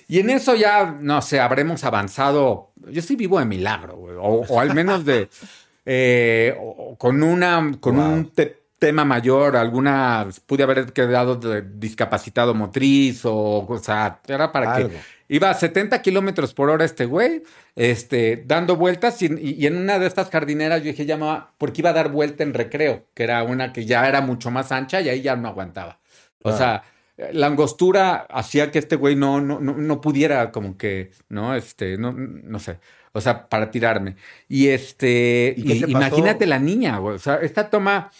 Y 0.08 0.20
en 0.20 0.30
eso 0.30 0.56
ya, 0.56 0.98
no 1.00 1.22
sé, 1.22 1.40
habremos 1.40 1.84
avanzado. 1.84 2.72
Yo 2.90 3.02
sí 3.02 3.16
vivo 3.16 3.40
de 3.40 3.46
milagro, 3.46 3.96
güey, 3.96 4.16
o, 4.20 4.60
al 4.60 4.74
menos 4.74 5.06
de. 5.06 5.30
Eh, 5.84 6.56
con 7.00 7.24
una, 7.24 7.72
con 7.80 7.98
un 7.98 8.32
tema 8.78 9.04
mayor, 9.04 9.56
alguna. 9.56 10.28
Pude 10.46 10.62
haber 10.62 10.94
quedado 10.94 11.40
discapacitado 11.64 12.54
motriz, 12.54 13.26
o, 13.26 13.66
o 13.68 13.80
sea, 13.80 14.20
era 14.28 14.52
para 14.52 14.76
que. 14.76 14.92
Iba 15.32 15.50
a 15.50 15.54
70 15.54 16.02
kilómetros 16.02 16.54
por 16.54 16.70
hora 16.70 16.84
este 16.84 17.06
güey, 17.06 17.44
este, 17.78 18.44
dando 18.46 18.76
vueltas, 18.76 19.22
y, 19.22 19.66
en 19.66 19.78
una 19.78 19.98
de 19.98 20.06
estas 20.06 20.30
jardineras 20.30 20.82
yo 20.84 20.92
dije, 20.92 21.06
llamaba, 21.06 21.54
porque 21.58 21.80
iba 21.80 21.92
a 21.92 21.94
dar 21.94 22.12
vuelta 22.12 22.44
en 22.44 22.54
recreo, 22.54 23.06
que 23.14 23.24
era 23.24 23.42
una 23.44 23.72
que 23.72 23.86
ya 23.86 24.06
era 24.10 24.20
mucho 24.20 24.52
más 24.52 24.74
ancha 24.74 25.00
y 25.00 25.08
ahí 25.08 25.22
ya 25.22 25.38
no 25.38 25.48
aguantaba. 25.48 26.02
O 26.44 26.52
sea, 26.52 26.84
la 27.32 27.48
angostura 27.48 28.28
hacía 28.30 28.72
que 28.72 28.80
este 28.80 28.98
güey 28.98 29.16
no, 29.16 29.40
no, 29.40 29.62
no, 29.62 30.02
pudiera 30.02 30.52
como 30.52 30.76
que, 30.78 31.12
¿no? 31.30 31.56
Este, 31.56 31.98
no, 31.98 32.12
no 32.12 32.60
sé. 32.60 32.80
O 33.14 33.22
sea, 33.22 33.48
para 33.48 33.72
tirarme. 33.72 34.18
Y 34.50 34.68
este, 34.68 35.56
imagínate 35.58 36.46
la 36.46 36.60
niña, 36.60 36.98
güey. 36.98 37.16
O 37.16 37.20
sea, 37.20 37.36
esta 37.36 37.70
toma, 37.70 38.12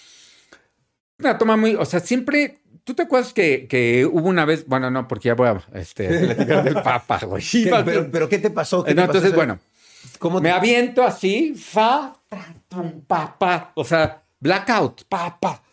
una 1.20 1.38
toma 1.38 1.58
muy, 1.58 1.76
o 1.76 1.84
sea, 1.84 2.00
siempre, 2.00 2.61
¿tú 2.92 2.96
te 2.96 3.04
acuerdas 3.04 3.32
que, 3.32 3.68
que 3.70 4.06
hubo 4.06 4.28
una 4.28 4.44
vez, 4.44 4.68
bueno, 4.68 4.92
no, 4.92 5.08
porque 5.08 5.30
ya 5.30 5.34
voy 5.34 5.48
a, 5.48 5.64
este, 5.76 6.10
platicar 6.26 6.62
del 6.62 6.74
papa, 6.84 7.22
güey. 7.24 7.42
Pero, 7.64 8.12
pero, 8.12 8.28
¿qué 8.28 8.38
te 8.38 8.50
pasó? 8.50 8.84
no, 8.84 9.04
entonces, 9.04 9.34
bueno, 9.34 9.60
me 10.42 10.52
aviento 10.52 11.02
así, 11.02 11.56
fa, 11.56 12.14
papá, 13.08 13.72
o 13.76 13.86
sea, 13.86 14.24
blackout, 14.42 15.06
papá. 15.06 15.64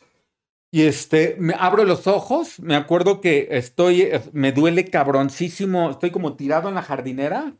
Y 0.71 0.83
este, 0.83 1.35
me 1.41 1.55
abro 1.59 1.83
los 1.83 2.07
ojos, 2.07 2.61
me 2.61 2.77
acuerdo 2.77 3.21
que 3.21 3.49
estoy, 3.51 4.11
me 4.33 4.53
duele 4.53 4.85
cabroncísimo, 4.85 5.91
estoy 5.91 6.13
como 6.13 6.37
tirado 6.37 6.69
en 6.69 6.77
la 6.77 6.83
jardinera, 6.83 7.55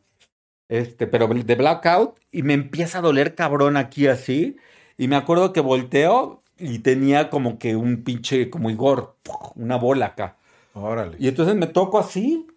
este, 0.69 1.05
pero 1.05 1.27
de 1.27 1.55
blackout, 1.55 2.17
y 2.31 2.43
me 2.43 2.53
empieza 2.53 2.99
a 2.99 3.01
doler 3.01 3.35
cabrón 3.35 3.75
aquí 3.75 4.07
así, 4.07 4.55
y 4.97 5.09
me 5.09 5.17
acuerdo 5.17 5.51
que 5.51 5.59
volteo 5.59 6.43
y 6.59 6.79
tenía 6.79 7.29
como 7.29 7.57
que 7.57 7.75
un 7.75 8.03
pinche, 8.03 8.49
como 8.49 8.69
Igor, 8.69 9.15
una 9.55 9.77
bola 9.77 10.07
acá. 10.07 10.37
Órale. 10.73 11.17
Y 11.19 11.27
entonces 11.27 11.55
me 11.55 11.67
toco 11.67 11.99
así, 11.99 12.47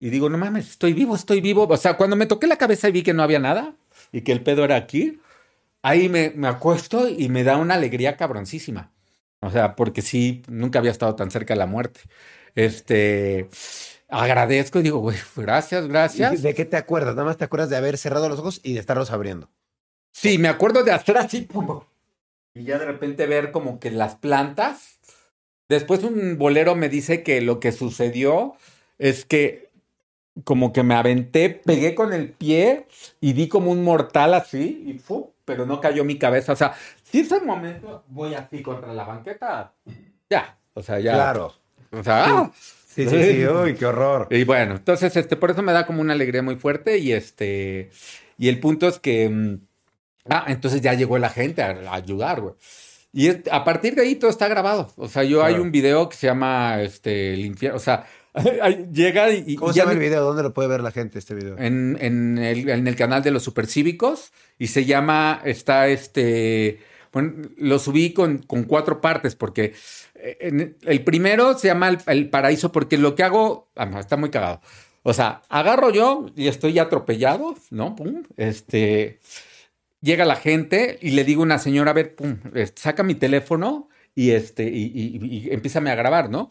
y 0.00 0.10
digo, 0.10 0.28
no 0.28 0.38
mames, 0.38 0.70
estoy 0.70 0.92
vivo, 0.92 1.14
estoy 1.16 1.40
vivo. 1.40 1.66
O 1.68 1.76
sea, 1.76 1.96
cuando 1.96 2.16
me 2.16 2.26
toqué 2.26 2.46
la 2.46 2.56
cabeza 2.56 2.88
y 2.88 2.92
vi 2.92 3.02
que 3.02 3.14
no 3.14 3.22
había 3.22 3.38
nada, 3.38 3.74
y 4.12 4.20
que 4.20 4.32
el 4.32 4.42
pedo 4.42 4.64
era 4.64 4.76
aquí, 4.76 5.20
ahí 5.82 6.08
me, 6.08 6.30
me 6.30 6.48
acuesto 6.48 7.08
y 7.08 7.28
me 7.28 7.44
da 7.44 7.56
una 7.56 7.74
alegría 7.74 8.16
cabroncísima. 8.16 8.92
O 9.40 9.50
sea, 9.50 9.76
porque 9.76 10.02
sí, 10.02 10.42
nunca 10.48 10.78
había 10.78 10.90
estado 10.90 11.14
tan 11.14 11.30
cerca 11.30 11.54
de 11.54 11.58
la 11.58 11.66
muerte. 11.66 12.00
Este, 12.54 13.48
agradezco 14.08 14.80
y 14.80 14.82
digo, 14.82 14.98
güey, 14.98 15.16
gracias, 15.36 15.86
gracias. 15.86 16.42
¿De 16.42 16.54
qué 16.54 16.64
te 16.64 16.76
acuerdas? 16.76 17.14
Nada 17.14 17.26
más 17.26 17.36
te 17.36 17.44
acuerdas 17.44 17.70
de 17.70 17.76
haber 17.76 17.98
cerrado 17.98 18.28
los 18.28 18.38
ojos 18.38 18.60
y 18.62 18.74
de 18.74 18.80
estarlos 18.80 19.10
abriendo. 19.10 19.50
Sí, 20.12 20.38
me 20.38 20.48
acuerdo 20.48 20.82
de 20.82 20.92
hacer 20.92 21.18
así, 21.18 21.42
y 22.58 22.64
ya 22.64 22.78
de 22.78 22.86
repente 22.86 23.26
ver 23.26 23.52
como 23.52 23.78
que 23.78 23.90
las 23.90 24.16
plantas. 24.16 24.98
Después 25.68 26.02
un 26.02 26.38
bolero 26.38 26.74
me 26.74 26.88
dice 26.88 27.22
que 27.22 27.40
lo 27.40 27.60
que 27.60 27.72
sucedió 27.72 28.54
es 28.98 29.24
que 29.24 29.68
como 30.44 30.72
que 30.72 30.82
me 30.82 30.94
aventé, 30.94 31.50
pegué 31.50 31.94
con 31.94 32.12
el 32.12 32.30
pie 32.30 32.86
y 33.20 33.32
di 33.32 33.48
como 33.48 33.70
un 33.70 33.82
mortal 33.82 34.34
así 34.34 34.84
y 34.86 34.98
fu, 34.98 35.32
pero 35.44 35.66
no 35.66 35.80
cayó 35.80 36.04
mi 36.04 36.18
cabeza. 36.18 36.52
O 36.52 36.56
sea, 36.56 36.74
si 37.02 37.20
ese 37.20 37.40
momento 37.40 38.04
voy 38.08 38.34
así 38.34 38.62
contra 38.62 38.92
la 38.92 39.04
banqueta, 39.04 39.72
ya, 40.30 40.58
o 40.74 40.82
sea, 40.82 41.00
ya. 41.00 41.14
Claro. 41.14 41.54
O 41.90 42.02
sea, 42.02 42.24
¡ah! 42.24 42.52
Sí, 42.54 43.08
sí, 43.08 43.22
sí, 43.22 43.46
uy, 43.62 43.74
qué 43.74 43.86
horror. 43.86 44.28
Y 44.30 44.44
bueno, 44.44 44.76
entonces, 44.76 45.14
este, 45.16 45.36
por 45.36 45.50
eso 45.50 45.62
me 45.62 45.72
da 45.72 45.86
como 45.86 46.00
una 46.00 46.14
alegría 46.14 46.42
muy 46.42 46.56
fuerte 46.56 46.98
y 46.98 47.12
este, 47.12 47.90
y 48.36 48.48
el 48.48 48.60
punto 48.60 48.88
es 48.88 48.98
que, 48.98 49.28
mm, 49.28 49.67
ah, 50.30 50.44
entonces 50.48 50.80
ya 50.80 50.94
llegó 50.94 51.18
la 51.18 51.30
gente 51.30 51.62
a, 51.62 51.70
a 51.90 51.94
ayudar, 51.94 52.40
güey. 52.40 52.54
Y 53.12 53.28
es- 53.28 53.38
a 53.50 53.64
partir 53.64 53.94
de 53.94 54.02
ahí 54.02 54.14
todo 54.16 54.30
está 54.30 54.48
grabado. 54.48 54.92
O 54.96 55.08
sea, 55.08 55.24
yo 55.24 55.42
hay 55.42 55.52
Claro. 55.54 55.62
un 55.64 55.72
video 55.72 56.08
que 56.08 56.16
se 56.16 56.26
llama, 56.26 56.82
este, 56.82 57.34
el 57.34 57.44
infierno, 57.44 57.76
o 57.76 57.80
sea, 57.80 58.06
llega 58.92 59.30
y, 59.32 59.56
¿Cómo 59.56 59.72
se 59.72 59.80
llama 59.80 59.92
el 59.92 59.98
video? 59.98 60.22
¿Dónde 60.22 60.42
lo 60.42 60.52
puede 60.54 60.68
ver 60.68 60.82
la 60.82 60.90
gente 60.92 61.18
este 61.18 61.34
video? 61.34 61.56
en, 61.58 61.96
en 62.00 62.38
el, 62.38 62.68
en 62.68 62.86
el 62.86 62.96
canal 62.96 63.22
de 63.22 63.30
los 63.30 63.42
supercívicos 63.42 64.32
y 64.58 64.68
se 64.68 64.84
llama, 64.84 65.40
está 65.44 65.88
este, 65.88 66.78
bueno, 67.12 67.48
lo 67.56 67.78
subí 67.78 68.12
con, 68.12 68.38
con 68.38 68.64
cuatro 68.64 69.00
partes 69.00 69.34
porque 69.34 69.72
eh, 70.14 70.36
en- 70.40 70.76
el 70.82 71.02
primero 71.02 71.58
se 71.58 71.68
llama 71.68 71.88
el, 71.88 71.98
el 72.06 72.28
paraíso 72.30 72.70
porque 72.70 72.98
lo 72.98 73.14
que 73.14 73.22
hago, 73.24 73.68
ah, 73.74 73.86
no, 73.86 73.98
está 73.98 74.16
muy 74.16 74.30
cagado. 74.30 74.60
O 75.02 75.14
sea, 75.14 75.40
agarro 75.48 75.90
yo 75.90 76.26
y 76.36 76.48
estoy 76.48 76.78
atropellado, 76.78 77.56
¿no? 77.70 77.96
Pum, 77.96 78.22
este, 78.36 79.20
llega 80.00 80.24
la 80.24 80.36
gente 80.36 80.98
y 81.02 81.10
le 81.12 81.24
digo 81.24 81.42
a 81.42 81.44
una 81.46 81.58
señora, 81.58 81.90
a 81.90 81.94
ver, 81.94 82.14
pum, 82.14 82.38
eh, 82.54 82.68
saca 82.74 83.02
mi 83.02 83.14
teléfono 83.14 83.88
y 84.14 84.30
este, 84.30 84.64
y, 84.64 84.84
y, 84.94 85.26
y 85.26 85.50
empiézame 85.52 85.90
a 85.90 85.94
grabar, 85.94 86.30
¿no? 86.30 86.50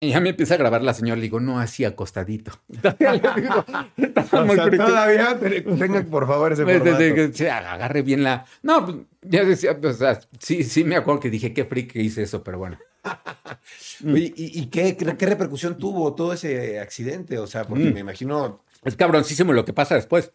Y 0.00 0.10
ya 0.10 0.20
me 0.20 0.30
empieza 0.30 0.54
a 0.54 0.56
grabar 0.56 0.82
la 0.82 0.94
señora, 0.94 1.14
le 1.16 1.22
digo, 1.22 1.38
no, 1.38 1.60
así 1.60 1.84
acostadito. 1.84 2.50
Todavía 2.82 3.12
le 3.12 3.40
digo, 3.42 3.64
estaba 3.96 4.42
O 4.42 4.46
muy 4.46 4.56
sea, 4.56 4.68
todavía 4.70 5.38
te- 5.38 5.60
tenga 5.60 6.02
por 6.02 6.26
favor 6.26 6.52
ese 6.52 6.64
Pues, 6.64 6.78
formato. 6.82 7.44
agarre 7.52 8.02
bien 8.02 8.24
la. 8.24 8.44
No, 8.62 8.84
pues, 8.84 8.96
ya 9.22 9.44
decía, 9.44 9.80
pues, 9.80 9.94
o 9.96 9.98
sea, 9.98 10.18
sí, 10.40 10.64
sí 10.64 10.82
me 10.82 10.96
acuerdo 10.96 11.20
que 11.20 11.30
dije 11.30 11.54
qué 11.54 11.68
que 11.68 12.02
hice 12.02 12.22
eso, 12.24 12.42
pero 12.42 12.58
bueno. 12.58 12.78
Oye, 14.04 14.32
¿Y, 14.36 14.60
y 14.62 14.66
qué, 14.66 14.96
qué 14.96 15.26
repercusión 15.26 15.78
tuvo 15.78 16.14
todo 16.16 16.32
ese 16.32 16.80
accidente? 16.80 17.38
O 17.38 17.46
sea, 17.46 17.64
porque 17.64 17.90
Mm. 17.90 17.94
me 17.94 18.00
imagino... 18.00 18.64
Es 18.84 18.96
cabroncísimo 18.96 19.52
lo 19.52 19.64
que 19.64 19.72
pasa 19.72 19.94
después. 19.94 20.32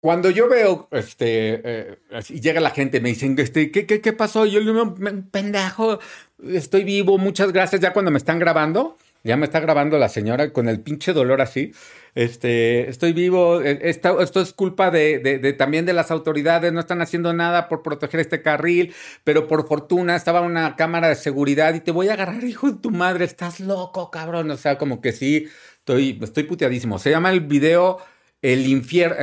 Cuando 0.00 0.30
yo 0.30 0.48
veo, 0.48 0.88
este, 0.92 1.60
eh, 1.64 1.98
así 2.12 2.40
llega 2.40 2.60
la 2.60 2.70
gente, 2.70 3.00
me 3.00 3.08
dicen, 3.08 3.36
este, 3.38 3.72
¿qué, 3.72 3.84
qué, 3.84 4.00
qué 4.00 4.12
pasó? 4.12 4.46
Yo 4.46 4.60
le 4.60 4.72
digo, 4.72 4.94
"Me- 4.96 5.12
pendejo, 5.24 5.98
estoy 6.52 6.84
vivo, 6.84 7.18
muchas 7.18 7.52
gracias. 7.52 7.80
Ya 7.80 7.92
cuando 7.92 8.12
me 8.12 8.18
están 8.18 8.38
grabando, 8.38 8.96
ya 9.24 9.36
me 9.36 9.44
está 9.46 9.58
grabando 9.58 9.98
la 9.98 10.08
señora 10.08 10.52
con 10.52 10.68
el 10.68 10.80
pinche 10.80 11.12
dolor 11.12 11.40
así. 11.40 11.72
Este, 12.14 12.88
estoy 12.88 13.12
vivo, 13.12 13.60
eh, 13.60 13.80
esta- 13.82 14.22
esto 14.22 14.40
es 14.40 14.52
culpa 14.52 14.92
de, 14.92 15.18
de- 15.18 15.38
de- 15.38 15.52
también 15.52 15.84
de 15.84 15.92
las 15.92 16.12
autoridades, 16.12 16.72
no 16.72 16.78
están 16.80 17.02
haciendo 17.02 17.32
nada 17.32 17.68
por 17.68 17.82
proteger 17.82 18.20
este 18.20 18.40
carril, 18.40 18.94
pero 19.24 19.48
por 19.48 19.66
fortuna 19.66 20.14
estaba 20.14 20.40
una 20.42 20.76
cámara 20.76 21.08
de 21.08 21.16
seguridad 21.16 21.74
y 21.74 21.80
te 21.80 21.90
voy 21.90 22.08
a 22.08 22.12
agarrar, 22.12 22.44
hijo 22.44 22.70
de 22.70 22.78
tu 22.78 22.90
madre, 22.92 23.24
estás 23.24 23.58
loco, 23.58 24.12
cabrón. 24.12 24.48
O 24.52 24.56
sea, 24.56 24.78
como 24.78 25.00
que 25.00 25.10
sí, 25.12 25.48
estoy, 25.80 26.18
estoy 26.22 26.44
puteadísimo. 26.44 27.00
Se 27.00 27.10
llama 27.10 27.30
el 27.32 27.40
video 27.40 27.98
El 28.42 28.66
infierno, 28.66 29.16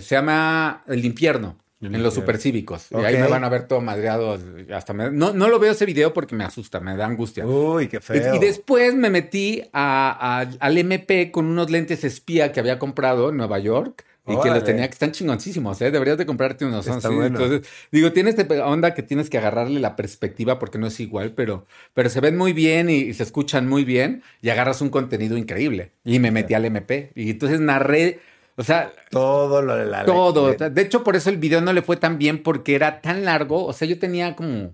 se 0.00 0.14
llama 0.14 0.82
El 0.86 1.04
infierno. 1.04 1.58
El 1.80 1.94
en 1.96 2.02
los 2.04 2.14
supercívicos. 2.14 2.86
Y 2.92 2.94
ahí 3.04 3.14
me 3.16 3.26
van 3.30 3.42
a 3.42 3.48
ver 3.48 3.66
todo 3.66 3.80
madreado. 3.80 4.38
Hasta 4.72 4.92
me- 4.92 5.10
no, 5.10 5.32
no 5.32 5.48
lo 5.48 5.58
veo 5.58 5.72
ese 5.72 5.84
video 5.84 6.12
porque 6.14 6.36
me 6.36 6.44
asusta, 6.44 6.78
me 6.78 6.96
da 6.96 7.06
angustia. 7.06 7.44
Uy, 7.44 7.88
qué 7.88 8.00
feo. 8.00 8.36
Y 8.36 8.38
después 8.38 8.94
me 8.94 9.10
metí 9.10 9.62
a- 9.72 10.42
a- 10.42 10.48
al 10.64 10.78
MP 10.78 11.32
con 11.32 11.46
unos 11.46 11.70
lentes 11.70 12.04
espía 12.04 12.52
que 12.52 12.60
había 12.60 12.78
comprado 12.78 13.30
en 13.30 13.36
Nueva 13.36 13.58
York 13.58 14.04
y 14.28 14.40
que 14.40 14.50
los 14.50 14.62
tenía 14.62 14.86
que 14.86 14.92
están 14.92 15.10
chingoncísimos, 15.10 15.82
¿eh? 15.82 15.90
Deberías 15.90 16.16
de 16.18 16.24
comprarte 16.24 16.64
unos. 16.64 16.86
Está 16.86 17.08
bueno. 17.16 17.40
Entonces, 17.42 17.68
digo, 17.90 18.12
tiene 18.12 18.30
esta 18.30 18.46
onda 18.64 18.94
que 18.94 19.02
tienes 19.02 19.28
que 19.28 19.38
agarrarle 19.38 19.80
la 19.80 19.96
perspectiva 19.96 20.60
porque 20.60 20.78
no 20.78 20.86
es 20.86 21.00
igual, 21.00 21.32
pero, 21.34 21.66
pero 21.94 22.08
se 22.10 22.20
ven 22.20 22.36
muy 22.38 22.52
bien 22.52 22.88
y, 22.90 22.98
y 22.98 23.14
se 23.14 23.24
escuchan 23.24 23.68
muy 23.68 23.84
bien 23.84 24.22
y 24.40 24.50
agarras 24.50 24.80
un 24.82 24.90
contenido 24.90 25.36
increíble. 25.36 25.90
Y 26.04 26.20
me 26.20 26.30
metí 26.30 26.54
al 26.54 26.64
MP. 26.64 27.10
Y 27.16 27.30
entonces 27.30 27.58
narré, 27.58 28.20
o 28.56 28.62
sea, 28.62 28.92
Todo 29.10 29.62
lo 29.62 29.76
de 29.76 29.86
la... 29.86 30.04
todo. 30.04 30.52
de- 30.52 30.70
De 30.70 30.82
hecho, 30.82 31.02
por 31.04 31.16
eso 31.16 31.30
el 31.30 31.36
video 31.38 31.60
no 31.60 31.72
le 31.72 31.82
fue 31.82 31.96
tan 31.96 32.18
bien 32.18 32.42
porque 32.42 32.74
era 32.74 33.00
tan 33.00 33.24
largo. 33.24 33.64
O 33.66 33.72
sea, 33.72 33.88
yo 33.88 33.98
tenía 33.98 34.34
como. 34.36 34.72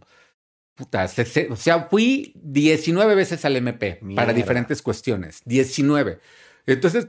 Puta, 0.75 1.09
se- 1.09 1.25
se- 1.25 1.49
o 1.51 1.57
sea, 1.57 1.85
fui 1.91 2.33
19 2.37 3.15
veces 3.15 3.45
al 3.45 3.57
MP 3.57 3.99
Mierda. 4.03 4.23
para 4.23 4.33
diferentes 4.33 4.81
cuestiones. 4.83 5.41
19. 5.45 6.21
Entonces, 6.67 7.09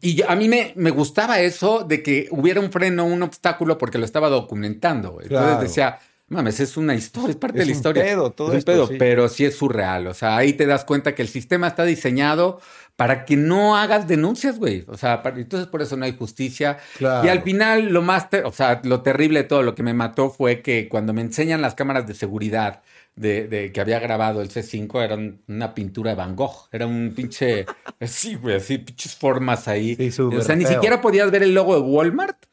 y 0.00 0.14
yo- 0.14 0.30
a 0.30 0.34
mí 0.36 0.48
me, 0.48 0.72
me 0.76 0.90
gustaba 0.90 1.40
eso 1.40 1.84
de 1.86 2.02
que 2.02 2.28
hubiera 2.30 2.60
un 2.60 2.72
freno, 2.72 3.04
un 3.04 3.22
obstáculo, 3.22 3.76
porque 3.78 3.98
lo 3.98 4.04
estaba 4.04 4.28
documentando. 4.28 5.18
Entonces 5.20 5.28
Claro. 5.28 5.60
decía, 5.60 5.98
mames, 6.28 6.58
es 6.60 6.76
una 6.78 6.94
historia, 6.94 7.30
es 7.30 7.36
parte 7.36 7.58
Es 7.58 7.60
de 7.60 7.66
la 7.66 7.72
un 7.72 7.76
historia. 7.76 8.02
pedo, 8.04 8.30
todo 8.32 8.48
es 8.48 8.52
un 8.52 8.58
esto, 8.58 8.72
pedo, 8.72 8.86
sí. 8.88 8.96
pero 8.98 9.28
sí 9.28 9.44
es 9.44 9.56
surreal. 9.56 10.06
O 10.06 10.14
sea, 10.14 10.36
ahí 10.36 10.54
te 10.54 10.66
das 10.66 10.84
cuenta 10.84 11.14
que 11.14 11.22
el 11.22 11.28
sistema 11.28 11.68
está 11.68 11.84
diseñado 11.84 12.60
para 12.96 13.24
que 13.26 13.36
no 13.36 13.76
hagas 13.76 14.08
denuncias, 14.08 14.58
güey. 14.58 14.84
O 14.88 14.96
sea, 14.96 15.22
para- 15.22 15.38
entonces 15.38 15.68
por 15.68 15.82
eso 15.82 15.96
no 15.96 16.04
hay 16.06 16.16
justicia. 16.16 16.78
Claro. 16.98 17.26
Y 17.26 17.30
al 17.30 17.42
final, 17.42 17.86
lo 17.92 18.00
más, 18.02 18.26
o 18.44 18.52
sea, 18.52 18.80
lo 18.84 19.02
terrible 19.02 19.42
de 19.42 19.48
todo, 19.48 19.62
lo 19.62 19.74
que 19.74 19.82
me 19.82 19.92
mató 19.94 20.30
fue 20.30 20.62
que 20.62 20.88
cuando 20.88 21.12
me 21.12 21.20
enseñan 21.20 21.60
las 21.60 21.74
cámaras 21.74 22.06
de 22.06 22.14
seguridad 22.14 22.82
de, 23.14 23.48
de 23.48 23.72
que 23.72 23.80
había 23.80 23.98
grabado 23.98 24.40
el 24.42 24.48
C5, 24.50 25.02
era 25.02 25.14
un- 25.14 25.42
una 25.48 25.74
pintura 25.74 26.10
de 26.10 26.16
Van 26.16 26.36
Gogh. 26.36 26.68
Era 26.72 26.86
un 26.86 27.12
pinche, 27.14 27.66
sí, 28.00 28.34
güey, 28.36 28.56
así, 28.56 28.78
pinches 28.78 29.14
formas 29.14 29.68
ahí. 29.68 29.94
Sí, 29.96 30.22
o 30.22 30.40
sea, 30.40 30.56
ni 30.56 30.64
feo. 30.64 30.74
siquiera 30.74 31.00
podías 31.00 31.30
ver 31.30 31.42
el 31.42 31.54
logo 31.54 31.74
de 31.74 31.80
Walmart 31.82 32.44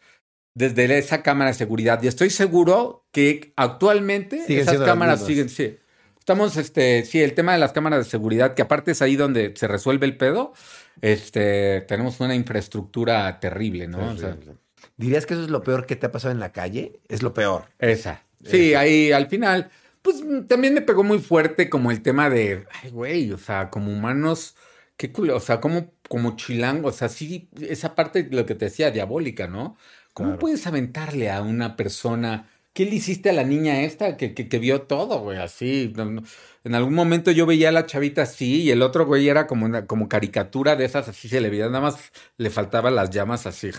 desde 0.56 0.98
esa 0.98 1.24
cámara 1.24 1.52
de 1.52 1.56
seguridad. 1.58 2.02
Y 2.04 2.08
estoy 2.08 2.30
seguro 2.30 3.06
que 3.12 3.54
actualmente 3.56 4.46
Siguen 4.46 4.62
esas 4.62 4.78
cámaras 4.82 5.26
siguen, 5.26 5.50
sí. 5.50 5.78
Estamos, 6.24 6.56
este, 6.56 7.04
sí, 7.04 7.22
el 7.22 7.34
tema 7.34 7.52
de 7.52 7.60
las 7.60 7.74
cámaras 7.74 8.06
de 8.06 8.10
seguridad, 8.10 8.54
que 8.54 8.62
aparte 8.62 8.92
es 8.92 9.02
ahí 9.02 9.18
donde 9.18 9.52
se 9.58 9.68
resuelve 9.68 10.06
el 10.06 10.16
pedo, 10.16 10.54
este, 11.02 11.82
tenemos 11.82 12.22
una 12.22 12.34
infraestructura 12.34 13.42
terrible, 13.42 13.88
¿no? 13.90 14.12
O 14.14 14.16
sea, 14.16 14.30
Terrible. 14.30 14.56
¿Dirías 14.96 15.26
que 15.26 15.34
eso 15.34 15.44
es 15.44 15.50
lo 15.50 15.64
peor 15.64 15.86
que 15.86 15.98
te 15.98 16.06
ha 16.06 16.14
pasado 16.14 16.32
en 16.32 16.40
la 16.40 16.54
calle? 16.54 17.02
Es 17.10 17.24
lo 17.24 17.34
peor. 17.34 17.66
esa. 17.78 18.24
Sí, 18.42 18.74
ahí 18.74 19.12
al 19.12 19.28
final, 19.28 19.70
pues 20.02 20.24
también 20.48 20.74
me 20.74 20.82
pegó 20.82 21.04
muy 21.04 21.20
fuerte 21.20 21.70
como 21.70 21.92
el 21.92 22.02
tema 22.02 22.30
de, 22.30 22.68
ay, 22.82 22.90
güey, 22.92 23.30
o 23.34 23.38
sea, 23.38 23.70
como 23.70 23.92
humanos, 23.92 24.56
qué 24.96 25.12
culo, 25.12 25.36
o 25.36 25.40
sea, 25.42 25.60
como, 25.60 25.92
como 26.08 26.38
chilango, 26.38 26.88
o 26.88 26.92
sea, 26.94 27.10
sí, 27.10 27.50
esa 27.60 27.96
parte 27.96 28.24
de 28.24 28.34
lo 28.34 28.46
que 28.46 28.56
te 28.56 28.66
decía, 28.66 28.92
diabólica, 28.92 29.48
¿no? 29.50 29.76
¿Cómo 30.14 30.30
Claro. 30.30 30.40
puedes 30.40 30.66
aventarle 30.68 31.30
a 31.30 31.42
una 31.42 31.76
persona? 31.76 32.48
¿Qué 32.74 32.86
le 32.86 32.96
hiciste 32.96 33.30
a 33.30 33.34
la 33.34 33.44
niña 33.44 33.82
esta 33.82 34.18
que, 34.18 34.34
que, 34.34 34.50
que 34.50 34.60
vio 34.60 34.82
todo, 34.84 35.20
güey? 35.20 35.38
Así. 35.38 35.94
no, 35.96 36.06
no. 36.06 36.24
En 36.64 36.76
algún 36.76 36.94
momento 36.94 37.32
yo 37.32 37.46
veía 37.46 37.70
a 37.70 37.72
la 37.74 37.86
chavita 37.86 38.22
así 38.22 38.62
y 38.62 38.72
el 38.72 38.82
otro 38.82 39.06
güey 39.06 39.28
era 39.28 39.48
como 39.48 39.66
una 39.66 39.86
como 39.86 40.08
caricatura 40.08 40.76
de 40.76 40.86
esas, 40.86 41.10
así 41.10 41.28
se 41.28 41.42
le 41.42 41.50
veía, 41.50 41.68
nada 41.68 41.82
más 41.82 42.12
le 42.38 42.50
faltaban 42.50 42.96
las 42.96 43.10
llamas 43.10 43.46
así. 43.46 43.72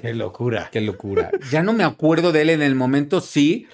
Qué 0.00 0.12
locura. 0.12 0.68
Qué 0.72 0.80
locura. 0.80 1.30
Ya 1.52 1.62
no 1.62 1.72
me 1.72 1.84
acuerdo 1.84 2.32
de 2.32 2.42
él 2.42 2.50
en 2.50 2.62
el 2.62 2.74
momento, 2.74 3.20
sí, 3.20 3.68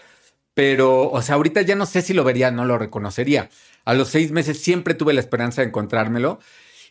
pero, 0.53 1.11
o 1.11 1.23
sea, 1.23 1.37
ahorita 1.37 1.63
ya 1.63 1.77
no 1.77 1.87
sé 1.87 2.03
si 2.03 2.13
lo 2.13 2.25
vería, 2.25 2.51
no 2.51 2.67
lo 2.67 2.77
reconocería. 2.77 3.49
A 3.87 3.95
los 3.95 4.09
seis 4.09 4.33
meses 4.33 4.61
siempre 4.61 4.93
tuve 4.93 5.15
la 5.15 5.21
esperanza 5.21 5.63
de 5.63 5.69
encontrármelo. 5.69 6.39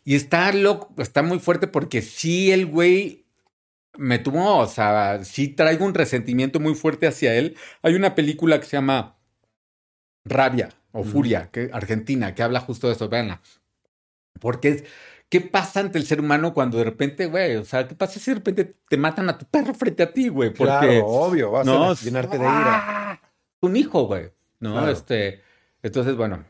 Y 0.03 0.15
está 0.15 0.51
loco, 0.53 0.89
está 0.97 1.21
muy 1.21 1.39
fuerte 1.39 1.67
porque 1.67 2.01
sí 2.01 2.51
el 2.51 2.65
güey 2.65 3.25
me 3.97 4.19
tuvo, 4.19 4.57
o 4.57 4.67
sea, 4.67 5.23
sí 5.23 5.47
traigo 5.49 5.85
un 5.85 5.93
resentimiento 5.93 6.59
muy 6.59 6.75
fuerte 6.75 7.07
hacia 7.07 7.35
él. 7.35 7.57
Hay 7.81 7.95
una 7.95 8.15
película 8.15 8.59
que 8.59 8.65
se 8.65 8.77
llama 8.77 9.17
Rabia 10.25 10.69
o 10.91 11.03
Furia, 11.03 11.49
que, 11.51 11.69
argentina, 11.73 12.33
que 12.35 12.43
habla 12.43 12.59
justo 12.59 12.87
de 12.87 12.93
eso, 12.93 13.09
véanla. 13.09 13.41
Porque 14.39 14.69
es, 14.69 14.83
¿qué 15.29 15.41
pasa 15.41 15.79
ante 15.81 15.97
el 15.97 16.05
ser 16.05 16.19
humano 16.19 16.53
cuando 16.53 16.77
de 16.77 16.83
repente, 16.83 17.25
güey, 17.27 17.55
o 17.57 17.65
sea, 17.65 17.87
qué 17.87 17.95
pasa 17.95 18.19
si 18.19 18.31
de 18.31 18.35
repente 18.35 18.75
te 18.89 18.97
matan 18.97 19.29
a 19.29 19.37
tu 19.37 19.45
perro 19.45 19.73
frente 19.73 20.03
a 20.03 20.11
ti, 20.13 20.29
güey? 20.29 20.49
Porque, 20.49 20.71
Claro, 20.87 21.07
obvio, 21.07 21.51
vas 21.51 21.65
no, 21.65 21.91
a 21.91 21.95
llenarte 21.95 22.37
de 22.37 22.43
ira. 22.45 22.53
¡Ah! 22.53 23.21
Un 23.61 23.75
hijo, 23.75 24.07
güey. 24.07 24.31
No, 24.59 24.73
Claro. 24.73 24.91
este, 24.91 25.41
entonces, 25.83 26.15
bueno. 26.15 26.45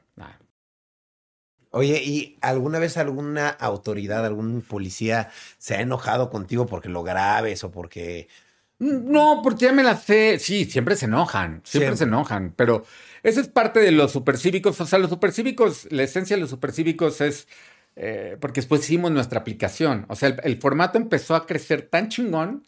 Oye, 1.71 2.01
¿y 2.03 2.37
alguna 2.41 2.79
vez 2.79 2.97
alguna 2.97 3.49
autoridad, 3.49 4.25
algún 4.25 4.61
policía 4.61 5.29
se 5.59 5.75
ha 5.75 5.81
enojado 5.81 6.29
contigo 6.29 6.65
porque 6.65 6.89
lo 6.89 7.03
grabes 7.03 7.63
o 7.63 7.71
porque... 7.71 8.27
No, 8.79 9.41
porque 9.43 9.65
ya 9.65 9.73
me 9.73 9.83
la 9.83 9.97
sé. 9.97 10.39
Sí, 10.39 10.65
siempre 10.65 10.95
se 10.95 11.05
enojan, 11.05 11.61
siempre, 11.65 11.95
Siempre. 11.95 11.97
se 11.97 12.03
enojan, 12.05 12.53
pero 12.55 12.85
eso 13.23 13.41
es 13.41 13.49
parte 13.49 13.81
de 13.81 13.91
los 13.91 14.11
supercívicos. 14.13 14.79
O 14.79 14.85
sea, 14.85 14.99
los 14.99 15.09
supercívicos, 15.09 15.87
la 15.91 16.03
esencia 16.03 16.35
de 16.37 16.41
los 16.41 16.49
supercívicos 16.49 17.19
es 17.21 17.47
eh, 17.97 18.37
porque 18.39 18.61
después 18.61 18.81
hicimos 18.81 19.11
nuestra 19.11 19.41
aplicación. 19.41 20.05
O 20.07 20.15
sea, 20.15 20.29
el, 20.29 20.39
el 20.43 20.57
formato 20.61 20.97
empezó 20.97 21.35
a 21.35 21.45
crecer 21.45 21.81
tan 21.83 22.07
chingón. 22.09 22.63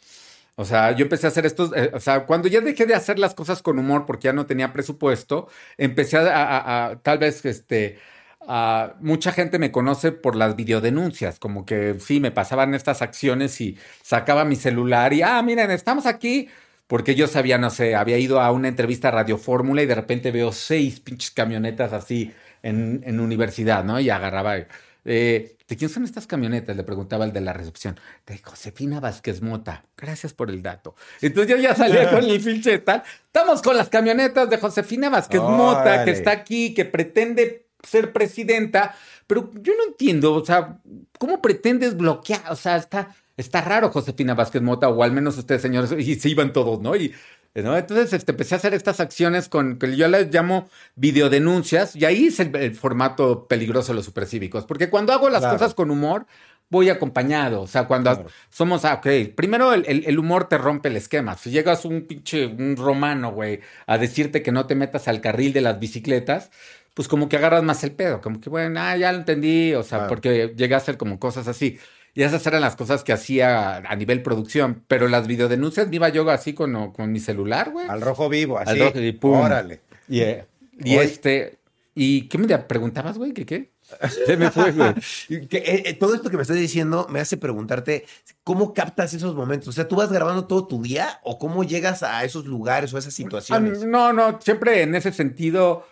O 0.55 0.65
sea, 0.65 0.91
yo 0.91 1.03
empecé 1.03 1.27
a 1.27 1.29
hacer 1.29 1.45
estos, 1.45 1.71
eh, 1.75 1.91
o 1.93 1.99
sea, 1.99 2.25
cuando 2.25 2.47
ya 2.47 2.61
dejé 2.61 2.85
de 2.85 2.93
hacer 2.95 3.17
las 3.19 3.33
cosas 3.33 3.61
con 3.61 3.79
humor 3.79 4.05
porque 4.05 4.25
ya 4.25 4.33
no 4.33 4.45
tenía 4.45 4.73
presupuesto, 4.73 5.47
empecé 5.77 6.17
a, 6.17 6.21
a- 6.45 6.87
a- 6.91 7.01
tal 7.01 7.17
vez 7.19 7.43
este, 7.45 7.99
ah, 8.47 8.95
mucha 8.99 9.31
gente 9.31 9.59
me 9.59 9.71
conoce 9.71 10.11
por 10.11 10.35
las 10.35 10.55
videodenuncias, 10.55 11.39
como 11.39 11.65
que 11.65 11.95
sí, 11.99 12.19
me 12.19 12.31
pasaban 12.31 12.73
estas 12.73 13.01
acciones 13.01 13.59
y 13.61 13.77
sacaba 14.01 14.45
mi 14.45 14.55
celular 14.55 15.13
y, 15.13 15.21
ah, 15.21 15.41
miren, 15.41 15.71
estamos 15.71 16.05
aquí. 16.05 16.49
Porque 16.87 17.15
yo 17.15 17.27
sabía, 17.27 17.57
no 17.57 17.69
sé, 17.69 17.95
había 17.95 18.17
ido 18.17 18.41
a 18.41 18.51
una 18.51 18.67
entrevista 18.67 19.07
a 19.07 19.11
Radio 19.11 19.37
Fórmula 19.37 19.81
y 19.81 19.85
de 19.85 19.95
repente 19.95 20.29
veo 20.29 20.51
seis 20.51 20.99
pinches 20.99 21.31
camionetas 21.31 21.93
así 21.93 22.33
en, 22.63 23.01
en 23.05 23.21
universidad, 23.21 23.85
¿no? 23.85 23.97
Y 24.01 24.09
agarraba. 24.09 24.57
Eh, 25.05 25.55
¿De 25.71 25.77
quién 25.77 25.89
son 25.89 26.03
estas 26.03 26.27
camionetas? 26.27 26.75
Le 26.75 26.83
preguntaba 26.83 27.23
el 27.23 27.31
de 27.31 27.39
la 27.39 27.53
recepción. 27.53 27.97
De 28.25 28.37
Josefina 28.39 28.99
Vázquez 28.99 29.41
Mota. 29.41 29.85
Gracias 29.95 30.33
por 30.33 30.49
el 30.49 30.61
dato. 30.61 30.95
Entonces 31.21 31.55
yo 31.55 31.61
ya 31.61 31.73
salía 31.73 32.11
con 32.11 32.25
mi 32.25 32.37
pinche 32.39 32.79
tal. 32.79 33.03
Estamos 33.25 33.61
con 33.61 33.77
las 33.77 33.87
camionetas 33.87 34.49
de 34.49 34.57
Josefina 34.57 35.09
Vázquez 35.09 35.39
Mota, 35.39 36.03
que 36.03 36.11
está 36.11 36.31
aquí, 36.31 36.73
que 36.73 36.83
pretende 36.83 37.60
ser 37.83 38.13
presidenta. 38.13 38.95
Pero 39.27 39.51
yo 39.61 39.73
no 39.75 39.83
entiendo, 39.87 40.33
o 40.33 40.45
sea, 40.45 40.79
¿cómo 41.17 41.41
pretendes 41.41 41.95
bloquear? 41.95 42.41
O 42.49 42.55
sea, 42.55 42.77
está, 42.77 43.15
está 43.37 43.61
raro 43.61 43.89
Josefina 43.89 44.33
Vázquez 44.33 44.61
Mota, 44.61 44.89
o 44.89 45.03
al 45.03 45.11
menos 45.11 45.37
ustedes, 45.37 45.61
señores, 45.61 45.91
y 45.97 46.15
se 46.15 46.29
iban 46.29 46.53
todos, 46.53 46.81
¿no? 46.81 46.95
Y 46.95 47.13
entonces 47.53 48.13
este, 48.13 48.31
empecé 48.31 48.55
a 48.55 48.57
hacer 48.57 48.73
estas 48.73 49.01
acciones 49.01 49.49
con 49.49 49.77
que 49.77 49.95
yo 49.97 50.07
les 50.07 50.33
llamo 50.33 50.69
videodenuncias 50.95 51.97
y 51.97 52.05
ahí 52.05 52.27
es 52.27 52.39
el, 52.39 52.75
formato 52.75 53.47
peligroso 53.47 53.91
de 53.91 53.97
los 53.97 54.05
supercívicos, 54.05 54.65
porque 54.65 54.89
cuando 54.89 55.11
hago 55.11 55.29
las 55.29 55.45
cosas 55.45 55.73
con 55.73 55.91
humor, 55.91 56.25
voy 56.69 56.89
acompañado. 56.89 57.61
O 57.61 57.67
sea, 57.67 57.85
cuando 57.85 58.25
somos, 58.49 58.85
ah, 58.85 58.95
ok, 58.95 59.35
primero 59.35 59.73
el, 59.73 60.17
humor 60.17 60.47
te 60.47 60.57
rompe 60.57 60.87
el 60.87 60.95
esquema. 60.95 61.37
Si 61.37 61.51
llegas 61.51 61.83
un 61.83 62.07
pinche, 62.07 62.47
un 62.47 62.77
romano, 62.77 63.33
güey, 63.33 63.59
a 63.85 63.97
decirte 63.97 64.41
que 64.41 64.53
no 64.53 64.65
te 64.65 64.75
metas 64.75 65.09
al 65.09 65.19
carril 65.19 65.51
de 65.51 65.61
las 65.61 65.79
bicicletas, 65.79 66.49
pues 66.93 67.07
como 67.07 67.29
que 67.29 67.37
agarras 67.37 67.63
más 67.63 67.83
el 67.83 67.91
pedo, 67.93 68.21
como 68.21 68.41
que, 68.41 68.49
bueno, 68.49 68.79
ah, 68.81 68.97
ya 68.97 69.11
lo 69.11 69.19
entendí, 69.19 69.73
o 69.73 69.83
sea, 69.83 70.07
porque 70.07 70.53
llega 70.55 70.77
a 70.77 70.81
ser 70.81 70.97
como 70.97 71.19
cosas 71.19 71.47
así. 71.47 71.79
Y 72.13 72.23
esas 72.23 72.45
eran 72.45 72.61
las 72.61 72.75
cosas 72.75 73.03
que 73.03 73.13
hacía 73.13 73.77
a 73.77 73.95
nivel 73.95 74.21
producción. 74.21 74.83
Pero 74.87 75.07
las 75.07 75.27
videodenuncias 75.27 75.87
me 75.87 75.95
iba 75.95 76.09
yo 76.09 76.29
así 76.29 76.53
con, 76.53 76.91
con 76.91 77.11
mi 77.11 77.19
celular, 77.19 77.71
güey. 77.71 77.87
Al 77.87 78.01
rojo 78.01 78.27
vivo, 78.27 78.57
así. 78.57 78.71
Al 78.71 78.79
rojo 78.79 78.99
y 78.99 79.11
pum. 79.13 79.39
Órale. 79.39 79.79
Y, 80.09 80.21
eh, 80.21 80.45
este. 80.83 81.59
¿Y 81.95 82.27
qué 82.27 82.37
me 82.37 82.57
preguntabas, 82.57 83.17
güey? 83.17 83.33
¿Qué 83.33 83.45
qué? 83.45 83.71
Se 84.25 84.37
me 84.37 84.51
fue, 84.51 84.71
güey. 84.71 84.89
Eh, 85.29 85.83
eh, 85.85 85.93
todo 85.93 86.13
esto 86.15 86.29
que 86.29 86.37
me 86.37 86.43
estás 86.43 86.57
diciendo 86.57 87.07
me 87.09 87.19
hace 87.19 87.37
preguntarte 87.37 88.05
cómo 88.43 88.73
captas 88.73 89.13
esos 89.13 89.35
momentos. 89.35 89.69
O 89.69 89.71
sea, 89.71 89.87
¿tú 89.87 89.95
vas 89.95 90.11
grabando 90.11 90.47
todo 90.47 90.67
tu 90.67 90.81
día 90.81 91.19
o 91.23 91.37
cómo 91.37 91.63
llegas 91.63 92.03
a 92.03 92.23
esos 92.23 92.45
lugares 92.45 92.93
o 92.93 92.97
a 92.97 92.99
esas 92.99 93.13
situaciones? 93.13 93.85
No, 93.85 94.11
no, 94.11 94.39
siempre 94.41 94.81
en 94.81 94.95
ese 94.95 95.11
sentido 95.11 95.85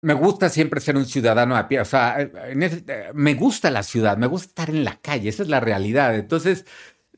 me 0.00 0.14
gusta 0.14 0.48
siempre 0.48 0.80
ser 0.80 0.96
un 0.96 1.06
ciudadano 1.06 1.56
a 1.56 1.68
pie. 1.68 1.80
O 1.80 1.84
sea, 1.84 2.16
me 3.14 3.34
gusta 3.34 3.70
la 3.70 3.82
ciudad, 3.82 4.16
me 4.16 4.26
gusta 4.26 4.48
estar 4.48 4.70
en 4.70 4.84
la 4.84 4.96
calle, 5.00 5.28
esa 5.28 5.42
es 5.42 5.48
la 5.48 5.60
realidad. 5.60 6.14
Entonces, 6.14 6.64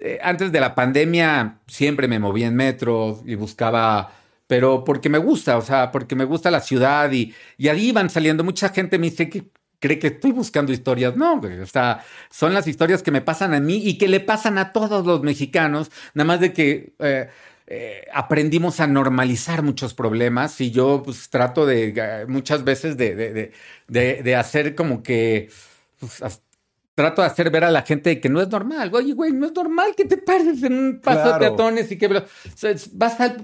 eh, 0.01 0.19
antes 0.23 0.51
de 0.51 0.61
la 0.61 0.75
pandemia, 0.75 1.61
siempre 1.67 2.09
me 2.09 2.19
movía 2.19 2.47
en 2.47 2.57
metro 2.57 3.23
y 3.27 3.35
buscaba, 3.35 4.13
pero 4.47 4.83
porque 4.85 5.11
me 5.11 5.19
gusta, 5.19 5.59
o 5.59 5.63
sea, 5.63 5.91
porque 5.93 6.17
me 6.17 6.25
gusta 6.25 6.51
la 6.51 6.61
ciudad 6.61 7.13
y, 7.13 7.35
y 7.59 7.69
ahí 7.69 7.89
iban 7.91 8.09
saliendo. 8.09 8.43
Mucha 8.43 8.71
gente 8.71 8.99
me 8.99 9.11
dice 9.11 9.29
que 9.29 9.51
cree 9.79 9.99
que 9.99 10.09
estoy 10.09 10.33
buscando 10.33 10.73
historias. 10.73 11.17
No, 11.17 11.41
o 11.41 11.67
sea, 11.67 12.05
son 12.31 12.55
las 12.55 12.67
historias 12.67 13.03
que 13.03 13.11
me 13.11 13.21
pasan 13.21 13.55
a 13.55 13.61
mí 13.61 13.77
y 13.77 13.99
que 13.99 14.09
le 14.09 14.21
pasan 14.21 14.59
a 14.59 14.73
todos 14.73 15.07
los 15.07 15.23
mexicanos, 15.23 15.91
nada 16.15 16.27
más 16.27 16.41
de 16.41 16.53
que. 16.53 16.95
Eh, 16.99 17.29
eh, 17.73 18.05
aprendimos 18.13 18.81
a 18.81 18.89
normalizar 18.89 19.63
muchos 19.63 19.95
problemas 19.95 20.61
y 20.61 20.73
yo 20.73 21.05
pues 21.05 21.31
trato 21.31 21.67
de 21.67 22.25
muchas 22.27 22.65
veces 22.65 22.97
de, 22.97 23.53
de, 23.87 24.35
hacer 24.35 24.75
como 24.75 25.05
que 25.05 25.49
pues, 26.01 26.21
trato 26.97 27.23
de 27.23 27.29
hacer 27.29 27.49
ver 27.53 27.63
a 27.63 27.71
la 27.71 27.83
gente 27.83 28.19
que 28.21 28.29
no 28.29 28.41
es 28.41 28.49
normal. 28.49 28.91
Oye, 28.93 29.13
güey, 29.13 29.31
no 29.31 29.47
es 29.47 29.53
normal 29.53 29.95
que 29.97 30.05
te 30.05 30.17
pares 30.17 30.61
en 30.65 30.73
un 30.73 31.01
paso 31.01 31.33
de 31.33 31.39
peatones 31.39 31.93
y 31.93 31.97
que 31.97 32.09
vas, 32.09 32.91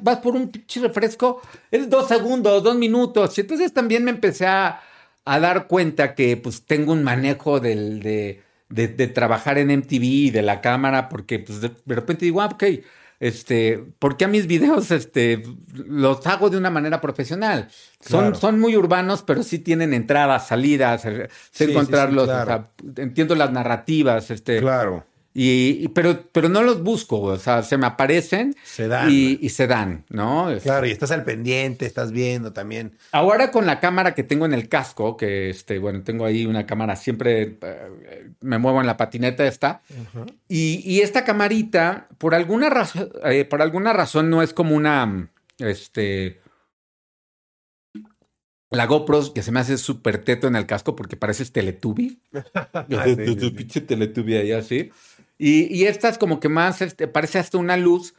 vas 0.02 0.18
por 0.18 0.34
un 0.34 0.48
pinche 0.48 0.80
refresco, 0.80 1.40
es 1.70 1.88
dos 1.88 2.08
segundos, 2.08 2.64
dos 2.64 2.74
minutos. 2.74 3.38
Y 3.38 3.42
entonces 3.42 3.72
también 3.72 4.02
me 4.02 4.10
empecé 4.10 4.46
a, 4.46 4.80
dar 5.24 5.68
cuenta 5.68 6.16
que 6.16 6.36
pues 6.36 6.66
tengo 6.66 6.92
un 6.92 7.04
manejo 7.04 7.60
del, 7.60 8.00
de, 8.02 8.42
de, 8.70 9.06
trabajar 9.06 9.56
en 9.58 9.70
MTV 9.70 10.02
y 10.02 10.30
de 10.30 10.42
la 10.42 10.60
cámara, 10.60 11.08
porque 11.08 11.38
pues 11.38 11.60
de, 11.60 11.70
repente 11.86 12.24
digo, 12.24 12.42
ah, 12.42 12.46
ok 12.46 12.64
este, 13.20 13.84
porque 13.98 14.24
a 14.24 14.28
mis 14.28 14.46
videos 14.46 14.90
este, 14.90 15.42
los 15.74 16.26
hago 16.26 16.50
de 16.50 16.58
una 16.58 16.70
manera 16.70 17.00
profesional. 17.00 17.68
Son, 18.00 18.34
son 18.34 18.60
muy 18.60 18.76
urbanos, 18.76 19.22
pero 19.22 19.42
sí 19.42 19.58
tienen 19.58 19.94
entradas, 19.94 20.48
salidas, 20.48 21.02
sé 21.02 21.64
encontrarlos, 21.64 22.28
entiendo 22.96 23.34
las 23.34 23.50
narrativas. 23.50 24.30
Este, 24.30 24.60
claro. 24.60 25.04
Y, 25.38 25.88
pero, 25.88 26.24
pero 26.32 26.48
no 26.48 26.62
los 26.62 26.82
busco, 26.82 27.20
o 27.20 27.36
sea, 27.36 27.62
se 27.62 27.76
me 27.76 27.84
aparecen 27.84 28.56
se 28.64 28.88
dan. 28.88 29.10
Y, 29.10 29.50
se 29.50 29.66
dan, 29.66 30.06
¿no? 30.08 30.48
Claro, 30.62 30.86
y 30.86 30.90
estás 30.90 31.10
al 31.10 31.24
pendiente, 31.24 31.84
estás 31.84 32.10
viendo 32.10 32.54
también. 32.54 32.96
Ahora 33.12 33.50
con 33.50 33.66
la 33.66 33.78
cámara 33.78 34.14
que 34.14 34.22
tengo 34.22 34.46
en 34.46 34.54
el 34.54 34.70
casco, 34.70 35.18
que 35.18 35.50
este, 35.50 35.78
bueno, 35.78 36.02
tengo 36.04 36.24
ahí 36.24 36.46
una 36.46 36.64
cámara, 36.64 36.96
siempre 36.96 37.58
eh, 37.60 38.30
me 38.40 38.56
muevo 38.56 38.80
en 38.80 38.86
la 38.86 38.96
patineta 38.96 39.46
esta, 39.46 39.82
y, 40.48 41.00
esta 41.02 41.26
camarita, 41.26 42.08
por 42.16 42.34
alguna 42.34 42.70
razón, 42.70 43.10
eh, 43.26 43.44
por 43.44 43.60
alguna 43.60 43.92
razón 43.92 44.30
no 44.30 44.40
es 44.40 44.54
como 44.54 44.74
una, 44.74 45.28
este, 45.58 46.40
la 48.70 48.86
GoPro 48.86 49.32
que 49.32 49.42
se 49.42 49.52
me 49.52 49.60
hace 49.60 49.78
súper 49.78 50.18
teto 50.18 50.46
en 50.46 50.56
el 50.56 50.66
casco 50.66 50.96
porque 50.96 51.16
pareces 51.16 51.52
Teletubby. 51.52 52.20
tu 53.38 53.52
pinche 53.54 53.80
Teletubby 53.80 54.36
ahí 54.36 54.52
así. 54.52 54.90
Y, 55.38 55.74
y 55.74 55.84
esta 55.84 56.08
es 56.08 56.18
como 56.18 56.40
que 56.40 56.48
más, 56.48 56.82
este, 56.82 57.08
parece 57.08 57.38
hasta 57.38 57.58
una 57.58 57.76
luz. 57.76 58.14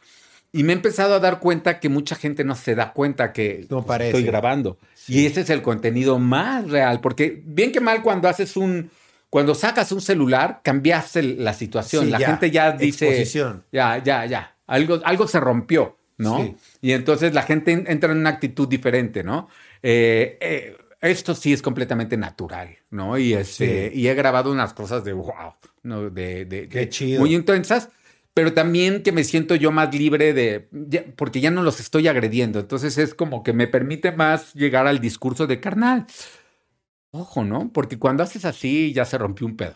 Y 0.52 0.64
me 0.64 0.74
he 0.74 0.76
empezado 0.76 1.16
a 1.16 1.20
dar 1.20 1.40
cuenta 1.40 1.80
que 1.80 1.90
mucha 1.90 2.16
gente 2.16 2.44
no 2.44 2.56
se 2.56 2.74
da 2.74 2.94
cuenta 2.94 3.34
que 3.34 3.68
estoy 3.70 4.24
grabando. 4.24 4.78
Y 5.08 5.26
ese 5.26 5.42
es 5.42 5.50
el 5.50 5.62
contenido 5.62 6.20
más 6.20 6.70
real. 6.70 7.02
Porque 7.02 7.42
bien 7.46 7.72
que 7.72 7.80
mal 7.80 8.02
cuando 8.02 8.30
haces 8.30 8.56
un... 8.58 8.90
Cuando 9.30 9.56
sacas 9.56 9.92
un 9.92 10.00
celular, 10.00 10.62
cambiaste 10.64 11.22
la 11.22 11.54
situación. 11.54 12.10
la 12.10 12.20
gente 12.20 12.50
ya 12.50 12.72
dice... 12.72 13.26
Ya, 13.72 14.02
ya, 14.02 14.26
ya. 14.26 14.56
Algo, 14.68 15.02
algo 15.04 15.28
se 15.28 15.40
rompió, 15.40 15.98
¿no? 16.18 16.56
Y 16.82 16.94
entonces 16.94 17.34
la 17.34 17.42
gente 17.42 17.72
entra 17.72 18.12
en 18.12 18.20
una 18.20 18.30
actitud 18.30 18.70
diferente, 18.70 19.24
¿no? 19.24 19.50
Eh, 19.84 20.38
eh, 20.40 20.78
esto 21.02 21.36
sí 21.36 21.54
es 21.54 21.62
completamente 21.62 22.18
natural, 22.18 22.77
¿no? 22.90 23.18
Y, 23.18 23.34
este, 23.34 23.92
y 23.94 24.08
he 24.08 24.14
grabado 24.14 24.52
unas 24.52 24.74
cosas 24.74 25.04
de 25.04 25.14
wow, 25.14 25.54
¿no? 25.84 26.10
De, 26.10 26.68
Qué 26.70 26.90
chido. 26.90 27.20
muy 27.20 27.36
intensas, 27.36 27.90
pero 28.34 28.54
también 28.54 29.04
que 29.04 29.12
me 29.12 29.24
siento 29.24 29.56
yo 29.56 29.72
más 29.72 29.94
libre 29.94 30.34
de, 30.34 30.70
porque 31.16 31.42
ya 31.42 31.52
no 31.52 31.64
los 31.64 31.80
estoy 31.80 32.08
agrediendo. 32.08 32.60
Entonces 32.60 32.98
es 32.98 33.14
como 33.14 33.44
que 33.44 33.54
me 33.54 33.68
permite 33.68 34.12
más 34.12 34.54
llegar 34.54 34.88
al 34.88 35.00
discurso 35.00 35.48
de 35.48 35.60
carnal. 35.60 36.06
Ojo, 37.12 37.44
¿no? 37.44 37.72
Porque 37.72 37.98
cuando 37.98 38.24
haces 38.24 38.46
así 38.46 38.94
ya 38.94 39.06
se 39.06 39.18
rompió 39.18 39.48
un 39.48 39.58
pedo. 39.58 39.76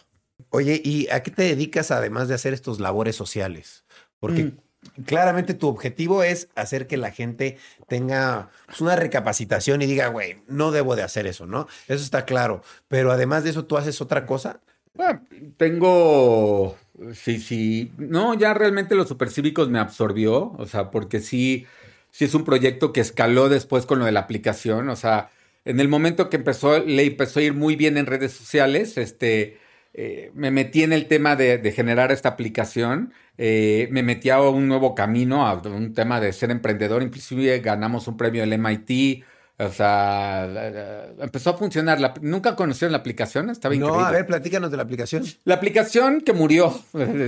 Oye, 0.50 0.82
¿y 0.84 1.08
a 1.10 1.24
qué 1.24 1.32
te 1.32 1.44
dedicas 1.44 1.92
además 1.92 2.28
de 2.28 2.36
hacer 2.36 2.54
estos 2.54 2.80
labores 2.80 3.16
sociales? 3.16 3.86
Porque 4.20 4.46
mm 4.46 4.58
claramente 5.06 5.54
tu 5.54 5.68
objetivo 5.68 6.24
es 6.24 6.50
hacer 6.56 6.88
que 6.88 6.98
la 6.98 7.12
gente 7.12 7.58
tenga 7.88 8.50
pues, 8.66 8.82
una 8.82 8.96
recapacitación 8.96 9.82
y 9.82 9.86
diga, 9.86 10.08
güey, 10.08 10.42
no 10.48 10.72
debo 10.72 10.96
de 10.96 11.04
hacer 11.04 11.28
eso, 11.28 11.46
¿no? 11.46 11.68
Eso 11.88 12.04
está 12.04 12.26
claro. 12.26 12.64
Pero 12.88 13.12
además 13.12 13.44
de 13.44 13.52
eso, 13.52 13.66
¿tú 13.66 13.78
haces 13.78 14.02
otra 14.02 14.26
cosa? 14.26 14.60
Bueno, 14.94 15.26
tengo, 15.58 16.78
sí, 17.14 17.40
sí, 17.40 17.92
no, 17.98 18.34
ya 18.34 18.54
realmente 18.54 18.96
los 18.96 19.08
supercívicos 19.08 19.70
me 19.70 19.80
absorbió, 19.80 20.52
o 20.58 20.66
sea, 20.66 20.92
porque 20.92 21.22
sí, 21.22 21.66
sí 22.12 22.26
es 22.26 22.34
un 22.34 22.44
proyecto 22.44 22.92
que 22.92 23.00
escaló 23.00 23.48
después 23.48 23.86
con 23.86 24.00
lo 24.00 24.06
de 24.06 24.12
la 24.12 24.20
aplicación, 24.20 24.90
o 24.90 24.98
sea, 24.98 25.30
en 25.64 25.80
el 25.80 25.88
momento 25.88 26.30
que 26.30 26.36
empezó, 26.38 26.80
le 26.80 27.06
empezó 27.06 27.40
a 27.40 27.44
ir 27.44 27.54
muy 27.54 27.78
bien 27.78 27.98
en 27.98 28.06
redes 28.06 28.34
sociales, 28.34 28.98
este, 28.98 29.60
eh, 29.94 30.32
me 30.34 30.52
metí 30.52 30.84
en 30.84 30.94
el 30.94 31.08
tema 31.08 31.36
de, 31.36 31.72
generar 31.76 32.12
esta 32.12 32.30
aplicación, 32.30 33.14
eh, 33.38 33.90
me 33.92 34.04
metí 34.04 34.30
a 34.30 34.42
un 34.42 34.68
nuevo 34.68 34.96
camino, 34.96 35.46
a 35.46 35.54
un 35.56 35.94
tema 35.94 36.22
de 36.22 36.32
ser 36.32 36.52
emprendedor, 36.52 37.04
inclusive 37.04 37.60
ganamos 37.60 38.08
un 38.08 38.16
premio 38.16 38.42
del 38.42 38.58
MIT, 38.58 39.24
o 39.58 39.70
sea, 39.70 41.08
empezó 41.20 41.52
a 41.52 41.54
funcionar. 41.58 42.16
¿Nunca 42.22 42.56
conocieron 42.56 42.94
la 42.94 42.98
aplicación? 42.98 43.52
Estaba 43.52 43.76
increíble. 43.76 44.00
No, 44.00 44.08
a 44.08 44.12
ver, 44.12 44.26
platícanos 44.26 44.72
de 44.72 44.78
la 44.78 44.84
aplicación. 44.84 45.24
La 45.44 45.56
aplicación 45.56 46.22
que 46.22 46.34
murió 46.34 46.74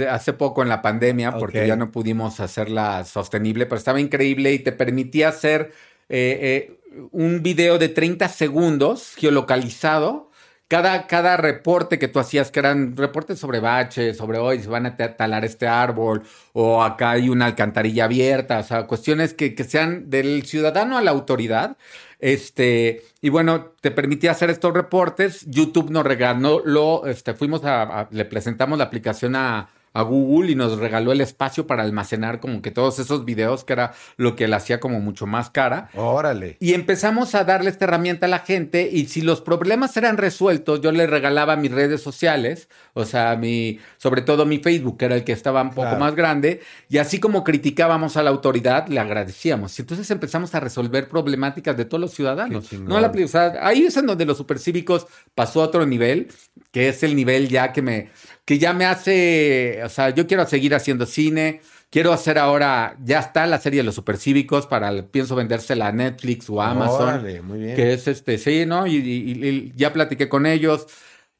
hace 0.09 0.33
poco 0.33 0.63
en 0.63 0.69
la 0.69 0.81
pandemia 0.81 1.37
porque 1.37 1.67
ya 1.67 1.75
no 1.75 1.91
pudimos 1.91 2.39
hacerla 2.39 3.03
sostenible, 3.03 3.67
pero 3.67 3.77
estaba 3.77 3.99
increíble 3.99 4.51
y 4.51 4.59
te 4.59 4.71
permitía 4.71 5.29
hacer 5.29 5.73
eh, 6.09 6.79
un 7.11 7.43
video 7.43 7.77
de 7.77 7.89
30 7.89 8.27
segundos 8.29 9.13
geolocalizado 9.15 10.31
cada, 10.73 11.05
cada 11.05 11.37
reporte 11.37 11.99
que 11.99 12.07
tú 12.07 12.17
hacías, 12.17 12.49
que 12.49 12.59
eran 12.59 12.97
reportes 12.97 13.37
sobre 13.37 13.59
baches, 13.59 14.17
sobre 14.17 14.39
hoy 14.39 14.59
se 14.59 14.69
van 14.69 14.87
a 14.87 14.95
talar 14.97 15.45
este 15.45 15.67
árbol, 15.67 16.23
o 16.51 16.81
acá 16.81 17.11
hay 17.11 17.29
una 17.29 17.45
alcantarilla 17.45 18.05
abierta, 18.05 18.57
o 18.57 18.63
sea, 18.63 18.87
cuestiones 18.87 19.35
que, 19.35 19.53
que 19.53 19.65
sean 19.65 20.09
del 20.09 20.41
ciudadano 20.47 20.97
a 20.97 21.03
la 21.03 21.11
autoridad, 21.11 21.77
Este, 22.19 23.03
y 23.21 23.29
bueno, 23.29 23.73
te 23.81 23.91
permitía 23.91 24.31
hacer 24.31 24.49
estos 24.49 24.73
reportes. 24.73 25.45
YouTube 25.45 25.91
nos 25.91 26.05
regaló, 26.05 26.63
lo, 26.65 27.05
este, 27.05 27.35
fuimos 27.35 27.61
a, 27.65 28.07
le 28.09 28.25
presentamos 28.25 28.79
la 28.79 28.85
aplicación 28.85 29.35
a, 29.35 29.69
a 29.93 30.01
Google 30.01 30.51
y 30.51 30.55
nos 30.55 30.79
regaló 30.79 31.11
el 31.11 31.21
espacio 31.21 31.67
para 31.67 31.83
almacenar 31.83 32.39
como 32.39 32.61
que 32.61 32.71
todos 32.71 32.99
esos 32.99 33.25
videos, 33.25 33.63
que 33.63 33.73
era 33.73 33.93
lo 34.17 34.35
que 34.35 34.47
le 34.47 34.55
hacía 34.55 34.79
como 34.79 34.99
mucho 34.99 35.27
más 35.27 35.49
cara. 35.49 35.89
Órale. 35.95 36.57
Y 36.59 36.73
empezamos 36.73 37.35
a 37.35 37.43
darle 37.43 37.69
esta 37.69 37.85
herramienta 37.85 38.25
a 38.25 38.29
la 38.29 38.39
gente 38.39 38.89
y 38.91 39.05
si 39.05 39.21
los 39.21 39.41
problemas 39.41 39.95
eran 39.97 40.17
resueltos, 40.17 40.81
yo 40.81 40.91
le 40.91 41.05
regalaba 41.07 41.55
mis 41.55 41.71
redes 41.71 42.01
sociales, 42.01 42.69
o 42.93 43.05
sea, 43.05 43.35
mi, 43.35 43.79
sobre 43.97 44.21
todo 44.21 44.45
mi 44.45 44.57
Facebook, 44.57 44.97
que 44.97 45.05
era 45.05 45.15
el 45.15 45.23
que 45.23 45.31
estaba 45.31 45.61
un 45.61 45.73
poco 45.73 45.95
más 45.97 46.15
grande, 46.15 46.61
y 46.89 46.97
así 46.97 47.19
como 47.19 47.43
criticábamos 47.43 48.17
a 48.17 48.23
la 48.23 48.31
autoridad, 48.31 48.87
le 48.87 48.99
agradecíamos. 48.99 49.77
Y 49.77 49.83
entonces 49.83 50.09
empezamos 50.09 50.55
a 50.55 50.59
resolver 50.59 51.07
problemáticas 51.07 51.77
de 51.77 51.85
todos 51.85 52.01
los 52.01 52.11
ciudadanos. 52.13 52.71
No 52.73 52.99
la, 52.99 53.07
o 53.09 53.27
sea, 53.27 53.53
ahí 53.61 53.83
es 53.83 53.97
en 53.97 54.07
donde 54.07 54.25
los 54.25 54.37
supercívicos 54.37 55.07
pasó 55.35 55.61
a 55.61 55.65
otro 55.65 55.85
nivel, 55.85 56.29
que 56.71 56.89
es 56.89 57.03
el 57.03 57.15
nivel 57.15 57.47
ya 57.49 57.71
que 57.71 57.81
me 57.81 58.09
que 58.45 58.59
ya 58.59 58.73
me 58.73 58.85
hace, 58.85 59.81
o 59.83 59.89
sea, 59.89 60.09
yo 60.09 60.27
quiero 60.27 60.45
seguir 60.45 60.75
haciendo 60.75 61.05
cine, 61.05 61.61
quiero 61.89 62.11
hacer 62.11 62.37
ahora, 62.37 62.97
ya 63.03 63.19
está 63.19 63.45
la 63.45 63.59
serie 63.59 63.79
de 63.79 63.83
los 63.83 63.95
supercívicos 63.95 64.67
para, 64.67 65.07
pienso 65.07 65.35
vendérsela 65.35 65.87
a 65.87 65.91
Netflix 65.91 66.49
o 66.49 66.61
a 66.61 66.71
Amazon, 66.71 67.23
muy 67.45 67.59
bien. 67.59 67.75
que 67.75 67.93
es 67.93 68.07
este, 68.07 68.37
sí, 68.37 68.65
¿no? 68.65 68.85
Y, 68.87 69.71
ya 69.75 69.93
platiqué 69.93 70.27
con 70.27 70.45
ellos. 70.45 70.87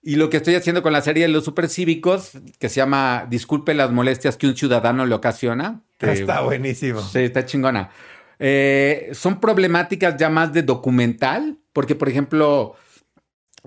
Y 0.06 0.18
lo 0.18 0.30
que 0.30 0.38
estoy 0.38 0.56
haciendo 0.56 0.84
con 0.84 0.92
la 0.92 1.02
serie 1.02 1.24
de 1.24 1.30
los 1.30 1.46
supercívicos, 1.46 2.32
que 2.60 2.68
se 2.68 2.76
llama 2.76 3.26
Disculpe 3.30 3.74
las 3.74 3.90
molestias 3.90 4.36
que 4.36 4.48
un 4.48 4.56
ciudadano 4.56 5.06
le 5.06 5.16
ocasiona. 5.16 5.82
está 6.00 6.42
buenísimo. 6.42 7.02
Sí, 7.02 7.20
está 7.20 7.46
chingona. 7.46 7.90
Eh, 8.38 9.12
son 9.14 9.40
problemáticas 9.40 10.18
ya 10.18 10.30
más 10.30 10.52
de 10.52 10.64
documental, 10.64 11.58
porque, 11.72 11.96
por 11.96 12.10
ejemplo, 12.10 12.76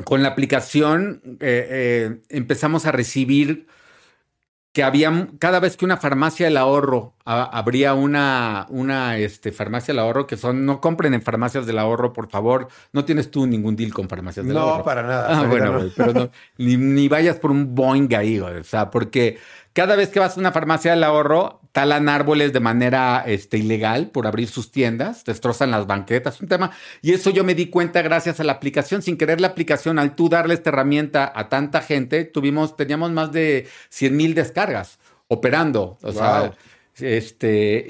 con 0.04 0.22
la 0.22 0.28
aplicación 0.28 1.22
eh, 1.40 1.66
eh, 1.70 2.20
empezamos 2.28 2.86
a 2.86 2.92
recibir 2.92 3.66
que 4.76 4.82
había 4.82 5.28
cada 5.38 5.58
vez 5.58 5.74
que 5.78 5.86
una 5.86 5.96
farmacia 5.96 6.44
del 6.44 6.58
ahorro 6.58 7.14
habría 7.24 7.94
una, 7.94 8.66
una 8.68 9.16
este, 9.16 9.50
farmacia 9.50 9.94
del 9.94 10.00
ahorro 10.00 10.26
que 10.26 10.36
son, 10.36 10.66
no 10.66 10.82
compren 10.82 11.14
en 11.14 11.22
farmacias 11.22 11.64
del 11.64 11.78
ahorro, 11.78 12.12
por 12.12 12.28
favor. 12.28 12.68
No 12.92 13.06
tienes 13.06 13.30
tú 13.30 13.46
ningún 13.46 13.74
deal 13.74 13.94
con 13.94 14.06
farmacias 14.06 14.46
del 14.46 14.58
ahorro. 14.58 14.78
No, 14.78 14.84
para 14.84 15.02
nada. 15.02 15.26
Ah, 15.30 15.46
bueno, 15.46 15.80
pero 15.96 16.12
no, 16.12 16.30
ni, 16.58 16.76
ni, 16.76 17.08
vayas 17.08 17.36
por 17.36 17.52
un 17.52 17.74
Boeing 17.74 18.14
ahí, 18.14 18.38
o 18.38 18.62
sea, 18.64 18.90
porque 18.90 19.38
cada 19.76 19.94
vez 19.94 20.08
que 20.08 20.18
vas 20.18 20.38
a 20.38 20.40
una 20.40 20.52
farmacia 20.52 20.92
del 20.92 21.04
ahorro, 21.04 21.60
talan 21.72 22.08
árboles 22.08 22.54
de 22.54 22.60
manera 22.60 23.22
este, 23.26 23.58
ilegal 23.58 24.08
por 24.08 24.26
abrir 24.26 24.48
sus 24.48 24.72
tiendas, 24.72 25.22
destrozan 25.22 25.70
las 25.70 25.86
banquetas, 25.86 26.40
un 26.40 26.48
tema. 26.48 26.70
Y 27.02 27.12
eso 27.12 27.28
yo 27.28 27.44
me 27.44 27.54
di 27.54 27.66
cuenta 27.66 28.00
gracias 28.00 28.40
a 28.40 28.44
la 28.44 28.52
aplicación. 28.52 29.02
Sin 29.02 29.18
querer 29.18 29.38
la 29.38 29.48
aplicación, 29.48 29.98
al 29.98 30.16
tú 30.16 30.30
darle 30.30 30.54
esta 30.54 30.70
herramienta 30.70 31.30
a 31.34 31.50
tanta 31.50 31.82
gente, 31.82 32.24
tuvimos, 32.24 32.74
teníamos 32.74 33.10
más 33.10 33.32
de 33.32 33.68
100 33.90 34.16
mil 34.16 34.34
descargas 34.34 34.98
operando. 35.28 35.98
O 36.00 36.10
sea, 36.10 36.52
este, 36.98 37.84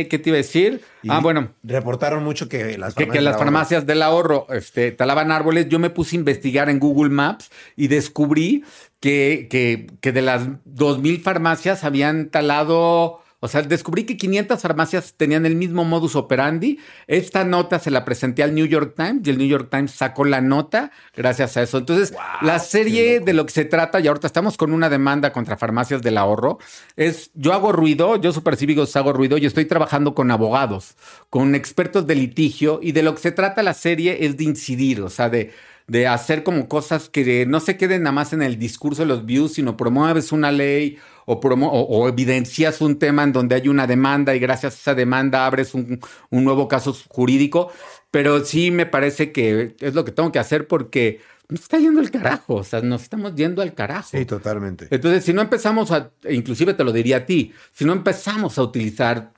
eh, 0.00 0.08
¿qué 0.08 0.18
te 0.18 0.30
iba 0.30 0.36
a 0.36 0.38
decir? 0.38 0.80
ah, 1.08 1.20
bueno. 1.20 1.52
Reportaron 1.62 2.24
mucho 2.24 2.48
que 2.48 2.78
las 2.78 2.94
farmacias, 2.94 3.12
que, 3.12 3.20
las 3.20 3.36
farmacias 3.36 3.84
del 3.84 4.00
ahorro 4.00 4.46
este, 4.48 4.92
talaban 4.92 5.30
árboles. 5.30 5.68
Yo 5.68 5.78
me 5.78 5.90
puse 5.90 6.16
a 6.16 6.20
investigar 6.20 6.70
en 6.70 6.78
Google 6.78 7.10
Maps 7.10 7.50
y 7.76 7.88
descubrí 7.88 8.64
que, 9.02 9.48
que, 9.50 9.88
que 10.00 10.12
de 10.12 10.22
las 10.22 10.46
2.000 10.64 11.20
farmacias 11.20 11.82
habían 11.82 12.30
talado 12.30 13.22
o 13.44 13.48
sea, 13.48 13.62
descubrí 13.62 14.04
que 14.04 14.16
500 14.16 14.62
farmacias 14.62 15.14
tenían 15.16 15.44
el 15.46 15.56
mismo 15.56 15.84
modus 15.84 16.14
operandi. 16.14 16.78
Esta 17.08 17.44
nota 17.44 17.80
se 17.80 17.90
la 17.90 18.04
presenté 18.04 18.44
al 18.44 18.54
New 18.54 18.66
York 18.66 18.94
Times 18.96 19.26
y 19.26 19.30
el 19.30 19.38
New 19.38 19.48
York 19.48 19.66
Times 19.68 19.90
sacó 19.90 20.24
la 20.24 20.40
nota 20.40 20.92
gracias 21.16 21.56
a 21.56 21.62
eso. 21.62 21.78
Entonces, 21.78 22.14
la 22.40 22.60
serie 22.60 23.18
de 23.18 23.32
lo 23.32 23.44
que 23.44 23.50
se 23.50 23.64
trata, 23.64 23.98
y 23.98 24.06
ahorita 24.06 24.28
estamos 24.28 24.56
con 24.56 24.72
una 24.72 24.88
demanda 24.88 25.32
contra 25.32 25.56
farmacias 25.56 26.02
del 26.02 26.18
ahorro, 26.18 26.58
es 26.94 27.32
yo 27.34 27.52
hago 27.52 27.72
ruido, 27.72 28.14
yo 28.14 28.32
supercívicos 28.32 28.94
hago 28.94 29.12
ruido 29.12 29.36
y 29.38 29.46
estoy 29.46 29.64
trabajando 29.64 30.14
con 30.14 30.30
abogados, 30.30 30.94
con 31.28 31.56
expertos 31.56 32.06
de 32.06 32.14
litigio 32.14 32.78
y 32.80 32.92
de 32.92 33.02
lo 33.02 33.16
que 33.16 33.22
se 33.22 33.32
trata 33.32 33.64
la 33.64 33.74
serie 33.74 34.24
es 34.24 34.36
de 34.36 34.44
incidir, 34.44 35.02
o 35.02 35.10
sea, 35.10 35.28
de 35.28 35.52
de 35.92 36.06
hacer 36.06 36.42
como 36.42 36.68
cosas 36.68 37.10
que 37.10 37.44
no 37.44 37.60
se 37.60 37.76
queden 37.76 38.04
nada 38.04 38.14
más 38.14 38.32
en 38.32 38.40
el 38.40 38.58
discurso 38.58 39.02
de 39.02 39.08
los 39.08 39.26
views, 39.26 39.52
sino 39.52 39.76
promueves 39.76 40.32
una 40.32 40.50
ley 40.50 40.96
o, 41.26 41.34
o, 41.34 42.08
evidencias 42.08 42.80
un 42.80 42.98
tema 42.98 43.24
en 43.24 43.32
donde 43.34 43.56
hay 43.56 43.68
una 43.68 43.86
demanda 43.86 44.34
y 44.34 44.38
gracias 44.38 44.72
a 44.72 44.76
esa 44.78 44.94
demanda 44.94 45.44
abres 45.44 45.74
un, 45.74 46.00
nuevo 46.30 46.66
caso 46.66 46.96
jurídico. 47.08 47.70
Pero 48.10 48.42
sí 48.42 48.70
me 48.70 48.86
parece 48.86 49.32
que 49.32 49.76
es 49.78 49.92
lo 49.92 50.06
que 50.06 50.12
tengo 50.12 50.32
que 50.32 50.38
hacer 50.38 50.66
porque 50.66 51.20
nos 51.50 51.60
está 51.60 51.76
yendo 51.76 52.00
el 52.00 52.10
carajo, 52.10 52.54
o 52.54 52.64
sea, 52.64 52.80
nos 52.80 53.02
estamos 53.02 53.34
yendo 53.34 53.60
al 53.60 53.74
carajo. 53.74 54.08
Sí, 54.12 54.24
totalmente. 54.24 54.88
Entonces, 54.90 55.22
si 55.26 55.34
no 55.34 55.42
empezamos 55.42 55.90
a, 55.90 56.10
inclusive 56.30 56.72
te 56.72 56.84
lo 56.84 56.92
diría 56.92 57.18
a 57.18 57.26
ti, 57.26 57.52
si 57.70 57.84
no 57.84 57.92
empezamos 57.92 58.56
a 58.56 58.62
utilizar 58.62 59.34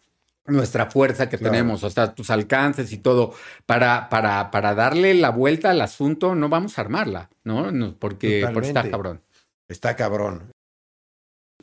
nuestra 0.47 0.91
fuerza 0.91 1.29
que 1.29 1.39
tenemos, 1.39 1.83
o 1.85 1.91
sea, 1.91 2.15
tus 2.15 2.31
alcances 2.31 2.93
y 2.93 2.99
todo, 2.99 3.35
para, 3.67 4.09
para, 4.11 4.51
para 4.51 4.75
darle 4.75 5.15
la 5.15 5.31
vuelta 5.31 5.71
al 5.71 5.81
asunto, 5.81 6.35
no 6.35 6.49
vamos 6.49 6.79
a 6.79 6.83
armarla, 6.83 7.31
¿no? 7.45 7.97
porque, 7.99 8.47
porque 8.53 8.69
está 8.69 8.91
cabrón. 8.91 9.23
Está 9.69 9.97
cabrón. 9.97 10.53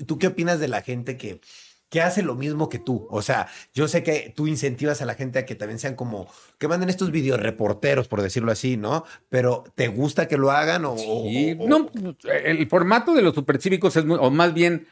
¿Tú 0.08 0.18
qué 0.18 0.28
opinas 0.28 0.60
de 0.60 0.68
la 0.68 0.82
gente 0.82 1.16
que, 1.16 1.42
que 1.90 2.02
hace 2.02 2.24
lo 2.24 2.34
mismo 2.34 2.70
que 2.70 2.80
tú? 2.80 3.08
O 3.12 3.22
sea, 3.22 3.48
yo 3.72 3.88
sé 3.88 4.02
que 4.02 4.34
tú 4.36 4.48
incentivas 4.48 5.04
a 5.04 5.06
la 5.06 5.14
gente 5.14 5.38
a 5.38 5.46
que 5.46 5.54
también 5.54 5.78
sean 5.78 5.96
como, 5.96 6.28
que 6.58 6.68
manden 6.68 6.90
estos 6.90 7.12
videoreporteros, 7.12 8.08
por 8.08 8.24
decirlo 8.24 8.52
así, 8.52 8.78
¿no? 8.78 9.04
Pero 9.30 9.64
¿te 9.76 9.90
gusta 9.90 10.28
que 10.28 10.38
lo 10.38 10.50
hagan 10.50 10.86
o...? 10.86 10.96
no, 10.96 11.92
el 12.24 12.68
formato 12.68 13.14
de 13.14 13.22
los 13.22 13.36
supercívicos 13.36 13.96
es 13.96 14.06
muy, 14.06 14.18
o 14.20 14.32
más 14.32 14.56
bien, 14.56 14.88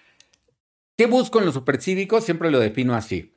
¿qué 0.96 1.08
busco 1.08 1.40
en 1.40 1.46
los 1.46 1.56
supercívicos? 1.56 2.24
Siempre 2.24 2.52
lo 2.52 2.60
defino 2.60 2.94
así. 2.94 3.34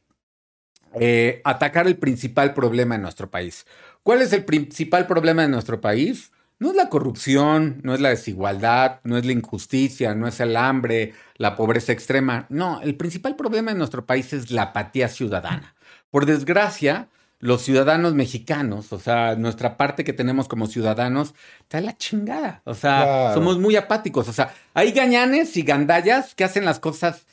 Eh, 1.00 1.40
atacar 1.44 1.86
el 1.86 1.96
principal 1.96 2.54
problema 2.54 2.94
en 2.94 3.02
nuestro 3.02 3.30
país. 3.30 3.66
¿Cuál 4.02 4.22
es 4.22 4.32
el 4.32 4.44
principal 4.44 5.06
problema 5.06 5.42
de 5.42 5.48
nuestro 5.48 5.80
país? 5.80 6.32
No 6.58 6.70
es 6.70 6.76
la 6.76 6.88
corrupción, 6.88 7.80
no 7.82 7.94
es 7.94 8.00
la 8.00 8.10
desigualdad, 8.10 9.00
no 9.04 9.16
es 9.16 9.26
la 9.26 9.32
injusticia, 9.32 10.14
no 10.14 10.28
es 10.28 10.38
el 10.38 10.56
hambre, 10.56 11.12
la 11.36 11.56
pobreza 11.56 11.92
extrema. 11.92 12.46
No, 12.50 12.80
el 12.82 12.94
principal 12.94 13.34
problema 13.34 13.72
en 13.72 13.78
nuestro 13.78 14.06
país 14.06 14.32
es 14.32 14.50
la 14.50 14.62
apatía 14.62 15.08
ciudadana. 15.08 15.74
Por 16.10 16.24
desgracia, 16.24 17.08
los 17.40 17.62
ciudadanos 17.62 18.14
mexicanos, 18.14 18.92
o 18.92 19.00
sea, 19.00 19.34
nuestra 19.34 19.76
parte 19.76 20.04
que 20.04 20.12
tenemos 20.12 20.46
como 20.46 20.68
ciudadanos, 20.68 21.34
está 21.62 21.80
la 21.80 21.96
chingada. 21.96 22.62
O 22.64 22.74
sea, 22.74 23.32
somos 23.34 23.58
muy 23.58 23.74
apáticos. 23.74 24.28
O 24.28 24.32
sea, 24.32 24.54
hay 24.74 24.92
gañanes 24.92 25.56
y 25.56 25.62
gandallas 25.62 26.36
que 26.36 26.44
hacen 26.44 26.64
las 26.64 26.78
cosas 26.78 27.26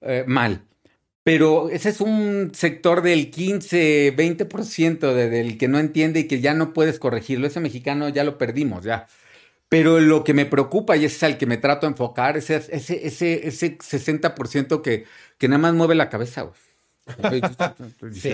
eh, 0.00 0.24
mal. 0.26 0.62
Pero 1.22 1.68
ese 1.68 1.90
es 1.90 2.00
un 2.00 2.52
sector 2.54 3.02
del 3.02 3.30
15, 3.30 4.16
20% 4.16 5.12
de, 5.12 5.28
del 5.28 5.58
que 5.58 5.68
no 5.68 5.78
entiende 5.78 6.20
y 6.20 6.28
que 6.28 6.40
ya 6.40 6.54
no 6.54 6.72
puedes 6.72 6.98
corregirlo. 6.98 7.46
Ese 7.46 7.60
mexicano 7.60 8.08
ya 8.08 8.24
lo 8.24 8.38
perdimos, 8.38 8.84
ya. 8.84 9.06
Pero 9.68 10.00
lo 10.00 10.24
que 10.24 10.34
me 10.34 10.46
preocupa, 10.46 10.96
y 10.96 11.04
ese 11.04 11.16
es 11.16 11.22
al 11.22 11.38
que 11.38 11.46
me 11.46 11.58
trato 11.58 11.86
de 11.86 11.92
enfocar, 11.92 12.36
ese, 12.36 12.56
ese, 12.56 13.06
ese, 13.06 13.46
ese 13.46 13.78
60% 13.78 14.82
que, 14.82 15.04
que 15.38 15.48
nada 15.48 15.58
más 15.58 15.74
mueve 15.74 15.94
la 15.94 16.08
cabeza, 16.08 16.42
güey. 16.42 16.54
sí. 18.12 18.32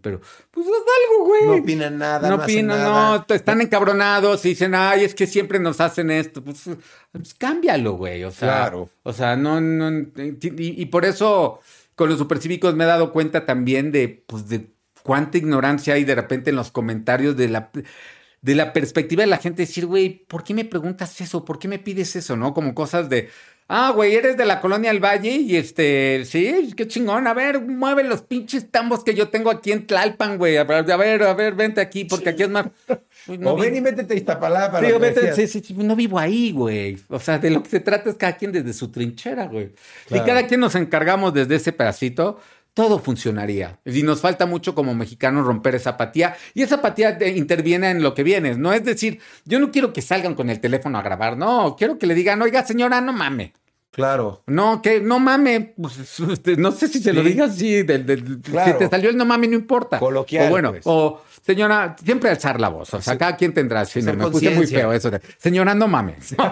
pero 0.00 0.20
pues 0.50 0.66
haz 0.66 0.72
algo, 0.72 1.26
güey. 1.26 1.44
No 1.46 1.54
opinan 1.54 1.98
nada. 1.98 2.28
No 2.28 2.36
opinan, 2.36 2.82
no, 2.82 3.34
están 3.34 3.60
encabronados 3.60 4.44
y 4.44 4.50
dicen, 4.50 4.74
ay, 4.74 5.04
es 5.04 5.14
que 5.14 5.26
siempre 5.26 5.58
nos 5.58 5.80
hacen 5.80 6.10
esto. 6.10 6.42
Pues, 6.42 6.64
pues 7.12 7.34
cámbialo, 7.34 7.94
güey. 7.94 8.24
O 8.24 8.30
sea, 8.30 8.48
claro. 8.48 8.90
O 9.04 9.12
sea, 9.12 9.36
no, 9.36 9.60
no. 9.60 10.06
y 10.16 10.86
por 10.86 11.04
eso 11.04 11.60
con 12.00 12.08
los 12.08 12.16
supercívicos 12.16 12.74
me 12.74 12.84
he 12.84 12.86
dado 12.86 13.12
cuenta 13.12 13.44
también 13.44 13.92
de, 13.92 14.24
pues, 14.26 14.48
de 14.48 14.72
cuánta 15.02 15.36
ignorancia 15.36 15.92
hay 15.92 16.04
de 16.04 16.14
repente 16.14 16.48
en 16.48 16.56
los 16.56 16.70
comentarios 16.70 17.36
de 17.36 17.50
la, 17.50 17.70
de 18.40 18.54
la 18.54 18.72
perspectiva 18.72 19.22
de 19.22 19.26
la 19.26 19.36
gente 19.36 19.60
decir, 19.60 19.84
güey, 19.84 20.24
¿por 20.26 20.42
qué 20.42 20.54
me 20.54 20.64
preguntas 20.64 21.20
eso? 21.20 21.44
¿Por 21.44 21.58
qué 21.58 21.68
me 21.68 21.78
pides 21.78 22.16
eso? 22.16 22.38
¿No? 22.38 22.54
Como 22.54 22.74
cosas 22.74 23.10
de, 23.10 23.28
ah, 23.70 23.92
güey, 23.94 24.14
eres 24.14 24.36
de 24.36 24.44
la 24.44 24.60
colonia 24.60 24.90
del 24.90 25.02
Valle 25.02 25.30
y 25.30 25.56
este, 25.56 26.24
sí, 26.24 26.72
qué 26.76 26.88
chingón. 26.88 27.26
A 27.26 27.34
ver, 27.34 27.60
mueve 27.60 28.02
los 28.02 28.22
pinches 28.22 28.70
tambos 28.70 29.04
que 29.04 29.14
yo 29.14 29.28
tengo 29.28 29.48
aquí 29.48 29.70
en 29.70 29.86
Tlalpan, 29.86 30.38
güey. 30.38 30.56
A 30.56 30.64
ver, 30.64 30.90
a 31.22 31.34
ver, 31.34 31.54
vente 31.54 31.80
aquí, 31.80 32.04
porque 32.04 32.30
aquí 32.30 32.42
es 32.42 32.50
más. 32.50 32.66
o 33.28 33.56
ven 33.56 33.76
y 33.76 33.80
métete 33.80 34.14
a 34.14 34.16
Iztapalapa. 34.16 34.80
Sí, 35.34 35.46
sí, 35.46 35.60
sí, 35.60 35.74
no 35.74 35.94
vivo 35.94 36.18
ahí, 36.18 36.50
güey. 36.50 36.98
O 37.08 37.20
sea, 37.20 37.38
de 37.38 37.50
lo 37.50 37.62
que 37.62 37.70
se 37.70 37.80
trata 37.80 38.10
es 38.10 38.16
cada 38.16 38.36
quien 38.36 38.50
desde 38.50 38.72
su 38.72 38.90
trinchera, 38.90 39.46
güey. 39.46 39.72
Si 40.08 40.18
cada 40.20 40.46
quien 40.46 40.60
nos 40.60 40.74
encargamos 40.74 41.32
desde 41.32 41.54
ese 41.54 41.72
pedacito, 41.72 42.40
todo 42.74 42.98
funcionaría. 42.98 43.80
Y 43.84 44.02
nos 44.02 44.20
falta 44.20 44.46
mucho 44.46 44.74
como 44.74 44.94
mexicanos 44.94 45.46
romper 45.46 45.74
esa 45.74 45.90
apatía. 45.90 46.36
Y 46.54 46.62
esa 46.62 46.76
apatía 46.76 47.18
interviene 47.28 47.90
en 47.90 48.02
lo 48.02 48.14
que 48.14 48.22
vienes. 48.22 48.58
No 48.58 48.72
es 48.72 48.84
decir, 48.84 49.20
yo 49.44 49.58
no 49.60 49.70
quiero 49.70 49.92
que 49.92 50.02
salgan 50.02 50.34
con 50.34 50.50
el 50.50 50.60
teléfono 50.60 50.98
a 50.98 51.02
grabar. 51.02 51.36
No, 51.36 51.76
quiero 51.76 51.98
que 51.98 52.06
le 52.06 52.14
digan, 52.14 52.40
oiga, 52.42 52.64
señora, 52.64 53.00
no 53.00 53.12
mame. 53.12 53.52
Claro. 53.90 54.42
No, 54.46 54.80
que 54.82 55.00
no 55.00 55.18
mame. 55.18 55.74
Pues, 55.80 56.20
este, 56.30 56.56
no 56.56 56.72
sé 56.72 56.88
si 56.88 57.00
se 57.00 57.12
lo 57.12 57.22
digas 57.22 57.52
así. 57.52 57.80
Si 57.80 57.84
te 57.84 58.88
salió 58.88 59.10
el 59.10 59.16
no 59.16 59.24
mame, 59.24 59.48
no 59.48 59.56
importa. 59.56 59.98
Coloquial. 59.98 60.46
O 60.46 60.50
bueno, 60.50 60.70
pues. 60.70 60.82
o 60.86 61.22
señora, 61.44 61.96
siempre 62.02 62.30
alzar 62.30 62.60
la 62.60 62.68
voz. 62.68 62.92
O 62.94 63.00
sea, 63.00 63.18
cada 63.18 63.36
quien 63.36 63.52
tendrá, 63.52 63.84
si 63.84 64.02
no, 64.02 64.14
me 64.14 64.30
puse 64.30 64.50
muy 64.50 64.66
feo 64.66 64.92
eso 64.92 65.10
de, 65.10 65.20
señora, 65.38 65.74
no 65.74 65.88
mames. 65.88 66.34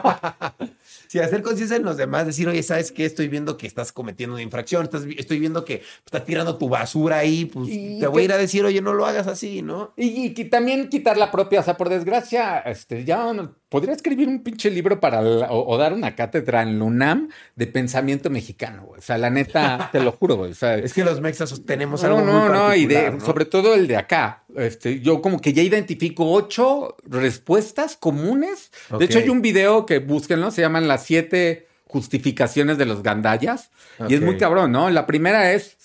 Sí, 1.09 1.19
hacer 1.21 1.43
conciencia 1.43 1.75
en 1.79 1.85
los 1.85 1.97
demás, 1.97 2.27
decir, 2.27 2.47
oye, 2.49 2.63
¿sabes 2.63 2.93
qué? 2.93 3.07
Estoy 3.07 3.29
viendo 3.29 3.57
que 3.57 3.67
estás 3.67 3.93
cometiendo 3.93 4.35
una 4.35 4.43
infracción, 4.43 4.85
estás, 4.85 5.05
estoy 5.17 5.39
viendo 5.39 5.65
que 5.65 5.83
estás 6.05 6.27
tirando 6.27 6.59
tu 6.59 6.69
basura 6.69 7.17
ahí, 7.17 7.47
pues 7.47 7.71
te 7.71 8.07
voy 8.07 8.23
a 8.23 8.25
ir 8.27 8.33
a 8.33 8.37
decir, 8.37 8.63
oye, 8.67 8.83
no 8.83 8.93
lo 8.93 9.07
hagas 9.07 9.27
así, 9.27 9.63
¿no? 9.63 9.95
Y, 9.97 10.29
también 10.51 10.91
quitar 10.91 11.17
la 11.17 11.31
propia, 11.31 11.61
o 11.61 11.63
sea, 11.63 11.79
por 11.79 11.89
desgracia, 11.89 12.59
este, 12.59 13.07
ya 13.07 13.33
podría 13.69 13.95
escribir 13.95 14.29
un 14.29 14.43
pinche 14.43 14.71
libro 14.71 15.01
para, 15.01 15.21
o, 15.21 15.77
dar 15.77 15.93
una 15.93 16.15
cátedra 16.15 16.63
en 16.63 16.79
LUNAM 16.79 17.29
de 17.55 17.67
pensamiento 17.67 18.31
mexicano, 18.31 18.85
güey. 18.87 18.99
O 18.99 19.03
sea, 19.03 19.19
la 19.19 19.31
neta, 19.31 19.89
te 19.93 20.01
lo 20.01 20.13
juro, 20.13 20.37
güey. 20.37 20.53
O 20.53 20.55
sea, 20.55 20.77
es 20.77 20.95
que 20.95 21.05
los 21.05 21.21
mexas 21.21 21.63
tenemos 21.67 22.03
algo 22.05 22.21
no, 22.21 22.41
muy 22.41 22.49
no, 22.49 22.75
y 22.75 22.87
de, 22.87 23.21
sobre 23.21 23.45
todo 23.45 23.75
el 23.75 23.87
de 23.87 23.97
acá. 23.97 24.45
Este, 24.57 25.01
yo 25.01 25.21
como 25.21 25.41
que 25.41 25.53
ya 25.53 25.63
identifico 25.63 26.33
ocho 26.33 26.97
respuestas 27.05 27.97
comunes. 27.97 28.71
De 28.99 29.05
hecho, 29.05 29.19
hay 29.19 29.29
un 29.29 29.43
video 29.43 29.87
que 29.87 29.99
búsquenlo, 29.99 30.51
se 30.51 30.63
llaman 30.63 30.89
las 30.89 31.05
siete 31.05 31.69
justificaciones 31.85 32.79
de 32.79 32.87
los 32.87 33.03
gandallas. 33.03 33.71
Y 34.09 34.15
es 34.15 34.21
muy 34.21 34.39
cabrón, 34.39 34.73
¿no? 34.73 34.89
La 34.91 35.07
primera 35.07 35.53
es, 35.53 35.77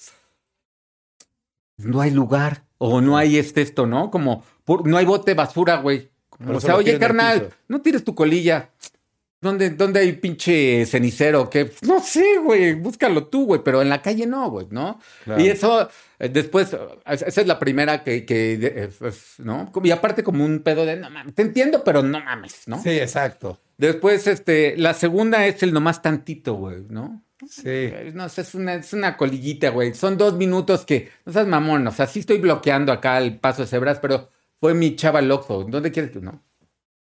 no 1.77 2.01
hay 2.01 2.11
lugar 2.11 2.63
o 2.77 3.01
no 3.01 3.17
hay 3.17 3.37
este 3.37 3.61
esto, 3.61 3.87
¿no? 3.87 4.11
Como, 4.11 4.43
no 4.85 4.97
hay 4.97 5.05
bote 5.05 5.33
basura, 5.33 5.77
güey. 5.77 6.12
O 6.47 6.59
sea, 6.59 6.75
oye, 6.75 6.97
carnal, 6.99 7.49
no 7.67 7.81
tires 7.81 8.03
tu 8.03 8.15
colilla. 8.15 8.69
¿Dónde, 9.43 9.71
¿Dónde 9.71 9.99
hay 9.99 10.13
pinche 10.13 10.85
cenicero? 10.85 11.49
¿Qué? 11.49 11.69
No 11.81 11.99
sé, 11.99 12.37
güey, 12.41 12.75
búscalo 12.75 13.27
tú, 13.27 13.45
güey, 13.45 13.61
pero 13.61 13.81
en 13.81 13.89
la 13.89 14.01
calle 14.01 14.25
no, 14.25 14.49
güey, 14.49 14.67
¿no? 14.69 15.01
Y 15.37 15.49
eso, 15.49 15.89
eh, 16.17 16.29
después, 16.29 16.73
esa 17.05 17.41
es 17.41 17.45
la 17.45 17.59
primera 17.59 18.05
que, 18.05 18.25
que, 18.25 18.89
¿no? 19.39 19.69
Y 19.83 19.91
aparte 19.91 20.23
como 20.23 20.45
un 20.45 20.59
pedo 20.59 20.85
de, 20.85 20.95
no 20.95 21.09
mames, 21.09 21.35
te 21.35 21.41
entiendo, 21.41 21.83
pero 21.83 22.01
no 22.01 22.21
mames, 22.21 22.61
¿no? 22.67 22.81
Sí, 22.81 22.91
exacto. 22.91 23.59
Después, 23.77 24.27
este, 24.27 24.77
la 24.77 24.93
segunda 24.93 25.45
es 25.45 25.61
el 25.61 25.73
nomás 25.73 26.01
tantito, 26.01 26.53
güey, 26.53 26.85
¿no? 26.87 27.21
Sí. 27.49 27.91
No 28.13 28.29
sé, 28.29 28.41
es 28.41 28.55
una, 28.55 28.75
es 28.75 28.93
una 28.93 29.17
colillita, 29.17 29.71
güey. 29.71 29.93
Son 29.93 30.17
dos 30.17 30.35
minutos 30.35 30.85
que, 30.85 31.09
no 31.25 31.33
seas 31.33 31.47
mamón, 31.47 31.85
o 31.85 31.91
sea, 31.91 32.07
sí 32.07 32.21
estoy 32.21 32.37
bloqueando 32.37 32.93
acá 32.93 33.17
el 33.17 33.37
paso 33.39 33.63
de 33.63 33.67
cebras, 33.67 33.99
pero 33.99 34.29
fue 34.63 34.73
mi 34.73 34.95
chava 34.95 35.21
loco. 35.21 35.65
¿Dónde 35.65 35.91
quieres 35.91 36.13
tú, 36.13 36.21
no? 36.21 36.41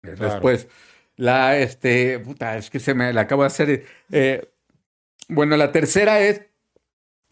Después 0.03 0.69
la, 1.17 1.59
este, 1.59 2.21
puta, 2.21 2.57
es 2.57 2.71
que 2.71 2.79
se 2.79 2.95
me 2.95 3.13
la 3.13 3.23
acabo 3.23 3.43
de 3.43 3.49
hacer. 3.49 3.87
Eh, 4.13 4.49
bueno, 5.27 5.57
la 5.57 5.73
tercera 5.73 6.21
es, 6.21 6.43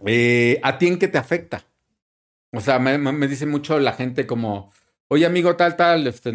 eh, 0.05 0.59
¿a 0.65 0.77
ti 0.77 0.89
en 0.89 0.99
qué 0.99 1.07
te 1.07 1.19
afecta? 1.19 1.65
O 2.51 2.61
sea, 2.61 2.81
me, 2.81 2.99
me, 2.99 3.29
dice 3.29 3.47
mucho 3.47 3.79
la 3.79 3.93
gente 3.93 4.27
como, 4.27 4.73
oye 5.07 5.25
amigo, 5.25 5.55
tal, 5.55 5.77
tal, 5.77 6.09
este, 6.09 6.33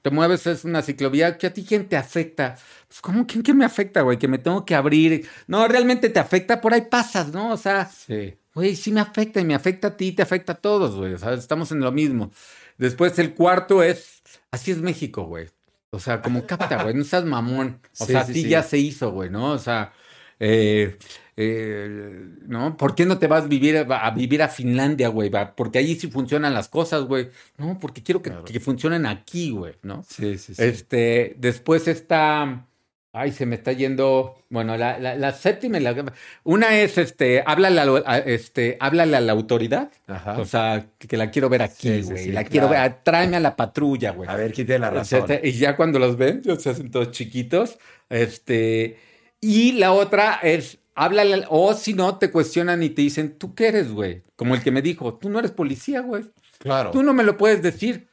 te 0.00 0.08
mueves, 0.08 0.46
es 0.46 0.64
una 0.64 0.80
ciclovía, 0.80 1.36
¿que 1.36 1.48
a 1.48 1.52
ti 1.52 1.62
quién 1.62 1.90
te 1.90 1.98
afecta? 1.98 2.56
Pues, 2.88 3.02
¿cómo 3.02 3.26
quién, 3.26 3.42
quién 3.42 3.58
me 3.58 3.66
afecta, 3.66 4.00
güey? 4.00 4.16
Que 4.16 4.28
me 4.28 4.38
tengo 4.38 4.64
que 4.64 4.74
abrir. 4.74 5.28
No, 5.46 5.68
realmente 5.68 6.08
te 6.08 6.20
afecta, 6.20 6.62
por 6.62 6.72
ahí 6.72 6.86
pasas, 6.90 7.34
¿no? 7.34 7.52
O 7.52 7.58
sea, 7.58 7.84
sí. 7.84 8.34
güey, 8.54 8.76
sí 8.76 8.90
me 8.92 9.00
afecta 9.00 9.40
y 9.40 9.44
me 9.44 9.54
afecta 9.54 9.88
a 9.88 9.96
ti, 9.98 10.12
te 10.12 10.22
afecta 10.22 10.52
a 10.52 10.56
todos, 10.56 10.96
güey. 10.96 11.12
O 11.12 11.18
sea, 11.18 11.34
estamos 11.34 11.70
en 11.70 11.80
lo 11.80 11.92
mismo. 11.92 12.30
Después 12.80 13.18
el 13.18 13.34
cuarto 13.34 13.82
es, 13.82 14.22
así 14.50 14.70
es 14.70 14.78
México, 14.78 15.24
güey. 15.24 15.48
O 15.90 15.98
sea, 15.98 16.22
como 16.22 16.46
capta, 16.46 16.82
güey, 16.82 16.94
no 16.94 17.04
seas 17.04 17.26
mamón. 17.26 17.78
O 17.98 18.06
sea, 18.06 18.24
sí, 18.24 18.48
ya 18.48 18.62
se 18.62 18.78
hizo, 18.78 19.12
güey, 19.12 19.28
¿no? 19.28 19.52
O 19.52 19.58
sea, 19.58 19.92
eh, 20.38 20.96
eh, 21.36 22.26
¿no? 22.46 22.78
¿Por 22.78 22.94
qué 22.94 23.04
no 23.04 23.18
te 23.18 23.26
vas 23.26 23.44
a 23.44 23.48
vivir 23.48 23.76
a, 23.76 24.10
vivir 24.12 24.42
a 24.42 24.48
Finlandia, 24.48 25.08
güey? 25.08 25.30
Porque 25.54 25.78
allí 25.78 25.94
sí 25.94 26.10
funcionan 26.10 26.54
las 26.54 26.70
cosas, 26.70 27.04
güey. 27.04 27.28
No, 27.58 27.78
porque 27.78 28.02
quiero 28.02 28.22
que, 28.22 28.32
que 28.46 28.60
funcionen 28.60 29.04
aquí, 29.04 29.50
güey, 29.50 29.74
¿no? 29.82 30.02
Sí, 30.08 30.38
sí, 30.38 30.54
sí. 30.54 30.62
Este, 30.62 31.36
después 31.38 31.86
está 31.86 32.66
Ay, 33.12 33.32
se 33.32 33.44
me 33.44 33.56
está 33.56 33.72
yendo. 33.72 34.36
Bueno, 34.50 34.76
la, 34.76 34.98
la, 34.98 35.16
la 35.16 35.32
séptima. 35.32 35.80
La, 35.80 36.12
una 36.44 36.78
es 36.78 36.96
este, 36.96 37.42
háblale 37.44 37.80
a, 38.06 38.18
este, 38.18 38.76
háblale 38.78 39.16
a 39.16 39.20
la 39.20 39.32
autoridad. 39.32 39.90
Ajá. 40.06 40.38
O 40.38 40.44
sea, 40.44 40.86
que, 40.96 41.16
la 41.16 41.30
quiero 41.30 41.48
ver 41.48 41.62
aquí, 41.62 42.02
güey. 42.02 42.30
la 42.30 42.44
quiero 42.44 42.68
ver. 42.68 43.00
Tráeme 43.02 43.36
a 43.36 43.40
la 43.40 43.56
patrulla, 43.56 44.12
güey. 44.12 44.28
A 44.28 44.36
ver 44.36 44.52
quién 44.52 44.66
tiene 44.68 44.80
la 44.80 44.90
razón. 44.90 45.26
y 45.42 45.52
ya 45.52 45.76
cuando 45.76 45.98
los 45.98 46.16
ven, 46.16 46.42
se 46.58 46.70
hacen 46.70 46.90
todos 46.90 47.10
chiquitos. 47.10 47.78
Este. 48.08 48.96
Y 49.40 49.72
la 49.72 49.92
otra 49.92 50.38
es, 50.42 50.78
háblale, 50.94 51.46
o 51.48 51.74
si 51.74 51.94
no, 51.94 52.18
te 52.18 52.30
cuestionan 52.30 52.82
y 52.82 52.90
te 52.90 53.02
dicen, 53.02 53.38
¿tú 53.38 53.54
qué 53.54 53.68
eres, 53.68 53.90
güey? 53.90 54.22
Como 54.36 54.54
el 54.54 54.62
que 54.62 54.70
me 54.70 54.82
dijo, 54.82 55.14
tú 55.14 55.30
no 55.30 55.38
eres 55.40 55.50
policía, 55.50 56.00
güey. 56.00 56.24
Claro. 56.58 56.92
Tú 56.92 57.02
no 57.02 57.12
me 57.12 57.24
lo 57.24 57.36
puedes 57.36 57.60
decir. 57.60 58.08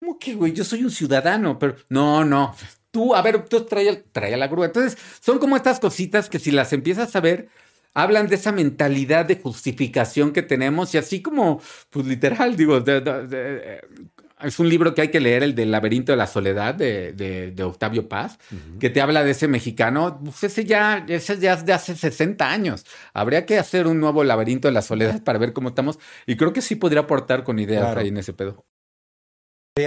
¿Cómo 0.00 0.18
que, 0.18 0.34
güey? 0.34 0.54
Yo 0.54 0.64
soy 0.64 0.82
un 0.82 0.90
ciudadano, 0.90 1.58
pero 1.58 1.76
no, 1.90 2.24
no 2.24 2.56
tú, 2.90 3.14
a 3.14 3.22
ver, 3.22 3.44
tú 3.44 3.64
trae, 3.64 4.04
trae 4.12 4.36
la 4.36 4.48
grúa. 4.48 4.66
Entonces, 4.66 4.98
son 5.20 5.38
como 5.38 5.56
estas 5.56 5.80
cositas 5.80 6.28
que 6.28 6.38
si 6.38 6.50
las 6.50 6.72
empiezas 6.72 7.14
a 7.16 7.20
ver, 7.20 7.48
hablan 7.94 8.28
de 8.28 8.36
esa 8.36 8.52
mentalidad 8.52 9.26
de 9.26 9.36
justificación 9.36 10.32
que 10.32 10.42
tenemos 10.42 10.94
y 10.94 10.98
así 10.98 11.22
como, 11.22 11.60
pues 11.90 12.06
literal, 12.06 12.56
digo, 12.56 12.82
es 14.42 14.58
un 14.58 14.68
libro 14.68 14.94
que 14.94 15.02
hay 15.02 15.08
que 15.08 15.20
leer, 15.20 15.42
el 15.42 15.54
del 15.54 15.70
laberinto 15.70 16.12
de 16.12 16.16
la 16.16 16.26
soledad 16.26 16.74
de, 16.74 17.12
de, 17.12 17.62
Octavio 17.62 18.08
Paz, 18.08 18.38
que 18.78 18.90
te 18.90 19.00
habla 19.00 19.24
de 19.24 19.32
ese 19.32 19.48
mexicano, 19.48 20.20
pues 20.24 20.44
ese 20.44 20.64
ya, 20.64 21.04
ese 21.08 21.38
ya 21.38 21.54
es 21.54 21.64
de 21.66 21.72
hace 21.72 21.96
60 21.96 22.50
años. 22.50 22.86
Habría 23.12 23.44
que 23.44 23.58
hacer 23.58 23.86
un 23.86 24.00
nuevo 24.00 24.24
laberinto 24.24 24.68
de 24.68 24.72
la 24.72 24.82
soledad 24.82 25.22
para 25.24 25.38
ver 25.38 25.52
cómo 25.52 25.70
estamos 25.70 25.98
y 26.26 26.36
creo 26.36 26.52
que 26.52 26.62
sí 26.62 26.76
podría 26.76 27.00
aportar 27.00 27.44
con 27.44 27.58
ideas 27.58 27.96
ahí 27.96 28.08
en 28.08 28.18
ese 28.18 28.32
pedo. 28.32 28.64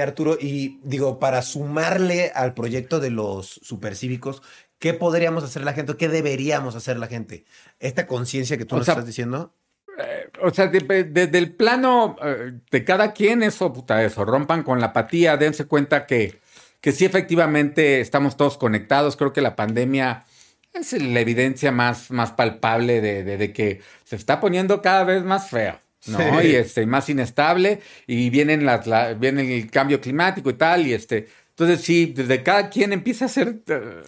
Arturo, 0.01 0.37
y 0.39 0.79
digo, 0.83 1.19
para 1.19 1.41
sumarle 1.41 2.31
al 2.33 2.53
proyecto 2.53 2.99
de 2.99 3.09
los 3.09 3.59
supercívicos, 3.63 4.41
¿qué 4.79 4.93
podríamos 4.93 5.43
hacer 5.43 5.63
la 5.63 5.73
gente? 5.73 5.95
¿Qué 5.97 6.07
deberíamos 6.07 6.75
hacer 6.75 6.97
la 6.97 7.07
gente? 7.07 7.45
Esta 7.79 8.07
conciencia 8.07 8.57
que 8.57 8.65
tú 8.65 8.77
nos 8.77 8.87
estás 8.87 9.05
diciendo. 9.05 9.53
Eh, 9.99 10.29
o 10.41 10.51
sea, 10.51 10.67
desde 10.67 11.37
el 11.37 11.53
plano 11.55 12.15
eh, 12.23 12.59
de 12.71 12.83
cada 12.83 13.13
quien, 13.13 13.43
eso, 13.43 13.71
puta, 13.71 14.03
eso, 14.03 14.25
rompan 14.25 14.63
con 14.63 14.79
la 14.79 14.87
apatía, 14.87 15.37
dense 15.37 15.65
cuenta 15.65 16.07
que, 16.07 16.39
que 16.81 16.91
sí, 16.91 17.05
efectivamente, 17.05 18.01
estamos 18.01 18.35
todos 18.37 18.57
conectados. 18.57 19.15
Creo 19.15 19.33
que 19.33 19.41
la 19.41 19.55
pandemia 19.55 20.25
es 20.73 20.93
la 20.93 21.19
evidencia 21.19 21.71
más, 21.71 22.09
más 22.09 22.31
palpable 22.31 23.01
de, 23.01 23.23
de 23.23 23.53
que 23.53 23.81
se 24.05 24.15
está 24.15 24.39
poniendo 24.39 24.81
cada 24.81 25.03
vez 25.03 25.23
más 25.23 25.49
feo. 25.49 25.82
¿No? 26.07 26.41
Y 26.41 26.55
este, 26.55 26.85
más 26.85 27.09
inestable, 27.09 27.81
y 28.07 28.29
vienen 28.29 28.65
las, 28.65 28.87
viene 29.19 29.57
el 29.57 29.69
cambio 29.69 30.01
climático 30.01 30.49
y 30.49 30.53
tal, 30.53 30.87
y 30.87 30.93
este, 30.93 31.27
entonces 31.49 31.81
sí, 31.81 32.13
desde 32.15 32.43
cada 32.43 32.69
quien 32.69 32.93
empieza 32.93 33.25
a 33.25 33.27
hacer, 33.27 33.61
eh, 33.67 34.01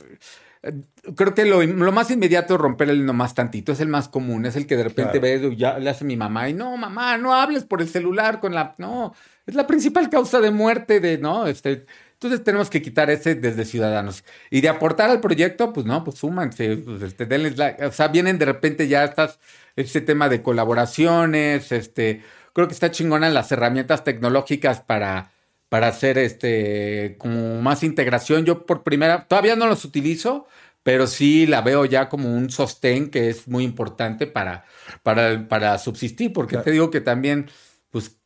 creo 1.15 1.33
que 1.33 1.45
lo, 1.45 1.63
lo, 1.63 1.91
más 1.91 2.09
inmediato 2.11 2.55
es 2.55 2.59
romper 2.59 2.89
el 2.89 3.05
nomás 3.05 3.35
tantito, 3.35 3.71
es 3.71 3.79
el 3.79 3.87
más 3.87 4.09
común, 4.09 4.45
es 4.45 4.55
el 4.55 4.65
que 4.65 4.77
de 4.77 4.83
repente 4.83 5.19
ve, 5.19 5.55
ya 5.55 5.77
le 5.79 5.89
hace 5.89 6.05
mi 6.05 6.17
mamá, 6.17 6.49
y 6.49 6.53
no, 6.53 6.75
mamá, 6.77 7.17
no 7.17 7.33
hables 7.33 7.63
por 7.63 7.81
el 7.81 7.89
celular 7.89 8.39
con 8.39 8.53
la, 8.53 8.75
no, 8.77 9.13
es 9.45 9.55
la 9.55 9.67
principal 9.67 10.09
causa 10.09 10.39
de 10.39 10.51
muerte 10.51 10.99
de, 10.99 11.17
¿no? 11.17 11.47
Este, 11.47 11.85
entonces 12.13 12.43
tenemos 12.43 12.69
que 12.69 12.81
quitar 12.81 13.09
ese 13.09 13.35
desde 13.35 13.65
ciudadanos. 13.65 14.23
Y 14.49 14.61
de 14.61 14.69
aportar 14.69 15.09
al 15.09 15.19
proyecto, 15.19 15.73
pues 15.73 15.85
no, 15.85 16.03
pues 16.03 16.17
súmanse, 16.17 16.77
pues 16.77 17.01
este, 17.01 17.25
denles 17.25 17.57
la, 17.57 17.75
o 17.87 17.91
sea, 17.91 18.07
vienen 18.07 18.39
de 18.39 18.45
repente 18.45 18.87
ya 18.87 19.03
estas 19.03 19.39
este 19.75 20.01
tema 20.01 20.29
de 20.29 20.41
colaboraciones, 20.41 21.71
este, 21.71 22.21
creo 22.53 22.67
que 22.67 22.73
está 22.73 22.91
chingona 22.91 23.29
las 23.29 23.51
herramientas 23.51 24.03
tecnológicas 24.03 24.81
para, 24.81 25.31
para 25.69 25.87
hacer 25.87 26.17
este, 26.17 27.15
como 27.17 27.61
más 27.61 27.83
integración. 27.83 28.45
Yo 28.45 28.65
por 28.65 28.83
primera, 28.83 29.27
todavía 29.27 29.55
no 29.55 29.67
los 29.67 29.83
utilizo, 29.85 30.47
pero 30.83 31.07
sí 31.07 31.47
la 31.47 31.61
veo 31.61 31.85
ya 31.85 32.09
como 32.09 32.33
un 32.33 32.49
sostén 32.49 33.09
que 33.09 33.29
es 33.29 33.47
muy 33.47 33.63
importante 33.63 34.27
para, 34.27 34.65
para, 35.03 35.47
para 35.47 35.77
subsistir, 35.77 36.31
porque 36.31 36.57
te 36.57 36.71
digo 36.71 36.91
que 36.91 37.01
también 37.01 37.49
pues 37.95 38.17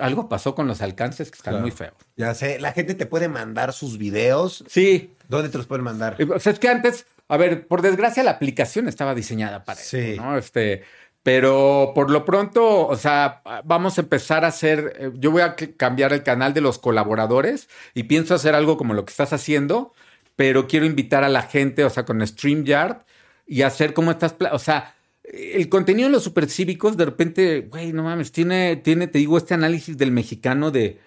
algo 0.00 0.26
pasó 0.26 0.54
con 0.54 0.66
los 0.66 0.80
alcances 0.80 1.30
que 1.30 1.36
están 1.36 1.60
muy 1.60 1.70
feos. 1.70 1.92
Ya 2.16 2.34
sé, 2.34 2.58
la 2.58 2.72
gente 2.72 2.94
te 2.94 3.04
puede 3.04 3.28
mandar 3.28 3.74
sus 3.74 3.98
videos. 3.98 4.64
Sí. 4.68 5.12
¿Dónde 5.28 5.50
te 5.50 5.58
los 5.58 5.66
pueden 5.66 5.84
mandar? 5.84 6.16
O 6.34 6.40
sea, 6.40 6.52
es 6.52 6.58
que 6.58 6.68
antes, 6.68 7.04
a 7.28 7.36
ver, 7.36 7.66
por 7.66 7.82
desgracia 7.82 8.22
la 8.22 8.32
aplicación 8.32 8.88
estaba 8.88 9.14
diseñada 9.14 9.64
para 9.64 9.80
eso, 9.80 9.98
¿no? 10.16 10.38
Este, 10.38 10.82
pero 11.22 11.92
por 11.94 12.10
lo 12.10 12.24
pronto, 12.24 12.86
o 12.86 12.96
sea, 12.96 13.42
vamos 13.64 13.98
a 13.98 14.00
empezar 14.00 14.46
a 14.46 14.48
hacer, 14.48 14.94
eh, 14.98 15.10
yo 15.14 15.30
voy 15.30 15.42
a 15.42 15.54
cambiar 15.76 16.14
el 16.14 16.22
canal 16.22 16.54
de 16.54 16.62
los 16.62 16.78
colaboradores 16.78 17.68
y 17.92 18.04
pienso 18.04 18.34
hacer 18.34 18.54
algo 18.54 18.78
como 18.78 18.94
lo 18.94 19.04
que 19.04 19.10
estás 19.10 19.34
haciendo, 19.34 19.92
pero 20.36 20.66
quiero 20.66 20.86
invitar 20.86 21.24
a 21.24 21.28
la 21.28 21.42
gente, 21.42 21.84
o 21.84 21.90
sea, 21.90 22.06
con 22.06 22.26
StreamYard 22.26 23.02
y 23.46 23.62
hacer 23.62 23.92
como 23.92 24.10
estas, 24.10 24.36
o 24.52 24.58
sea, 24.58 24.94
el 25.22 25.68
contenido 25.68 26.08
de 26.08 26.14
los 26.14 26.24
supercívicos, 26.24 26.96
de 26.96 27.04
repente, 27.04 27.68
güey, 27.68 27.92
no 27.92 28.04
mames, 28.04 28.32
tiene, 28.32 28.76
tiene, 28.76 29.06
te 29.06 29.18
digo, 29.18 29.36
este 29.36 29.52
análisis 29.52 29.98
del 29.98 30.12
mexicano 30.12 30.70
de, 30.70 30.98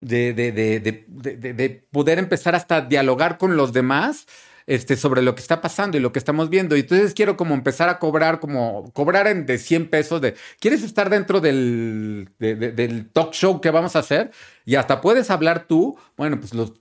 de, 0.00 0.32
de, 0.34 0.52
de, 0.52 1.52
de 1.52 1.84
poder 1.90 2.20
empezar 2.20 2.54
hasta 2.54 2.76
a 2.76 2.80
dialogar 2.82 3.38
con 3.38 3.56
los 3.56 3.72
demás 3.72 4.26
este, 4.66 4.96
sobre 4.96 5.22
lo 5.22 5.34
que 5.34 5.42
está 5.42 5.60
pasando 5.60 5.96
y 5.96 6.00
lo 6.00 6.12
que 6.12 6.18
estamos 6.18 6.50
viendo. 6.50 6.76
Y 6.76 6.80
entonces 6.80 7.14
quiero 7.14 7.36
como 7.36 7.54
empezar 7.54 7.88
a 7.88 7.98
cobrar, 7.98 8.40
como 8.40 8.90
cobrar 8.92 9.26
en 9.26 9.46
de 9.46 9.58
100 9.58 9.90
pesos 9.90 10.20
de, 10.20 10.34
¿quieres 10.60 10.82
estar 10.82 11.10
dentro 11.10 11.40
del, 11.40 12.30
del 12.38 13.10
talk 13.10 13.32
show 13.32 13.60
que 13.60 13.70
vamos 13.70 13.96
a 13.96 14.00
hacer? 14.00 14.30
Y 14.64 14.76
hasta 14.76 15.00
puedes 15.00 15.30
hablar 15.30 15.66
tú, 15.66 15.98
bueno, 16.16 16.38
pues 16.38 16.54
los 16.54 16.72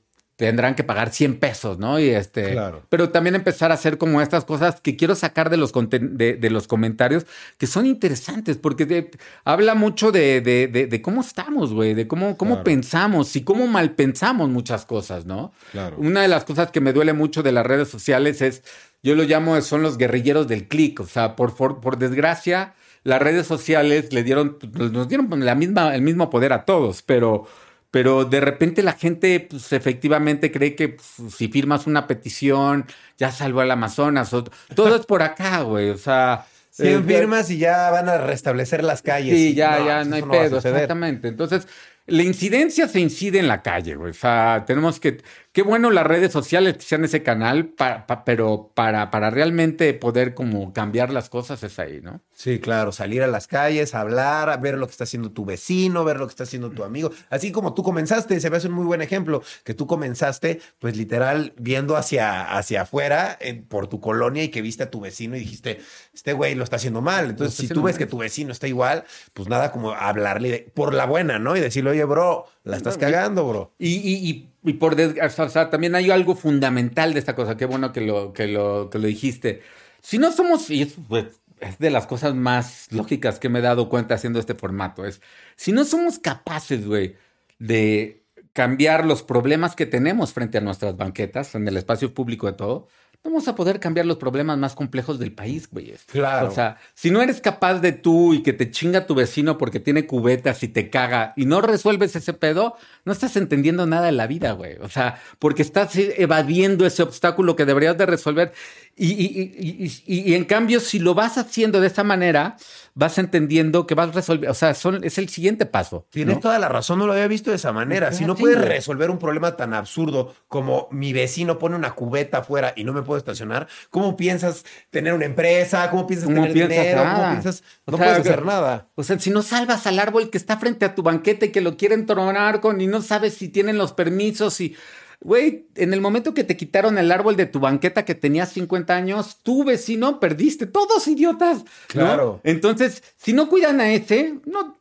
tendrán 0.47 0.75
que 0.75 0.83
pagar 0.83 1.11
100 1.11 1.39
pesos, 1.39 1.79
¿no? 1.79 1.99
Y 1.99 2.09
este, 2.09 2.51
Claro. 2.51 2.83
pero 2.89 3.09
también 3.09 3.35
empezar 3.35 3.71
a 3.71 3.75
hacer 3.75 3.97
como 3.97 4.21
estas 4.21 4.43
cosas 4.45 4.81
que 4.81 4.95
quiero 4.97 5.15
sacar 5.15 5.49
de 5.49 5.57
los, 5.57 5.71
de, 5.73 6.35
de 6.35 6.49
los 6.49 6.67
comentarios 6.67 7.25
que 7.57 7.65
son 7.65 7.85
interesantes, 7.85 8.57
porque 8.57 8.85
de- 8.85 9.11
habla 9.45 9.73
mucho 9.75 10.11
de, 10.11 10.41
de- 10.41 11.01
cómo 11.01 11.21
estamos, 11.21 11.73
güey, 11.73 11.93
de 11.93 12.07
cómo, 12.07 12.35
cómo 12.37 12.55
Claro. 12.55 12.63
pensamos 12.65 13.35
y 13.35 13.43
cómo 13.43 13.67
mal 13.67 13.91
pensamos 13.91 14.49
muchas 14.49 14.85
cosas, 14.85 15.25
¿no? 15.25 15.53
Claro. 15.71 15.95
Una 15.97 16.21
de 16.21 16.27
las 16.27 16.43
cosas 16.43 16.71
que 16.71 16.81
me 16.81 16.93
duele 16.93 17.13
mucho 17.13 17.41
de 17.43 17.51
las 17.51 17.65
redes 17.65 17.87
sociales 17.87 18.41
es, 18.41 18.63
yo 19.01 19.15
lo 19.15 19.23
llamo, 19.23 19.59
son 19.61 19.81
los 19.81 19.97
guerrilleros 19.97 20.47
del 20.47 20.67
clic, 20.67 20.99
o 20.99 21.05
sea, 21.05 21.35
por, 21.35 21.55
por, 21.55 21.79
por 21.81 21.97
desgracia, 21.97 22.73
las 23.03 23.21
redes 23.21 23.47
sociales 23.47 24.13
le 24.13 24.23
dieron, 24.23 24.57
nos 24.73 25.07
dieron 25.09 25.27
la 25.45 25.55
misma, 25.55 25.93
el 25.95 26.01
mismo 26.01 26.29
poder 26.29 26.53
a 26.53 26.63
todos, 26.65 27.01
pero 27.01 27.45
pero 27.93 28.25
de 28.25 28.41
repente 28.41 28.81
la 28.81 28.93
gente, 28.93 29.39
pues 29.47 29.71
efectivamente 29.71 30.51
cree 30.51 30.73
que 30.75 30.89
pues, 30.89 31.31
si 31.31 31.47
firmas 31.47 31.85
una 31.85 32.07
petición, 32.07 32.87
ya 33.19 33.31
salvó 33.31 33.61
al 33.61 33.69
Amazonas. 33.69 34.33
o- 34.33 34.45
todo 34.73 34.95
es 34.95 35.05
por 35.05 35.21
acá, 35.21 35.61
güey. 35.61 35.91
O 35.91 35.97
sea. 35.99 36.47
100 36.71 36.87
eh, 37.01 37.03
firmas 37.05 37.51
y 37.51 37.59
ya 37.59 37.91
van 37.91 38.09
a 38.09 38.17
restablecer 38.17 38.83
las 38.83 39.03
calles. 39.03 39.37
Sí, 39.37 39.49
Y 39.49 39.53
ya, 39.53 39.77
ya, 39.77 39.97
pues 39.97 40.07
no 40.07 40.15
hay 40.15 40.21
eso 40.21 40.27
va 40.27 40.37
a 40.37 40.41
pedo, 40.41 40.57
exactamente. 40.57 41.27
Entonces, 41.27 41.67
la 42.05 42.23
incidencia 42.23 42.87
se 42.87 42.99
incide 42.99 43.39
en 43.39 43.47
la 43.47 43.61
calle, 43.61 43.95
güey. 43.95 44.11
O 44.11 44.15
sea, 44.15 44.63
tenemos 44.67 44.99
que. 44.99 45.21
Qué 45.53 45.61
bueno 45.61 45.91
las 45.91 46.07
redes 46.07 46.31
sociales 46.31 46.77
que 46.77 46.81
sean 46.81 47.03
ese 47.05 47.21
canal, 47.21 47.67
pa- 47.67 48.07
pa- 48.07 48.25
pero 48.25 48.71
para, 48.73 49.11
para 49.11 49.29
realmente 49.29 49.93
poder 49.93 50.33
como 50.33 50.73
cambiar 50.73 51.11
las 51.13 51.29
cosas 51.29 51.61
es 51.61 51.77
ahí, 51.77 52.01
¿no? 52.01 52.21
Sí, 52.33 52.57
claro, 52.59 52.91
salir 52.91 53.21
a 53.21 53.27
las 53.27 53.45
calles, 53.45 53.93
hablar, 53.93 54.59
ver 54.59 54.79
lo 54.79 54.87
que 54.87 54.91
está 54.91 55.03
haciendo 55.03 55.29
tu 55.31 55.45
vecino, 55.45 56.03
ver 56.03 56.17
lo 56.17 56.25
que 56.25 56.31
está 56.31 56.45
haciendo 56.45 56.71
tu 56.71 56.83
amigo. 56.83 57.11
Así 57.29 57.51
como 57.51 57.75
tú 57.75 57.83
comenzaste, 57.83 58.39
se 58.39 58.49
me 58.49 58.57
hace 58.57 58.67
un 58.67 58.73
muy 58.73 58.85
buen 58.85 59.03
ejemplo, 59.03 59.43
que 59.63 59.75
tú 59.75 59.85
comenzaste, 59.85 60.59
pues 60.79 60.97
literal, 60.97 61.53
viendo 61.59 61.97
hacia, 61.97 62.57
hacia 62.57 62.81
afuera 62.81 63.37
por 63.69 63.87
tu 63.87 63.99
colonia 64.01 64.43
y 64.43 64.49
que 64.49 64.63
viste 64.63 64.81
a 64.81 64.89
tu 64.89 65.01
vecino 65.01 65.35
y 65.37 65.41
dijiste, 65.41 65.81
este 66.15 66.33
güey 66.33 66.55
lo 66.55 66.63
está 66.63 66.77
haciendo 66.77 67.01
mal. 67.03 67.29
Entonces, 67.29 67.55
si 67.55 67.67
tú 67.67 67.83
ves 67.83 67.93
mal. 67.93 67.99
que 67.99 68.07
tu 68.07 68.17
vecino 68.17 68.51
está 68.51 68.67
igual, 68.67 69.03
pues 69.33 69.47
nada 69.47 69.71
como 69.71 69.91
hablarle 69.91 70.49
de- 70.49 70.71
por 70.73 70.95
la 70.95 71.05
buena, 71.05 71.37
¿no? 71.37 71.55
Y 71.55 71.59
decirle, 71.59 71.91
oye, 71.93 72.03
bro, 72.05 72.45
la 72.63 72.77
estás 72.77 72.97
No, 72.97 73.01
cagando, 73.01 73.47
bro. 73.47 73.73
Y, 73.79 73.95
y, 73.95 74.29
y, 74.29 74.53
y 74.63 74.73
por 74.73 74.95
desgracia, 74.95 75.43
o 75.45 75.49
sea, 75.49 75.69
también 75.69 75.95
hay 75.95 76.11
algo 76.11 76.35
fundamental 76.35 77.13
de 77.13 77.19
esta 77.19 77.35
cosa. 77.35 77.57
Qué 77.57 77.65
bueno 77.65 77.91
que 77.93 78.01
lo, 78.01 78.33
que 78.33 78.47
lo, 78.47 78.89
que 78.89 78.99
lo 78.99 79.07
dijiste. 79.07 79.61
Si 80.01 80.17
no 80.17 80.31
somos, 80.31 80.69
y 80.69 80.81
eso 80.83 81.01
pues, 81.07 81.41
es 81.59 81.79
de 81.79 81.89
las 81.89 82.07
cosas 82.07 82.35
más 82.35 82.87
lógicas 82.91 83.39
que 83.39 83.49
me 83.49 83.59
he 83.59 83.61
dado 83.61 83.89
cuenta 83.89 84.15
haciendo 84.15 84.39
este 84.39 84.55
formato, 84.55 85.05
es 85.05 85.21
si 85.55 85.71
no 85.71 85.85
somos 85.85 86.19
capaces, 86.19 86.85
güey, 86.85 87.15
de 87.59 88.23
cambiar 88.53 89.05
los 89.05 89.23
problemas 89.23 89.75
que 89.75 89.85
tenemos 89.85 90.33
frente 90.33 90.57
a 90.57 90.61
nuestras 90.61 90.95
banquetas, 90.97 91.55
en 91.55 91.67
el 91.67 91.77
espacio 91.77 92.13
público 92.13 92.47
de 92.47 92.53
todo, 92.53 92.87
vamos 93.23 93.47
a 93.47 93.55
poder 93.55 93.79
cambiar 93.79 94.05
los 94.05 94.17
problemas 94.17 94.57
más 94.57 94.75
complejos 94.75 95.17
del 95.17 95.31
país, 95.31 95.69
güey. 95.71 95.93
Claro. 96.11 96.47
O 96.47 96.51
sea, 96.51 96.77
si 96.93 97.09
no 97.09 97.21
eres 97.21 97.39
capaz 97.39 97.75
de 97.79 97.93
tú 97.93 98.33
y 98.33 98.43
que 98.43 98.53
te 98.53 98.69
chinga 98.69 99.05
tu 99.05 99.15
vecino 99.15 99.57
porque 99.57 99.79
tiene 99.79 100.05
cubetas 100.05 100.61
y 100.63 100.67
te 100.67 100.89
caga 100.89 101.33
y 101.37 101.45
no 101.45 101.61
resuelves 101.61 102.15
ese 102.15 102.33
pedo, 102.33 102.75
no 103.05 103.13
estás 103.13 103.35
entendiendo 103.37 103.85
nada 103.85 104.07
de 104.07 104.11
la 104.11 104.27
vida, 104.27 104.51
güey. 104.51 104.75
O 104.81 104.89
sea, 104.89 105.21
porque 105.39 105.61
estás 105.61 105.95
evadiendo 105.95 106.85
ese 106.85 107.01
obstáculo 107.01 107.55
que 107.55 107.65
deberías 107.65 107.97
de 107.97 108.05
resolver. 108.05 108.53
Y, 108.95 109.11
y- 109.11 109.91
y- 110.05 110.29
y- 110.31 110.35
en 110.35 110.45
cambio, 110.45 110.79
si 110.79 110.99
lo 110.99 111.15
vas 111.15 111.39
haciendo 111.39 111.81
de 111.81 111.87
esta 111.87 112.03
manera, 112.03 112.57
vas 112.93 113.17
entendiendo 113.17 113.87
que 113.87 113.95
vas 113.95 114.09
a 114.09 114.11
resolver. 114.11 114.49
O 114.51 114.53
sea, 114.53 114.75
son, 114.75 115.03
es 115.03 115.17
el 115.17 115.29
siguiente 115.29 115.65
paso. 115.65 116.05
Tienes 116.11 116.35
¿no? 116.35 116.41
toda 116.41 116.59
la 116.59 116.69
razón, 116.69 116.99
no 116.99 117.07
lo 117.07 117.13
había 117.13 117.27
visto 117.27 117.49
de 117.49 117.55
esa 117.55 117.71
manera. 117.71 118.11
Si 118.11 118.23
no 118.23 118.35
puedes 118.35 118.61
resolver 118.61 119.09
un 119.09 119.17
problema 119.17 119.55
tan 119.57 119.73
absurdo 119.73 120.35
como 120.47 120.87
mi 120.91 121.11
vecino 121.11 121.57
pone 121.57 121.75
una 121.75 121.95
cubeta 121.95 122.39
afuera 122.39 122.73
y 122.75 122.83
no 122.83 122.93
me 122.93 123.01
puedo 123.01 123.17
estacionar, 123.17 123.67
¿cómo 123.89 124.15
piensas 124.15 124.63
tener 124.91 125.13
una 125.13 125.25
empresa? 125.25 125.89
¿Cómo 125.89 126.05
piensas 126.05 126.27
¿Cómo 126.29 126.41
tener 126.41 126.53
piensas 126.53 126.77
dinero? 126.77 127.01
¿Cómo 127.01 127.13
nada? 127.13 127.29
piensas? 127.31 127.63
No 127.87 127.97
puedes 127.97 128.19
hacer 128.19 128.45
nada. 128.45 128.89
O 128.93 129.03
sea, 129.03 129.17
si 129.17 129.31
no 129.31 129.41
salvas 129.41 129.87
al 129.87 129.97
árbol 129.97 130.29
que 130.29 130.37
está 130.37 130.57
frente 130.57 130.85
a 130.85 130.93
tu 130.93 131.01
banquete 131.01 131.47
y 131.47 131.51
que 131.51 131.61
lo 131.61 131.77
quieren 131.77 132.05
tronar 132.05 132.61
con 132.61 132.79
y 132.79 132.85
no 132.85 133.01
sabes 133.01 133.33
si 133.33 133.49
tienen 133.49 133.79
los 133.79 133.93
permisos 133.93 134.61
y... 134.61 134.75
Güey, 135.23 135.69
en 135.75 135.93
el 135.93 136.01
momento 136.01 136.33
que 136.33 136.43
te 136.43 136.57
quitaron 136.57 136.97
el 136.97 137.11
árbol 137.11 137.37
de 137.37 137.45
tu 137.45 137.61
banqueta 137.61 138.03
que 138.03 138.13
tenías 138.13 138.51
50 138.51 138.93
años, 138.93 139.39
tu 139.41 139.63
vecino 139.63 140.19
perdiste, 140.19 140.65
todos 140.67 141.07
idiotas. 141.07 141.59
¿no? 141.59 141.65
Claro. 141.87 142.41
Entonces, 142.43 143.01
si 143.15 143.31
no 143.31 143.47
cuidan 143.47 143.79
a 143.79 143.93
ese, 143.93 144.39
no 144.45 144.77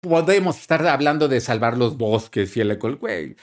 podemos 0.00 0.60
estar 0.60 0.86
hablando 0.86 1.28
de 1.28 1.40
salvar 1.40 1.78
los 1.78 1.96
bosques 1.96 2.54
y 2.56 2.60
el 2.60 2.72
eco. 2.72 2.94
Güey, 2.96 3.36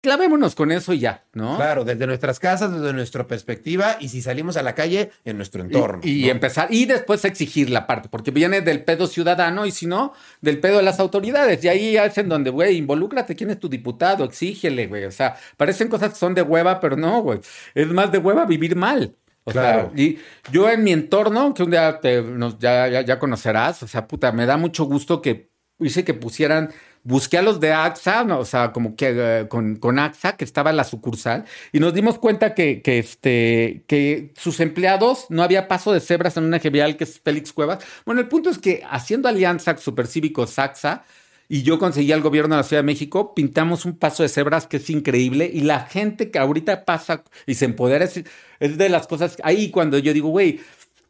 clavémonos 0.00 0.54
con 0.54 0.70
eso 0.70 0.92
y 0.92 1.00
ya, 1.00 1.24
¿no? 1.32 1.56
Claro, 1.56 1.84
desde 1.84 2.06
nuestras 2.06 2.38
casas, 2.38 2.72
desde 2.72 2.92
nuestra 2.92 3.26
perspectiva 3.26 3.96
y 3.98 4.08
si 4.08 4.22
salimos 4.22 4.56
a 4.56 4.62
la 4.62 4.74
calle, 4.74 5.10
en 5.24 5.36
nuestro 5.36 5.62
entorno. 5.62 6.00
Y, 6.04 6.22
y 6.22 6.26
¿no? 6.26 6.32
empezar, 6.32 6.68
y 6.70 6.84
después 6.86 7.24
exigir 7.24 7.70
la 7.70 7.86
parte, 7.86 8.08
porque 8.08 8.30
viene 8.30 8.60
del 8.60 8.84
pedo 8.84 9.06
ciudadano 9.08 9.66
y 9.66 9.72
si 9.72 9.86
no, 9.86 10.12
del 10.40 10.60
pedo 10.60 10.76
de 10.76 10.82
las 10.84 11.00
autoridades. 11.00 11.62
Y 11.64 11.68
ahí 11.68 11.96
es 11.96 12.18
en 12.18 12.28
donde, 12.28 12.50
güey, 12.50 12.76
involúcrate, 12.76 13.34
quién 13.34 13.50
es 13.50 13.58
tu 13.58 13.68
diputado, 13.68 14.24
exígele, 14.24 14.86
güey. 14.86 15.04
O 15.04 15.10
sea, 15.12 15.36
parecen 15.56 15.88
cosas 15.88 16.10
que 16.10 16.16
son 16.16 16.34
de 16.34 16.42
hueva, 16.42 16.78
pero 16.78 16.96
no, 16.96 17.22
güey. 17.22 17.40
Es 17.74 17.88
más 17.88 18.12
de 18.12 18.18
hueva 18.18 18.44
vivir 18.44 18.76
mal. 18.76 19.16
O 19.48 19.52
Claro. 19.52 19.92
sea, 19.94 20.04
y 20.04 20.18
yo 20.50 20.68
en 20.68 20.82
mi 20.84 20.92
entorno, 20.92 21.54
que 21.54 21.62
un 21.62 21.70
día 21.70 22.00
te, 22.00 22.20
nos- 22.20 22.58
ya, 22.58 22.88
ya, 22.88 23.02
ya 23.02 23.18
conocerás, 23.18 23.82
o 23.82 23.88
sea, 23.88 24.06
puta, 24.08 24.32
me 24.32 24.44
da 24.44 24.56
mucho 24.56 24.84
gusto 24.84 25.22
que 25.22 25.50
hice 25.78 26.04
que 26.04 26.14
pusieran, 26.14 26.70
busqué 27.06 27.38
a 27.38 27.42
los 27.42 27.60
de 27.60 27.72
AXA, 27.72 28.24
o 28.36 28.44
sea, 28.44 28.72
como 28.72 28.96
que 28.96 29.12
eh, 29.14 29.48
con, 29.48 29.76
con 29.76 29.98
AXA, 29.98 30.36
que 30.36 30.44
estaba 30.44 30.70
en 30.70 30.76
la 30.76 30.84
sucursal, 30.84 31.44
y 31.72 31.78
nos 31.78 31.94
dimos 31.94 32.18
cuenta 32.18 32.52
que, 32.54 32.82
que, 32.82 32.98
este, 32.98 33.84
que 33.86 34.32
sus 34.36 34.58
empleados 34.60 35.26
no 35.28 35.42
había 35.42 35.68
paso 35.68 35.92
de 35.92 36.00
cebras 36.00 36.36
en 36.36 36.44
una 36.44 36.58
vial 36.58 36.96
que 36.96 37.04
es 37.04 37.20
Félix 37.20 37.52
Cuevas. 37.52 37.78
Bueno, 38.04 38.20
el 38.20 38.28
punto 38.28 38.50
es 38.50 38.58
que 38.58 38.82
haciendo 38.90 39.28
alianza 39.28 39.76
Supercívicos 39.76 40.58
AXA, 40.58 41.04
y 41.48 41.62
yo 41.62 41.78
conseguí 41.78 42.10
al 42.10 42.22
gobierno 42.22 42.56
de 42.56 42.62
la 42.62 42.66
Ciudad 42.66 42.82
de 42.82 42.86
México, 42.86 43.34
pintamos 43.34 43.84
un 43.84 43.96
paso 43.96 44.24
de 44.24 44.28
cebras 44.28 44.66
que 44.66 44.78
es 44.78 44.90
increíble 44.90 45.48
y 45.52 45.60
la 45.60 45.80
gente 45.86 46.30
que 46.32 46.40
ahorita 46.40 46.84
pasa 46.84 47.22
y 47.46 47.54
se 47.54 47.66
empodera 47.66 48.04
es, 48.04 48.24
es 48.58 48.76
de 48.76 48.88
las 48.88 49.06
cosas, 49.06 49.36
ahí 49.44 49.70
cuando 49.70 49.98
yo 49.98 50.12
digo, 50.12 50.28
güey, 50.28 50.60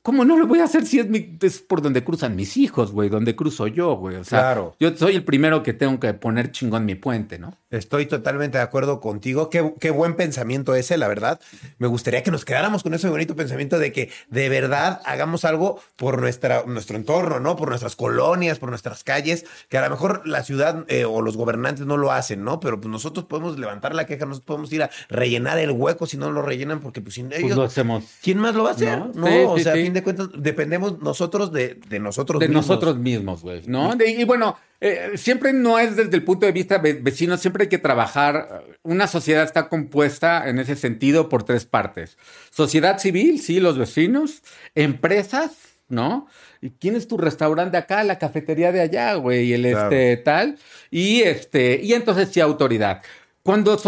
¿cómo 0.07 0.24
no 0.24 0.36
lo 0.38 0.46
voy 0.46 0.61
a 0.61 0.64
hacer 0.64 0.86
si 0.86 1.00
es, 1.00 1.09
mi- 1.09 1.36
es 1.42 1.59
por 1.59 1.82
donde 1.82 2.04
cruzan 2.04 2.36
mis 2.36 2.57
hijos, 2.57 2.92
güey, 2.92 3.09
donde 3.09 3.34
cruzo 3.34 3.66
yo, 3.66 3.96
güey? 3.96 4.14
O 4.14 4.22
sea, 4.22 4.38
Claro. 4.38 4.76
yo 4.78 4.96
soy 4.96 5.16
el 5.16 5.24
primero 5.24 5.64
que 5.64 5.72
tengo 5.72 5.98
que 5.98 6.14
poner 6.14 6.52
chingón 6.52 6.84
mi 6.84 6.94
puente, 6.94 7.40
¿no? 7.40 7.57
Estoy 7.70 8.07
totalmente 8.07 8.59
de 8.59 8.62
acuerdo 8.62 9.00
contigo. 9.00 9.50
Qué, 9.50 9.74
qué 9.80 9.90
buen 9.90 10.14
pensamiento 10.14 10.76
ese, 10.76 10.96
la 10.96 11.09
verdad. 11.09 11.40
Me 11.78 11.88
gustaría 11.88 12.22
que 12.22 12.30
nos 12.30 12.44
quedáramos 12.44 12.84
con 12.84 12.94
ese 12.94 13.09
bonito 13.09 13.34
pensamiento 13.34 13.80
de 13.80 13.90
que 13.90 14.11
de 14.30 14.48
verdad 14.48 15.00
hagamos 15.04 15.44
algo 15.44 15.80
por 15.96 16.20
nuestra, 16.20 16.62
nuestro 16.66 16.96
entorno, 16.96 17.40
¿no? 17.40 17.57
Por 17.57 17.68
nuestras 17.70 17.96
colonias, 17.96 18.61
por 18.61 18.68
nuestras 18.70 19.02
calles, 19.02 19.44
que 19.68 19.76
a 19.78 19.82
lo 19.82 19.90
mejor 19.90 20.22
la 20.24 20.44
ciudad 20.44 20.84
eh, 20.86 21.04
o 21.04 21.20
los 21.20 21.36
gobernantes 21.36 21.84
no 21.84 21.96
lo 21.96 22.12
hacen, 22.12 22.44
¿no? 22.44 22.61
Pero 22.61 22.80
pues 22.80 22.90
nosotros 22.92 23.26
podemos 23.26 23.59
levantar 23.59 23.92
la 23.96 24.07
queja, 24.07 24.24
nosotros 24.24 24.46
podemos 24.46 24.72
ir 24.72 24.84
a 24.84 24.90
rellenar 25.09 25.59
el 25.59 25.72
hueco 25.72 26.07
si 26.07 26.16
no 26.16 26.30
lo 26.30 26.42
rellenan, 26.42 26.78
porque 26.78 27.00
pues 27.00 27.16
sin 27.16 27.28
Pues 27.30 27.40
ellos, 27.40 27.57
lo 27.57 27.64
hacemos. 27.64 28.04
¿quién 28.22 28.38
más 28.38 28.54
lo 28.54 28.62
va 28.62 28.70
a 28.70 28.74
hacer? 28.74 28.98
No, 28.98 29.11
No, 29.12 29.26
sí, 29.26 29.32
o 29.48 29.59
sea, 29.59 29.74
sí. 29.74 29.80
De 29.97 30.05
cuentas, 30.05 30.28
dependemos 30.36 31.01
nosotros 31.01 31.53
de, 31.53 31.78
de 31.88 31.99
nosotros 31.99 32.40
de 32.40 32.49
mismos. 32.49 32.66
nosotros 32.68 32.99
mismos, 32.99 33.42
güey, 33.42 33.62
¿no? 33.66 33.94
De- 33.97 34.11
y 34.11 34.24
bueno, 34.24 34.57
eh, 34.80 35.12
siempre 35.16 35.53
no 35.53 35.78
es 35.78 35.97
desde 35.97 36.16
el 36.16 36.22
punto 36.24 36.47
de 36.47 36.53
vista 36.53 36.78
ve- 36.78 36.94
vecino, 37.03 37.36
siempre 37.36 37.64
hay 37.64 37.68
que 37.68 37.78
trabajar. 37.78 38.62
eh, 38.68 38.76
Una 38.82 39.07
sociedad 39.07 39.42
está 39.44 39.68
compuesta 39.68 40.49
en 40.49 40.59
ese 40.59 40.76
sentido 40.76 41.28
por 41.28 41.42
tres 41.42 41.64
partes. 41.66 42.16
Sociedad 42.51 42.99
civil, 42.99 43.40
sí, 43.40 43.59
los 43.61 43.76
vecinos, 43.78 44.42
empresas, 44.74 45.53
¿no? 45.88 46.26
¿Y 46.61 46.70
quién 46.70 46.97
es 46.97 47.07
tu 47.09 47.16
restaurante 47.18 47.76
acá? 47.76 48.03
La 48.05 48.18
cafetería 48.18 48.72
de 48.72 48.80
allá, 48.80 49.14
güey, 49.14 49.47
y 49.47 49.53
el 49.55 49.62
Claro. 49.70 49.84
este 49.90 50.16
tal. 50.18 50.59
Y 50.90 51.22
este, 51.22 51.80
y 51.82 51.92
entonces 51.94 52.28
sí, 52.32 52.40
autoridad. 52.40 53.03
Cuando 53.47 53.78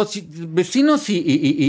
vecinos 0.48 1.10
y, 1.10 1.18
y- 1.18 1.20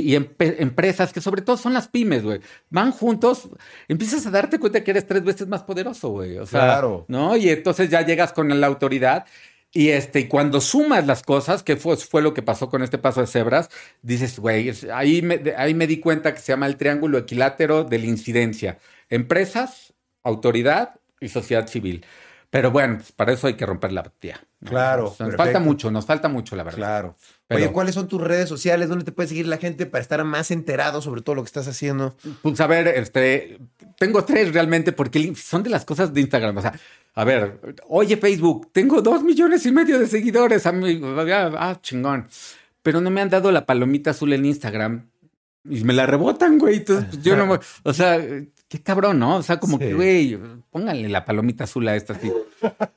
y- 0.07 0.13
y 0.13 0.17
empe- 0.17 0.55
empresas, 0.59 1.11
que 1.11 1.21
sobre 1.21 1.41
todo 1.41 1.57
son 1.57 1.73
las 1.73 1.87
pymes, 1.87 2.23
güey, 2.23 2.39
van 2.69 2.91
juntos, 2.91 3.49
empiezas 3.87 4.25
a 4.25 4.31
darte 4.31 4.59
cuenta 4.59 4.83
que 4.83 4.91
eres 4.91 5.05
tres 5.07 5.23
veces 5.23 5.47
más 5.47 5.63
poderoso, 5.63 6.09
güey. 6.09 6.37
O 6.37 6.45
sea, 6.45 6.61
Claro. 6.61 7.05
¿no? 7.07 7.35
Y 7.35 7.49
entonces 7.49 7.89
ya 7.89 8.05
llegas 8.05 8.31
con 8.31 8.61
la 8.61 8.67
autoridad 8.67 9.25
y 9.71 9.89
este, 9.89 10.27
cuando 10.29 10.61
sumas 10.61 11.05
las 11.05 11.21
cosas, 11.23 11.61
que 11.63 11.75
fue, 11.77 11.97
fue 11.97 12.21
lo 12.21 12.33
que 12.33 12.41
pasó 12.41 12.69
con 12.69 12.81
este 12.83 12.97
paso 12.97 13.21
de 13.21 13.27
cebras, 13.27 13.69
dices, 14.01 14.39
güey, 14.39 14.71
ahí 14.93 15.21
me, 15.21 15.41
ahí 15.57 15.73
me 15.73 15.85
di 15.87 15.99
cuenta 15.99 16.33
que 16.33 16.39
se 16.39 16.51
llama 16.53 16.65
el 16.67 16.77
triángulo 16.77 17.17
equilátero 17.17 17.83
de 17.83 17.99
la 17.99 18.05
incidencia. 18.05 18.79
Empresas, 19.09 19.93
autoridad 20.23 20.95
y 21.19 21.29
sociedad 21.29 21.67
civil. 21.67 22.05
Pero 22.49 22.71
bueno, 22.71 22.95
pues, 22.97 23.11
para 23.11 23.31
eso 23.33 23.45
hay 23.45 23.53
que 23.53 23.65
romper 23.65 23.91
la 23.91 24.03
tía. 24.03 24.39
¿no? 24.59 24.71
Claro, 24.71 25.03
Nos 25.03 25.17
perfecto. 25.17 25.43
falta 25.43 25.59
mucho, 25.59 25.91
nos 25.91 26.05
falta 26.05 26.27
mucho, 26.29 26.55
la 26.55 26.63
verdad. 26.63 26.77
Claro. 26.77 27.15
Pero, 27.49 27.63
Oye, 27.63 27.71
¿cuáles 27.71 27.95
son 27.95 28.07
tus 28.07 28.21
redes 28.21 28.47
sociales? 28.47 28.89
¿Dónde 28.89 29.03
te 29.03 29.11
puede 29.11 29.27
seguir 29.27 29.47
la 29.47 29.57
gente 29.57 29.87
para 29.87 30.03
estar 30.03 30.23
más 30.23 30.51
enterado 30.51 31.01
sobre 31.01 31.21
todo 31.21 31.33
lo 31.33 31.41
que 31.41 31.47
estás 31.47 31.67
haciendo? 31.67 32.15
Pues 32.43 32.61
a 32.61 32.67
ver, 32.67 32.87
este, 32.89 33.57
tengo 33.97 34.23
tres 34.23 34.53
realmente 34.53 34.91
porque 34.91 35.33
son 35.35 35.63
de 35.63 35.71
las 35.71 35.83
cosas 35.83 36.13
de 36.13 36.21
Instagram. 36.21 36.55
O 36.57 36.61
sea, 36.61 36.79
a 37.15 37.23
ver, 37.23 37.59
oye 37.87 38.17
Facebook, 38.17 38.69
tengo 38.71 39.01
dos 39.01 39.23
millones 39.23 39.65
y 39.65 39.71
medio 39.71 39.97
de 39.97 40.05
seguidores. 40.05 40.67
Ah, 40.67 41.79
chingón. 41.81 42.27
Pero 42.83 43.01
no 43.01 43.09
me 43.09 43.19
han 43.19 43.31
dado 43.31 43.51
la 43.51 43.65
palomita 43.65 44.11
azul 44.11 44.31
en 44.33 44.45
Instagram 44.45 45.09
y 45.67 45.83
me 45.83 45.93
la 45.93 46.05
rebotan, 46.05 46.59
güey. 46.59 46.77
Entonces, 46.77 47.07
pues, 47.09 47.23
yo 47.23 47.35
no, 47.35 47.59
o 47.83 47.93
sea, 47.93 48.23
qué 48.69 48.81
cabrón, 48.81 49.19
¿no? 49.19 49.35
O 49.37 49.43
sea, 49.43 49.59
como 49.59 49.77
Sí. 49.77 49.85
que, 49.85 49.93
güey, 49.95 50.39
pónganle 50.71 51.09
la 51.09 51.25
palomita 51.25 51.65
azul 51.65 51.87
a 51.89 51.95
esta 51.97 52.13
así. 52.13 52.31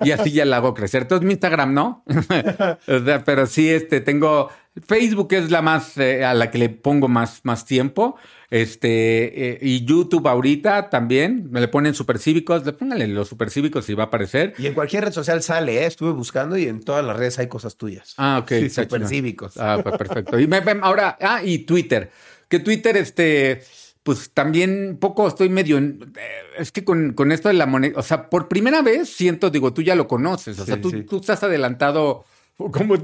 Y 0.05 0.11
así 0.13 0.31
ya 0.31 0.45
la 0.45 0.59
hago 0.59 0.75
crecer. 0.75 1.03
Entonces, 1.03 1.27
mi 1.27 1.33
Instagram, 1.33 1.75
¿no? 1.75 2.05
O 2.87 3.05
sea, 3.05 3.25
pero 3.25 3.47
sí, 3.47 3.69
este, 3.71 4.01
tengo 4.01 4.51
Facebook 4.87 5.29
es 5.33 5.51
la 5.51 5.61
más 5.63 5.97
eh, 5.99 6.25
a 6.25 6.33
la 6.35 6.51
que 6.51 6.59
le 6.59 6.69
pongo 6.69 7.09
más, 7.09 7.41
más 7.45 7.65
tiempo. 7.65 8.17
Este, 8.51 9.53
eh, 9.53 9.59
y 9.63 9.85
YouTube 9.87 10.29
ahorita 10.29 10.91
también. 10.91 11.49
Me 11.51 11.61
le 11.61 11.69
ponen 11.69 11.95
supercívicos. 11.95 12.65
Le 12.67 12.73
pónganle 12.75 13.09
los 13.09 13.29
supercívicos 13.29 13.89
y 13.89 13.95
va 13.95 14.05
a 14.05 14.07
aparecer. 14.07 14.53
Y 14.59 14.67
en 14.67 14.75
cualquier 14.75 15.05
red 15.05 15.13
social 15.13 15.43
sale, 15.43 15.83
¿eh? 15.83 15.87
Estuve 15.87 16.13
buscando 16.13 16.57
y 16.59 16.67
en 16.67 16.81
todas 16.83 17.05
las 17.05 17.17
redes 17.17 17.39
hay 17.39 17.49
cosas 17.49 17.77
tuyas. 17.77 18.13
Ah, 18.19 18.39
ok. 18.43 18.49
Sí, 18.51 18.55
está 18.67 18.83
súper 18.85 19.01
chido. 19.01 19.09
cívicos. 19.09 19.57
Ah, 19.57 19.81
pues 19.83 19.97
perfecto. 19.97 20.39
Y 20.39 20.47
me, 20.47 20.61
me- 20.61 20.81
ahora, 20.83 21.17
ah, 21.21 21.43
y 21.43 21.61
Twitter. 21.61 22.11
Que 22.49 22.59
Twitter, 22.59 22.97
este, 22.99 23.63
pues 24.03 24.31
también 24.35 24.97
poco 25.01 25.29
estoy 25.29 25.49
medio. 25.49 25.79
en- 25.79 26.13
eh, 26.17 26.31
es 26.59 26.73
que 26.73 26.85
con, 26.85 27.13
con 27.13 27.31
esto 27.33 27.49
de 27.49 27.55
la 27.55 27.67
moneda, 27.67 27.99
o 27.99 28.03
sea, 28.03 28.29
por 28.31 28.49
primera 28.49 28.83
vez 28.83 29.09
siento, 29.09 29.51
digo, 29.51 29.73
tú 29.73 29.83
ya 29.83 29.95
lo 29.95 30.09
conoces. 30.09 30.59
O 30.59 30.67
sea, 30.67 30.77
Sí, 30.77 30.81
tú, 30.81 30.91
sí. 30.91 31.03
tú 31.05 31.19
estás 31.21 31.43
adelantado 31.43 32.25
como 32.57 32.95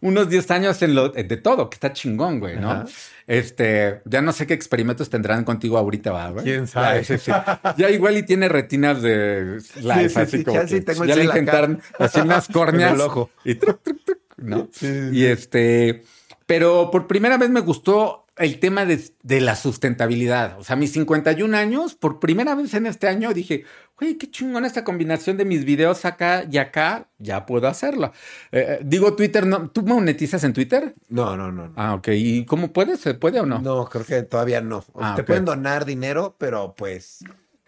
unos 0.00 0.30
10 0.30 0.50
años 0.50 0.80
en 0.82 0.94
lo 0.94 1.08
de 1.10 1.36
todo, 1.36 1.68
que 1.68 1.74
está 1.74 1.92
chingón, 1.92 2.38
güey, 2.40 2.56
¿no? 2.56 2.70
Ajá. 2.70 2.84
Este, 3.26 4.00
ya 4.04 4.20
no 4.22 4.32
sé 4.32 4.46
qué 4.46 4.54
experimentos 4.54 5.08
tendrán 5.10 5.44
contigo 5.44 5.78
ahorita, 5.78 6.12
¿va, 6.12 6.30
güey? 6.30 6.44
¿Quién 6.44 6.66
sabe? 6.66 7.02
Ya, 7.02 7.04
sí, 7.18 7.18
sí. 7.18 7.32
Ya 7.76 7.90
igual 7.90 8.16
y 8.16 8.22
tiene 8.24 8.48
retinas 8.48 9.00
de 9.02 9.58
live, 9.80 10.08
sí, 10.08 10.18
así 10.20 10.38
sí, 10.38 10.44
como 10.44 10.60
ya 10.60 10.68
sí 10.68 10.74
que 10.76 10.80
tengo 10.82 11.02
el 11.04 11.08
ya 11.08 11.16
le 11.16 11.24
intentaron 11.24 11.80
así 11.98 12.20
unas 12.20 12.48
córneas 12.52 12.98
ojo. 13.00 13.30
y 13.44 13.54
truc, 13.56 13.80
truc, 13.82 14.00
truc, 14.04 14.18
¿no? 14.38 14.68
Y 15.12 15.24
este, 15.24 16.02
pero 16.46 16.90
por 16.90 17.06
primera 17.06 17.36
vez 17.38 17.50
me 17.50 17.60
gustó 17.60 18.21
el 18.36 18.58
tema 18.58 18.84
de, 18.86 19.02
de 19.22 19.40
la 19.40 19.56
sustentabilidad. 19.56 20.58
O 20.58 20.64
sea, 20.64 20.76
mis 20.76 20.92
51 20.92 21.56
años, 21.56 21.94
por 21.94 22.18
primera 22.18 22.54
vez 22.54 22.72
en 22.74 22.86
este 22.86 23.08
año 23.08 23.34
dije, 23.34 23.64
güey, 23.98 24.16
qué 24.16 24.30
chingón 24.30 24.64
esta 24.64 24.84
combinación 24.84 25.36
de 25.36 25.44
mis 25.44 25.64
videos 25.64 26.04
acá 26.04 26.44
y 26.50 26.58
acá, 26.58 27.08
ya 27.18 27.44
puedo 27.46 27.68
hacerlo. 27.68 28.12
Eh, 28.50 28.80
digo 28.84 29.14
Twitter, 29.14 29.46
no, 29.46 29.70
¿tú 29.70 29.82
monetizas 29.82 30.44
en 30.44 30.52
Twitter? 30.52 30.94
No, 31.08 31.36
no, 31.36 31.52
no. 31.52 31.68
no. 31.68 31.74
Ah, 31.76 31.94
ok. 31.94 32.08
¿Y 32.12 32.44
cómo 32.44 32.72
puedes? 32.72 33.00
¿Se 33.00 33.14
puede 33.14 33.40
o 33.40 33.46
no? 33.46 33.60
No, 33.60 33.84
creo 33.86 34.04
que 34.04 34.22
todavía 34.22 34.60
no. 34.60 34.84
Ah, 34.94 35.14
te 35.14 35.24
pueden 35.24 35.44
donar 35.44 35.84
dinero, 35.84 36.34
pero 36.38 36.74
pues 36.74 37.24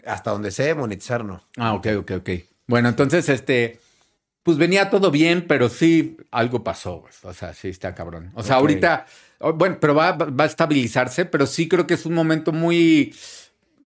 hasta 0.07 0.31
donde 0.31 0.51
sé, 0.51 0.75
monetizar 0.75 1.25
no. 1.25 1.43
Ah, 1.57 1.75
ok, 1.75 1.89
ok, 1.99 2.11
ok. 2.19 2.31
Bueno, 2.67 2.89
entonces, 2.89 3.29
este, 3.29 3.81
pues 4.43 4.57
venía 4.57 4.91
todo 4.91 5.11
bien, 5.11 5.47
pero 5.47 5.69
sí 5.69 6.17
algo 6.31 6.65
pasó, 6.65 7.01
güey. 7.01 7.13
O 7.23 7.33
sea, 7.33 7.55
sí 7.55 7.69
está 7.69 7.95
cabrón. 7.95 8.31
O 8.35 8.43
sea, 8.43 8.57
ahorita, 8.57 9.07
bueno, 9.55 9.79
pero 9.81 9.95
va, 9.95 10.13
va 10.13 10.45
a 10.45 10.47
estabilizarse, 10.47 11.25
pero 11.25 11.47
sí 11.47 11.69
creo 11.69 11.87
que 11.87 11.95
es 11.95 12.07
un 12.07 12.15
momento 12.15 12.53
muy, 12.53 13.15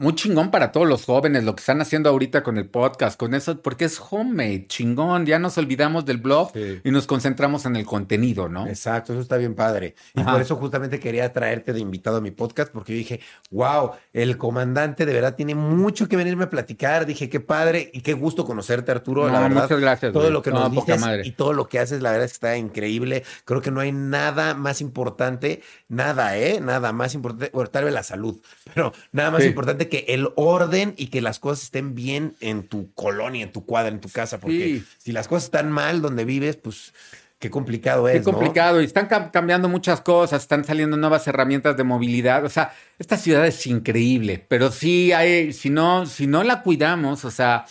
muy 0.03 0.15
chingón 0.15 0.51
para 0.51 0.73
todos 0.73 0.89
los 0.89 1.05
jóvenes, 1.05 1.45
lo 1.45 1.55
que 1.55 1.61
están 1.61 1.81
haciendo 1.81 2.11
ahorita 2.11 2.43
con 2.43 2.59
el 2.59 2.69
podcast, 2.69 3.19
con 3.19 3.35
eso, 3.35 3.63
porque 3.63 3.85
es 3.85 4.01
homemade, 4.11 4.67
chingón. 4.67 5.25
Ya 5.27 5.39
nos 5.39 5.57
olvidamos 5.59 6.05
del 6.05 6.19
blog 6.19 6.51
Sí. 6.53 6.81
y 6.83 6.91
nos 6.91 7.07
concentramos 7.07 7.65
en 7.67 7.77
el 7.77 7.87
contenido, 7.87 8.49
¿no? 8.49 8.67
Exacto, 8.67 9.13
eso 9.13 9.23
está 9.23 9.37
bien 9.37 9.55
padre. 9.55 9.95
Y 10.15 10.21
Ajá. 10.21 10.33
por 10.33 10.43
eso 10.43 10.57
justamente 10.57 10.99
quería 10.99 11.33
traerte 11.33 11.73
de 11.73 11.81
invitado 11.81 12.17
a 12.17 12.21
mi 12.21 12.33
podcast, 12.33 12.73
porque 12.73 12.93
yo 12.93 12.99
dije, 12.99 13.21
wow, 13.51 13.93
el 14.13 14.37
comandante 14.39 15.07
de 15.07 15.13
verdad 15.13 15.37
tiene 15.37 15.55
mucho 15.55 16.09
que 16.09 16.17
venirme 16.17 16.45
a 16.45 16.51
platicar. 16.51 17.07
Dije, 17.07 17.29
qué 17.29 17.39
padre 17.41 17.91
y 17.95 18.01
qué 18.01 18.13
gusto 18.15 18.45
conocerte, 18.45 18.91
Arturo. 18.91 19.27
la 19.29 19.35
No, 19.35 19.41
verdad, 19.43 19.63
muchas 19.63 19.81
gracias, 19.81 20.13
todo 20.13 20.23
güey. 20.25 20.33
lo 20.33 20.43
que 20.43 20.51
No, 20.51 20.61
nos 20.69 20.75
poca 20.75 20.95
dices 20.95 21.01
madre. 21.07 21.23
y 21.25 21.31
todo 21.31 21.53
lo 21.53 21.69
que 21.69 21.79
haces, 21.79 22.03
la 22.03 22.11
verdad 22.11 22.25
es 22.25 22.33
que 22.33 22.37
está 22.37 22.57
increíble. 22.57 23.23
Creo 23.45 23.61
que 23.63 23.71
no 23.71 23.79
hay 23.81 23.93
nada 23.93 24.55
más 24.55 24.81
importante, 24.81 25.63
nada, 25.89 26.37
¿eh? 26.37 26.61
Nada 26.61 26.93
más 26.93 27.15
importante, 27.15 27.51
bueno, 27.55 27.71
tal 27.71 27.85
vez 27.85 27.95
la 27.95 28.03
salud, 28.03 28.41
pero 28.75 28.93
nada 29.13 29.31
más 29.31 29.43
Sí. 29.43 29.49
importante 29.49 29.89
que 29.89 29.92
el 30.09 30.29
orden 30.37 30.95
y 30.97 31.07
que 31.09 31.21
las 31.21 31.39
cosas 31.39 31.65
estén 31.65 31.95
bien 31.95 32.35
en 32.41 32.67
tu 32.69 32.93
colonia, 32.95 33.43
en 33.45 33.53
tu 33.53 33.65
cuadra, 33.67 33.89
en 33.91 34.01
tu 34.01 34.09
casa, 34.09 34.39
porque 34.41 34.57
Sí. 34.81 34.85
si 34.99 35.13
las 35.13 35.29
cosas 35.29 35.45
están 35.45 35.71
mal 35.71 36.03
donde 36.03 36.25
vives, 36.25 36.57
pues 36.57 36.93
qué 37.39 37.51
complicado 37.51 38.09
es. 38.09 38.21
Qué 38.25 38.31
¿no? 38.31 38.39
complicado. 38.39 38.81
Y 38.81 38.85
están 38.85 39.09
cam- 39.09 39.31
cambiando 39.33 39.69
muchas 39.69 40.01
cosas, 40.01 40.43
están 40.43 40.65
saliendo 40.65 40.97
nuevas 40.97 41.27
herramientas 41.27 41.77
de 41.77 41.83
movilidad. 41.85 42.45
O 42.45 42.49
sea, 42.49 42.73
esta 42.99 43.17
ciudad 43.17 43.47
es 43.47 43.67
increíble, 43.67 44.45
pero 44.49 44.71
sí 44.71 45.13
hay, 45.13 45.53
si 45.53 45.69
no, 45.71 46.07
si 46.07 46.27
no 46.29 46.45
la 46.45 46.63
cuidamos, 46.63 47.25
o 47.25 47.31
sea, 47.33 47.65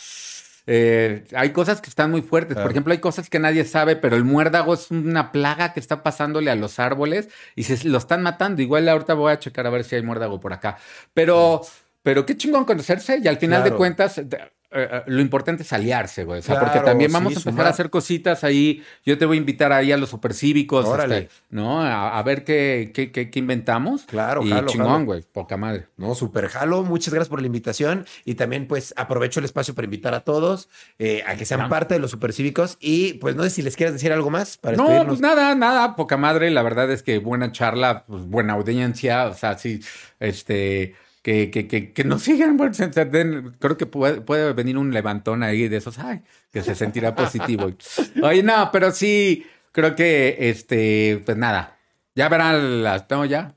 eh, 0.68 1.24
hay 1.36 1.52
cosas 1.52 1.82
que 1.82 1.90
están 1.90 2.12
muy 2.12 2.22
fuertes. 2.22 2.54
Claro. 2.56 2.66
Por 2.66 2.72
ejemplo, 2.72 2.92
hay 2.94 3.00
cosas 3.00 3.30
que 3.30 3.40
nadie 3.40 3.66
sabe, 3.66 3.96
pero 3.96 4.16
el 4.16 4.24
muérdago 4.24 4.74
es 4.74 4.92
una 4.92 5.32
plaga 5.32 5.74
que 5.74 5.80
está 5.80 6.04
pasándole 6.04 6.52
a 6.52 6.56
los 6.56 6.78
árboles 6.80 7.30
y 7.56 7.64
se 7.64 7.88
lo 7.88 7.98
están 7.98 8.22
matando. 8.22 8.62
Igual 8.62 8.88
ahorita 8.88 9.14
voy 9.16 9.32
a 9.32 9.40
checar 9.40 9.66
a 9.68 9.70
ver 9.72 9.84
si 9.84 9.96
hay 9.96 10.04
muérdago 10.04 10.40
por 10.40 10.54
acá. 10.54 10.78
Pero, 11.14 11.62
pero 12.04 12.26
qué 12.26 12.36
chingón 12.38 12.66
conocerse 12.66 13.20
y 13.24 13.28
al 13.28 13.38
final 13.38 13.64
de 13.64 13.72
cuentas. 13.74 14.16
de- 14.24 14.38
eh, 14.74 14.88
eh, 14.90 15.02
lo 15.08 15.20
importante 15.20 15.64
es 15.64 15.74
aliarse, 15.74 16.24
güey. 16.24 16.40
O 16.40 16.42
sea, 16.42 16.58
porque 16.58 16.80
también 16.80 17.12
vamos 17.12 17.34
sí, 17.34 17.36
a 17.36 17.40
empezar 17.40 17.52
sumar. 17.56 17.66
a 17.68 17.70
hacer 17.72 17.90
cositas 17.90 18.46
ahí. 18.46 18.82
Yo 19.06 19.18
te 19.18 19.26
voy 19.26 19.36
a 19.36 19.40
invitar 19.42 19.74
ahí 19.74 19.92
a 19.92 19.98
los 19.98 20.08
supercívicos, 20.08 20.86
Órale. 20.86 21.18
este, 21.18 21.34
¿no? 21.50 21.82
A, 21.82 22.18
a 22.18 22.24
ver 22.24 22.46
qué, 22.46 22.92
qué, 22.94 23.12
qué- 23.12 23.30
qué 23.30 23.40
inventamos. 23.40 24.04
Claro, 24.04 24.42
y 24.46 24.50
jalo, 24.50 24.68
chingón, 24.70 25.04
güey. 25.06 25.24
Poca 25.30 25.58
madre. 25.58 25.88
No, 25.98 26.16
super 26.16 26.48
jalo. 26.48 26.84
Muchas 26.84 27.14
gracias 27.14 27.28
por 27.28 27.42
la 27.42 27.48
invitación. 27.48 28.06
Y 28.24 28.36
también, 28.36 28.66
pues, 28.66 28.94
aprovecho 28.96 29.42
el 29.42 29.46
espacio 29.46 29.76
para 29.76 29.84
invitar 29.84 30.14
a 30.14 30.22
todos 30.22 30.70
eh, 31.00 31.22
a 31.28 31.36
que 31.36 31.44
sean 31.44 31.68
parte 31.68 31.96
de 31.96 32.00
los 32.00 32.12
supercívicos. 32.12 32.78
Y 32.80 33.16
pues 33.16 33.36
no 33.36 33.44
sé 33.44 33.50
si 33.50 33.62
les 33.64 33.76
quieres 33.76 33.92
decir 33.92 34.14
algo 34.14 34.30
más 34.30 34.56
para 34.58 34.78
No, 34.78 34.84
despedirnos. 34.84 35.20
pues 35.20 35.22
nada, 35.22 35.54
nada, 35.54 35.98
poca 35.98 36.16
madre. 36.16 36.50
La 36.50 36.64
verdad 36.64 36.90
es 36.92 37.04
que 37.04 37.18
buena 37.18 37.52
charla, 37.52 38.06
pues 38.06 38.24
buena 38.24 38.54
audiencia. 38.54 39.26
O 39.28 39.34
sea, 39.34 39.58
sí, 39.58 39.82
este, 40.22 40.96
que, 41.22 41.52
que, 41.52 41.68
que, 41.68 41.92
que 41.94 42.04
nos 42.04 42.24
sigan. 42.24 42.58
bueno, 42.58 42.74
se- 42.74 42.92
se 42.92 43.06
den- 43.06 43.56
creo 43.60 43.78
que 43.78 43.86
puede, 43.86 44.22
puede 44.22 44.54
venir 44.54 44.78
un 44.78 44.92
levantón 44.94 45.44
ahí 45.44 45.68
de 45.68 45.78
esos, 45.78 46.00
ay, 46.00 46.22
que 46.52 46.62
se 46.64 46.76
sentirá 46.76 47.16
positivo. 47.16 47.72
Oye, 48.24 48.44
no, 48.44 48.70
pero 48.72 48.92
sí, 48.92 49.46
creo 49.72 49.96
que, 49.96 50.38
este, 50.40 51.22
pues 51.26 51.38
nada. 51.38 51.78
Ya 52.16 52.28
verán 52.30 52.84
las, 52.84 53.06
no, 53.10 53.24
ya. 53.26 53.56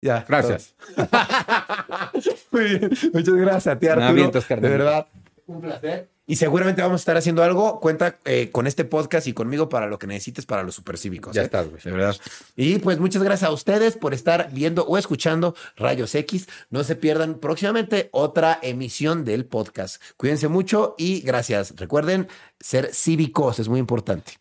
Ya. 0.00 0.24
Gracias. 0.28 0.74
Muy 2.50 2.64
bien. 2.64 2.90
Muchas 3.12 3.34
gracias 3.34 3.66
a 3.68 3.78
ti, 3.78 3.86
No, 3.86 3.92
Arturo. 3.92 4.30
de 4.32 4.68
verdad. 4.68 5.06
Un 5.46 5.60
placer. 5.60 6.08
Y 6.32 6.36
seguramente 6.36 6.80
vamos 6.80 6.94
a 6.94 7.02
estar 7.02 7.16
haciendo 7.18 7.42
algo. 7.42 7.78
Cuenta 7.78 8.16
eh, 8.24 8.48
con 8.50 8.66
este 8.66 8.86
podcast 8.86 9.26
y 9.26 9.34
conmigo 9.34 9.68
para 9.68 9.86
lo 9.86 9.98
que 9.98 10.06
necesites 10.06 10.46
para 10.46 10.62
los 10.62 10.74
supercívicos. 10.74 11.34
Ya 11.34 11.42
¿eh? 11.42 11.44
estás, 11.44 11.68
güey. 11.68 11.82
De 11.84 11.90
verdad. 11.90 12.16
Y 12.56 12.78
pues 12.78 12.98
muchas 12.98 13.22
gracias 13.22 13.50
a 13.50 13.52
ustedes 13.52 13.98
por 13.98 14.14
estar 14.14 14.48
viendo 14.50 14.86
o 14.86 14.96
escuchando 14.96 15.54
Rayos 15.76 16.14
X. 16.14 16.48
No 16.70 16.84
se 16.84 16.96
pierdan 16.96 17.34
próximamente 17.34 18.08
otra 18.12 18.58
emisión 18.62 19.26
del 19.26 19.44
podcast. 19.44 20.00
Cuídense 20.16 20.48
mucho 20.48 20.94
y 20.96 21.20
gracias. 21.20 21.74
Recuerden 21.76 22.28
ser 22.58 22.94
cívicos, 22.94 23.58
es 23.58 23.68
muy 23.68 23.78
importante. 23.78 24.32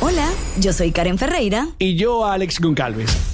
Hola, 0.00 0.28
yo 0.58 0.72
soy 0.72 0.90
Karen 0.90 1.16
Ferreira. 1.16 1.68
Y 1.78 1.94
yo, 1.94 2.26
Alex 2.26 2.58
Goncalves. 2.60 3.33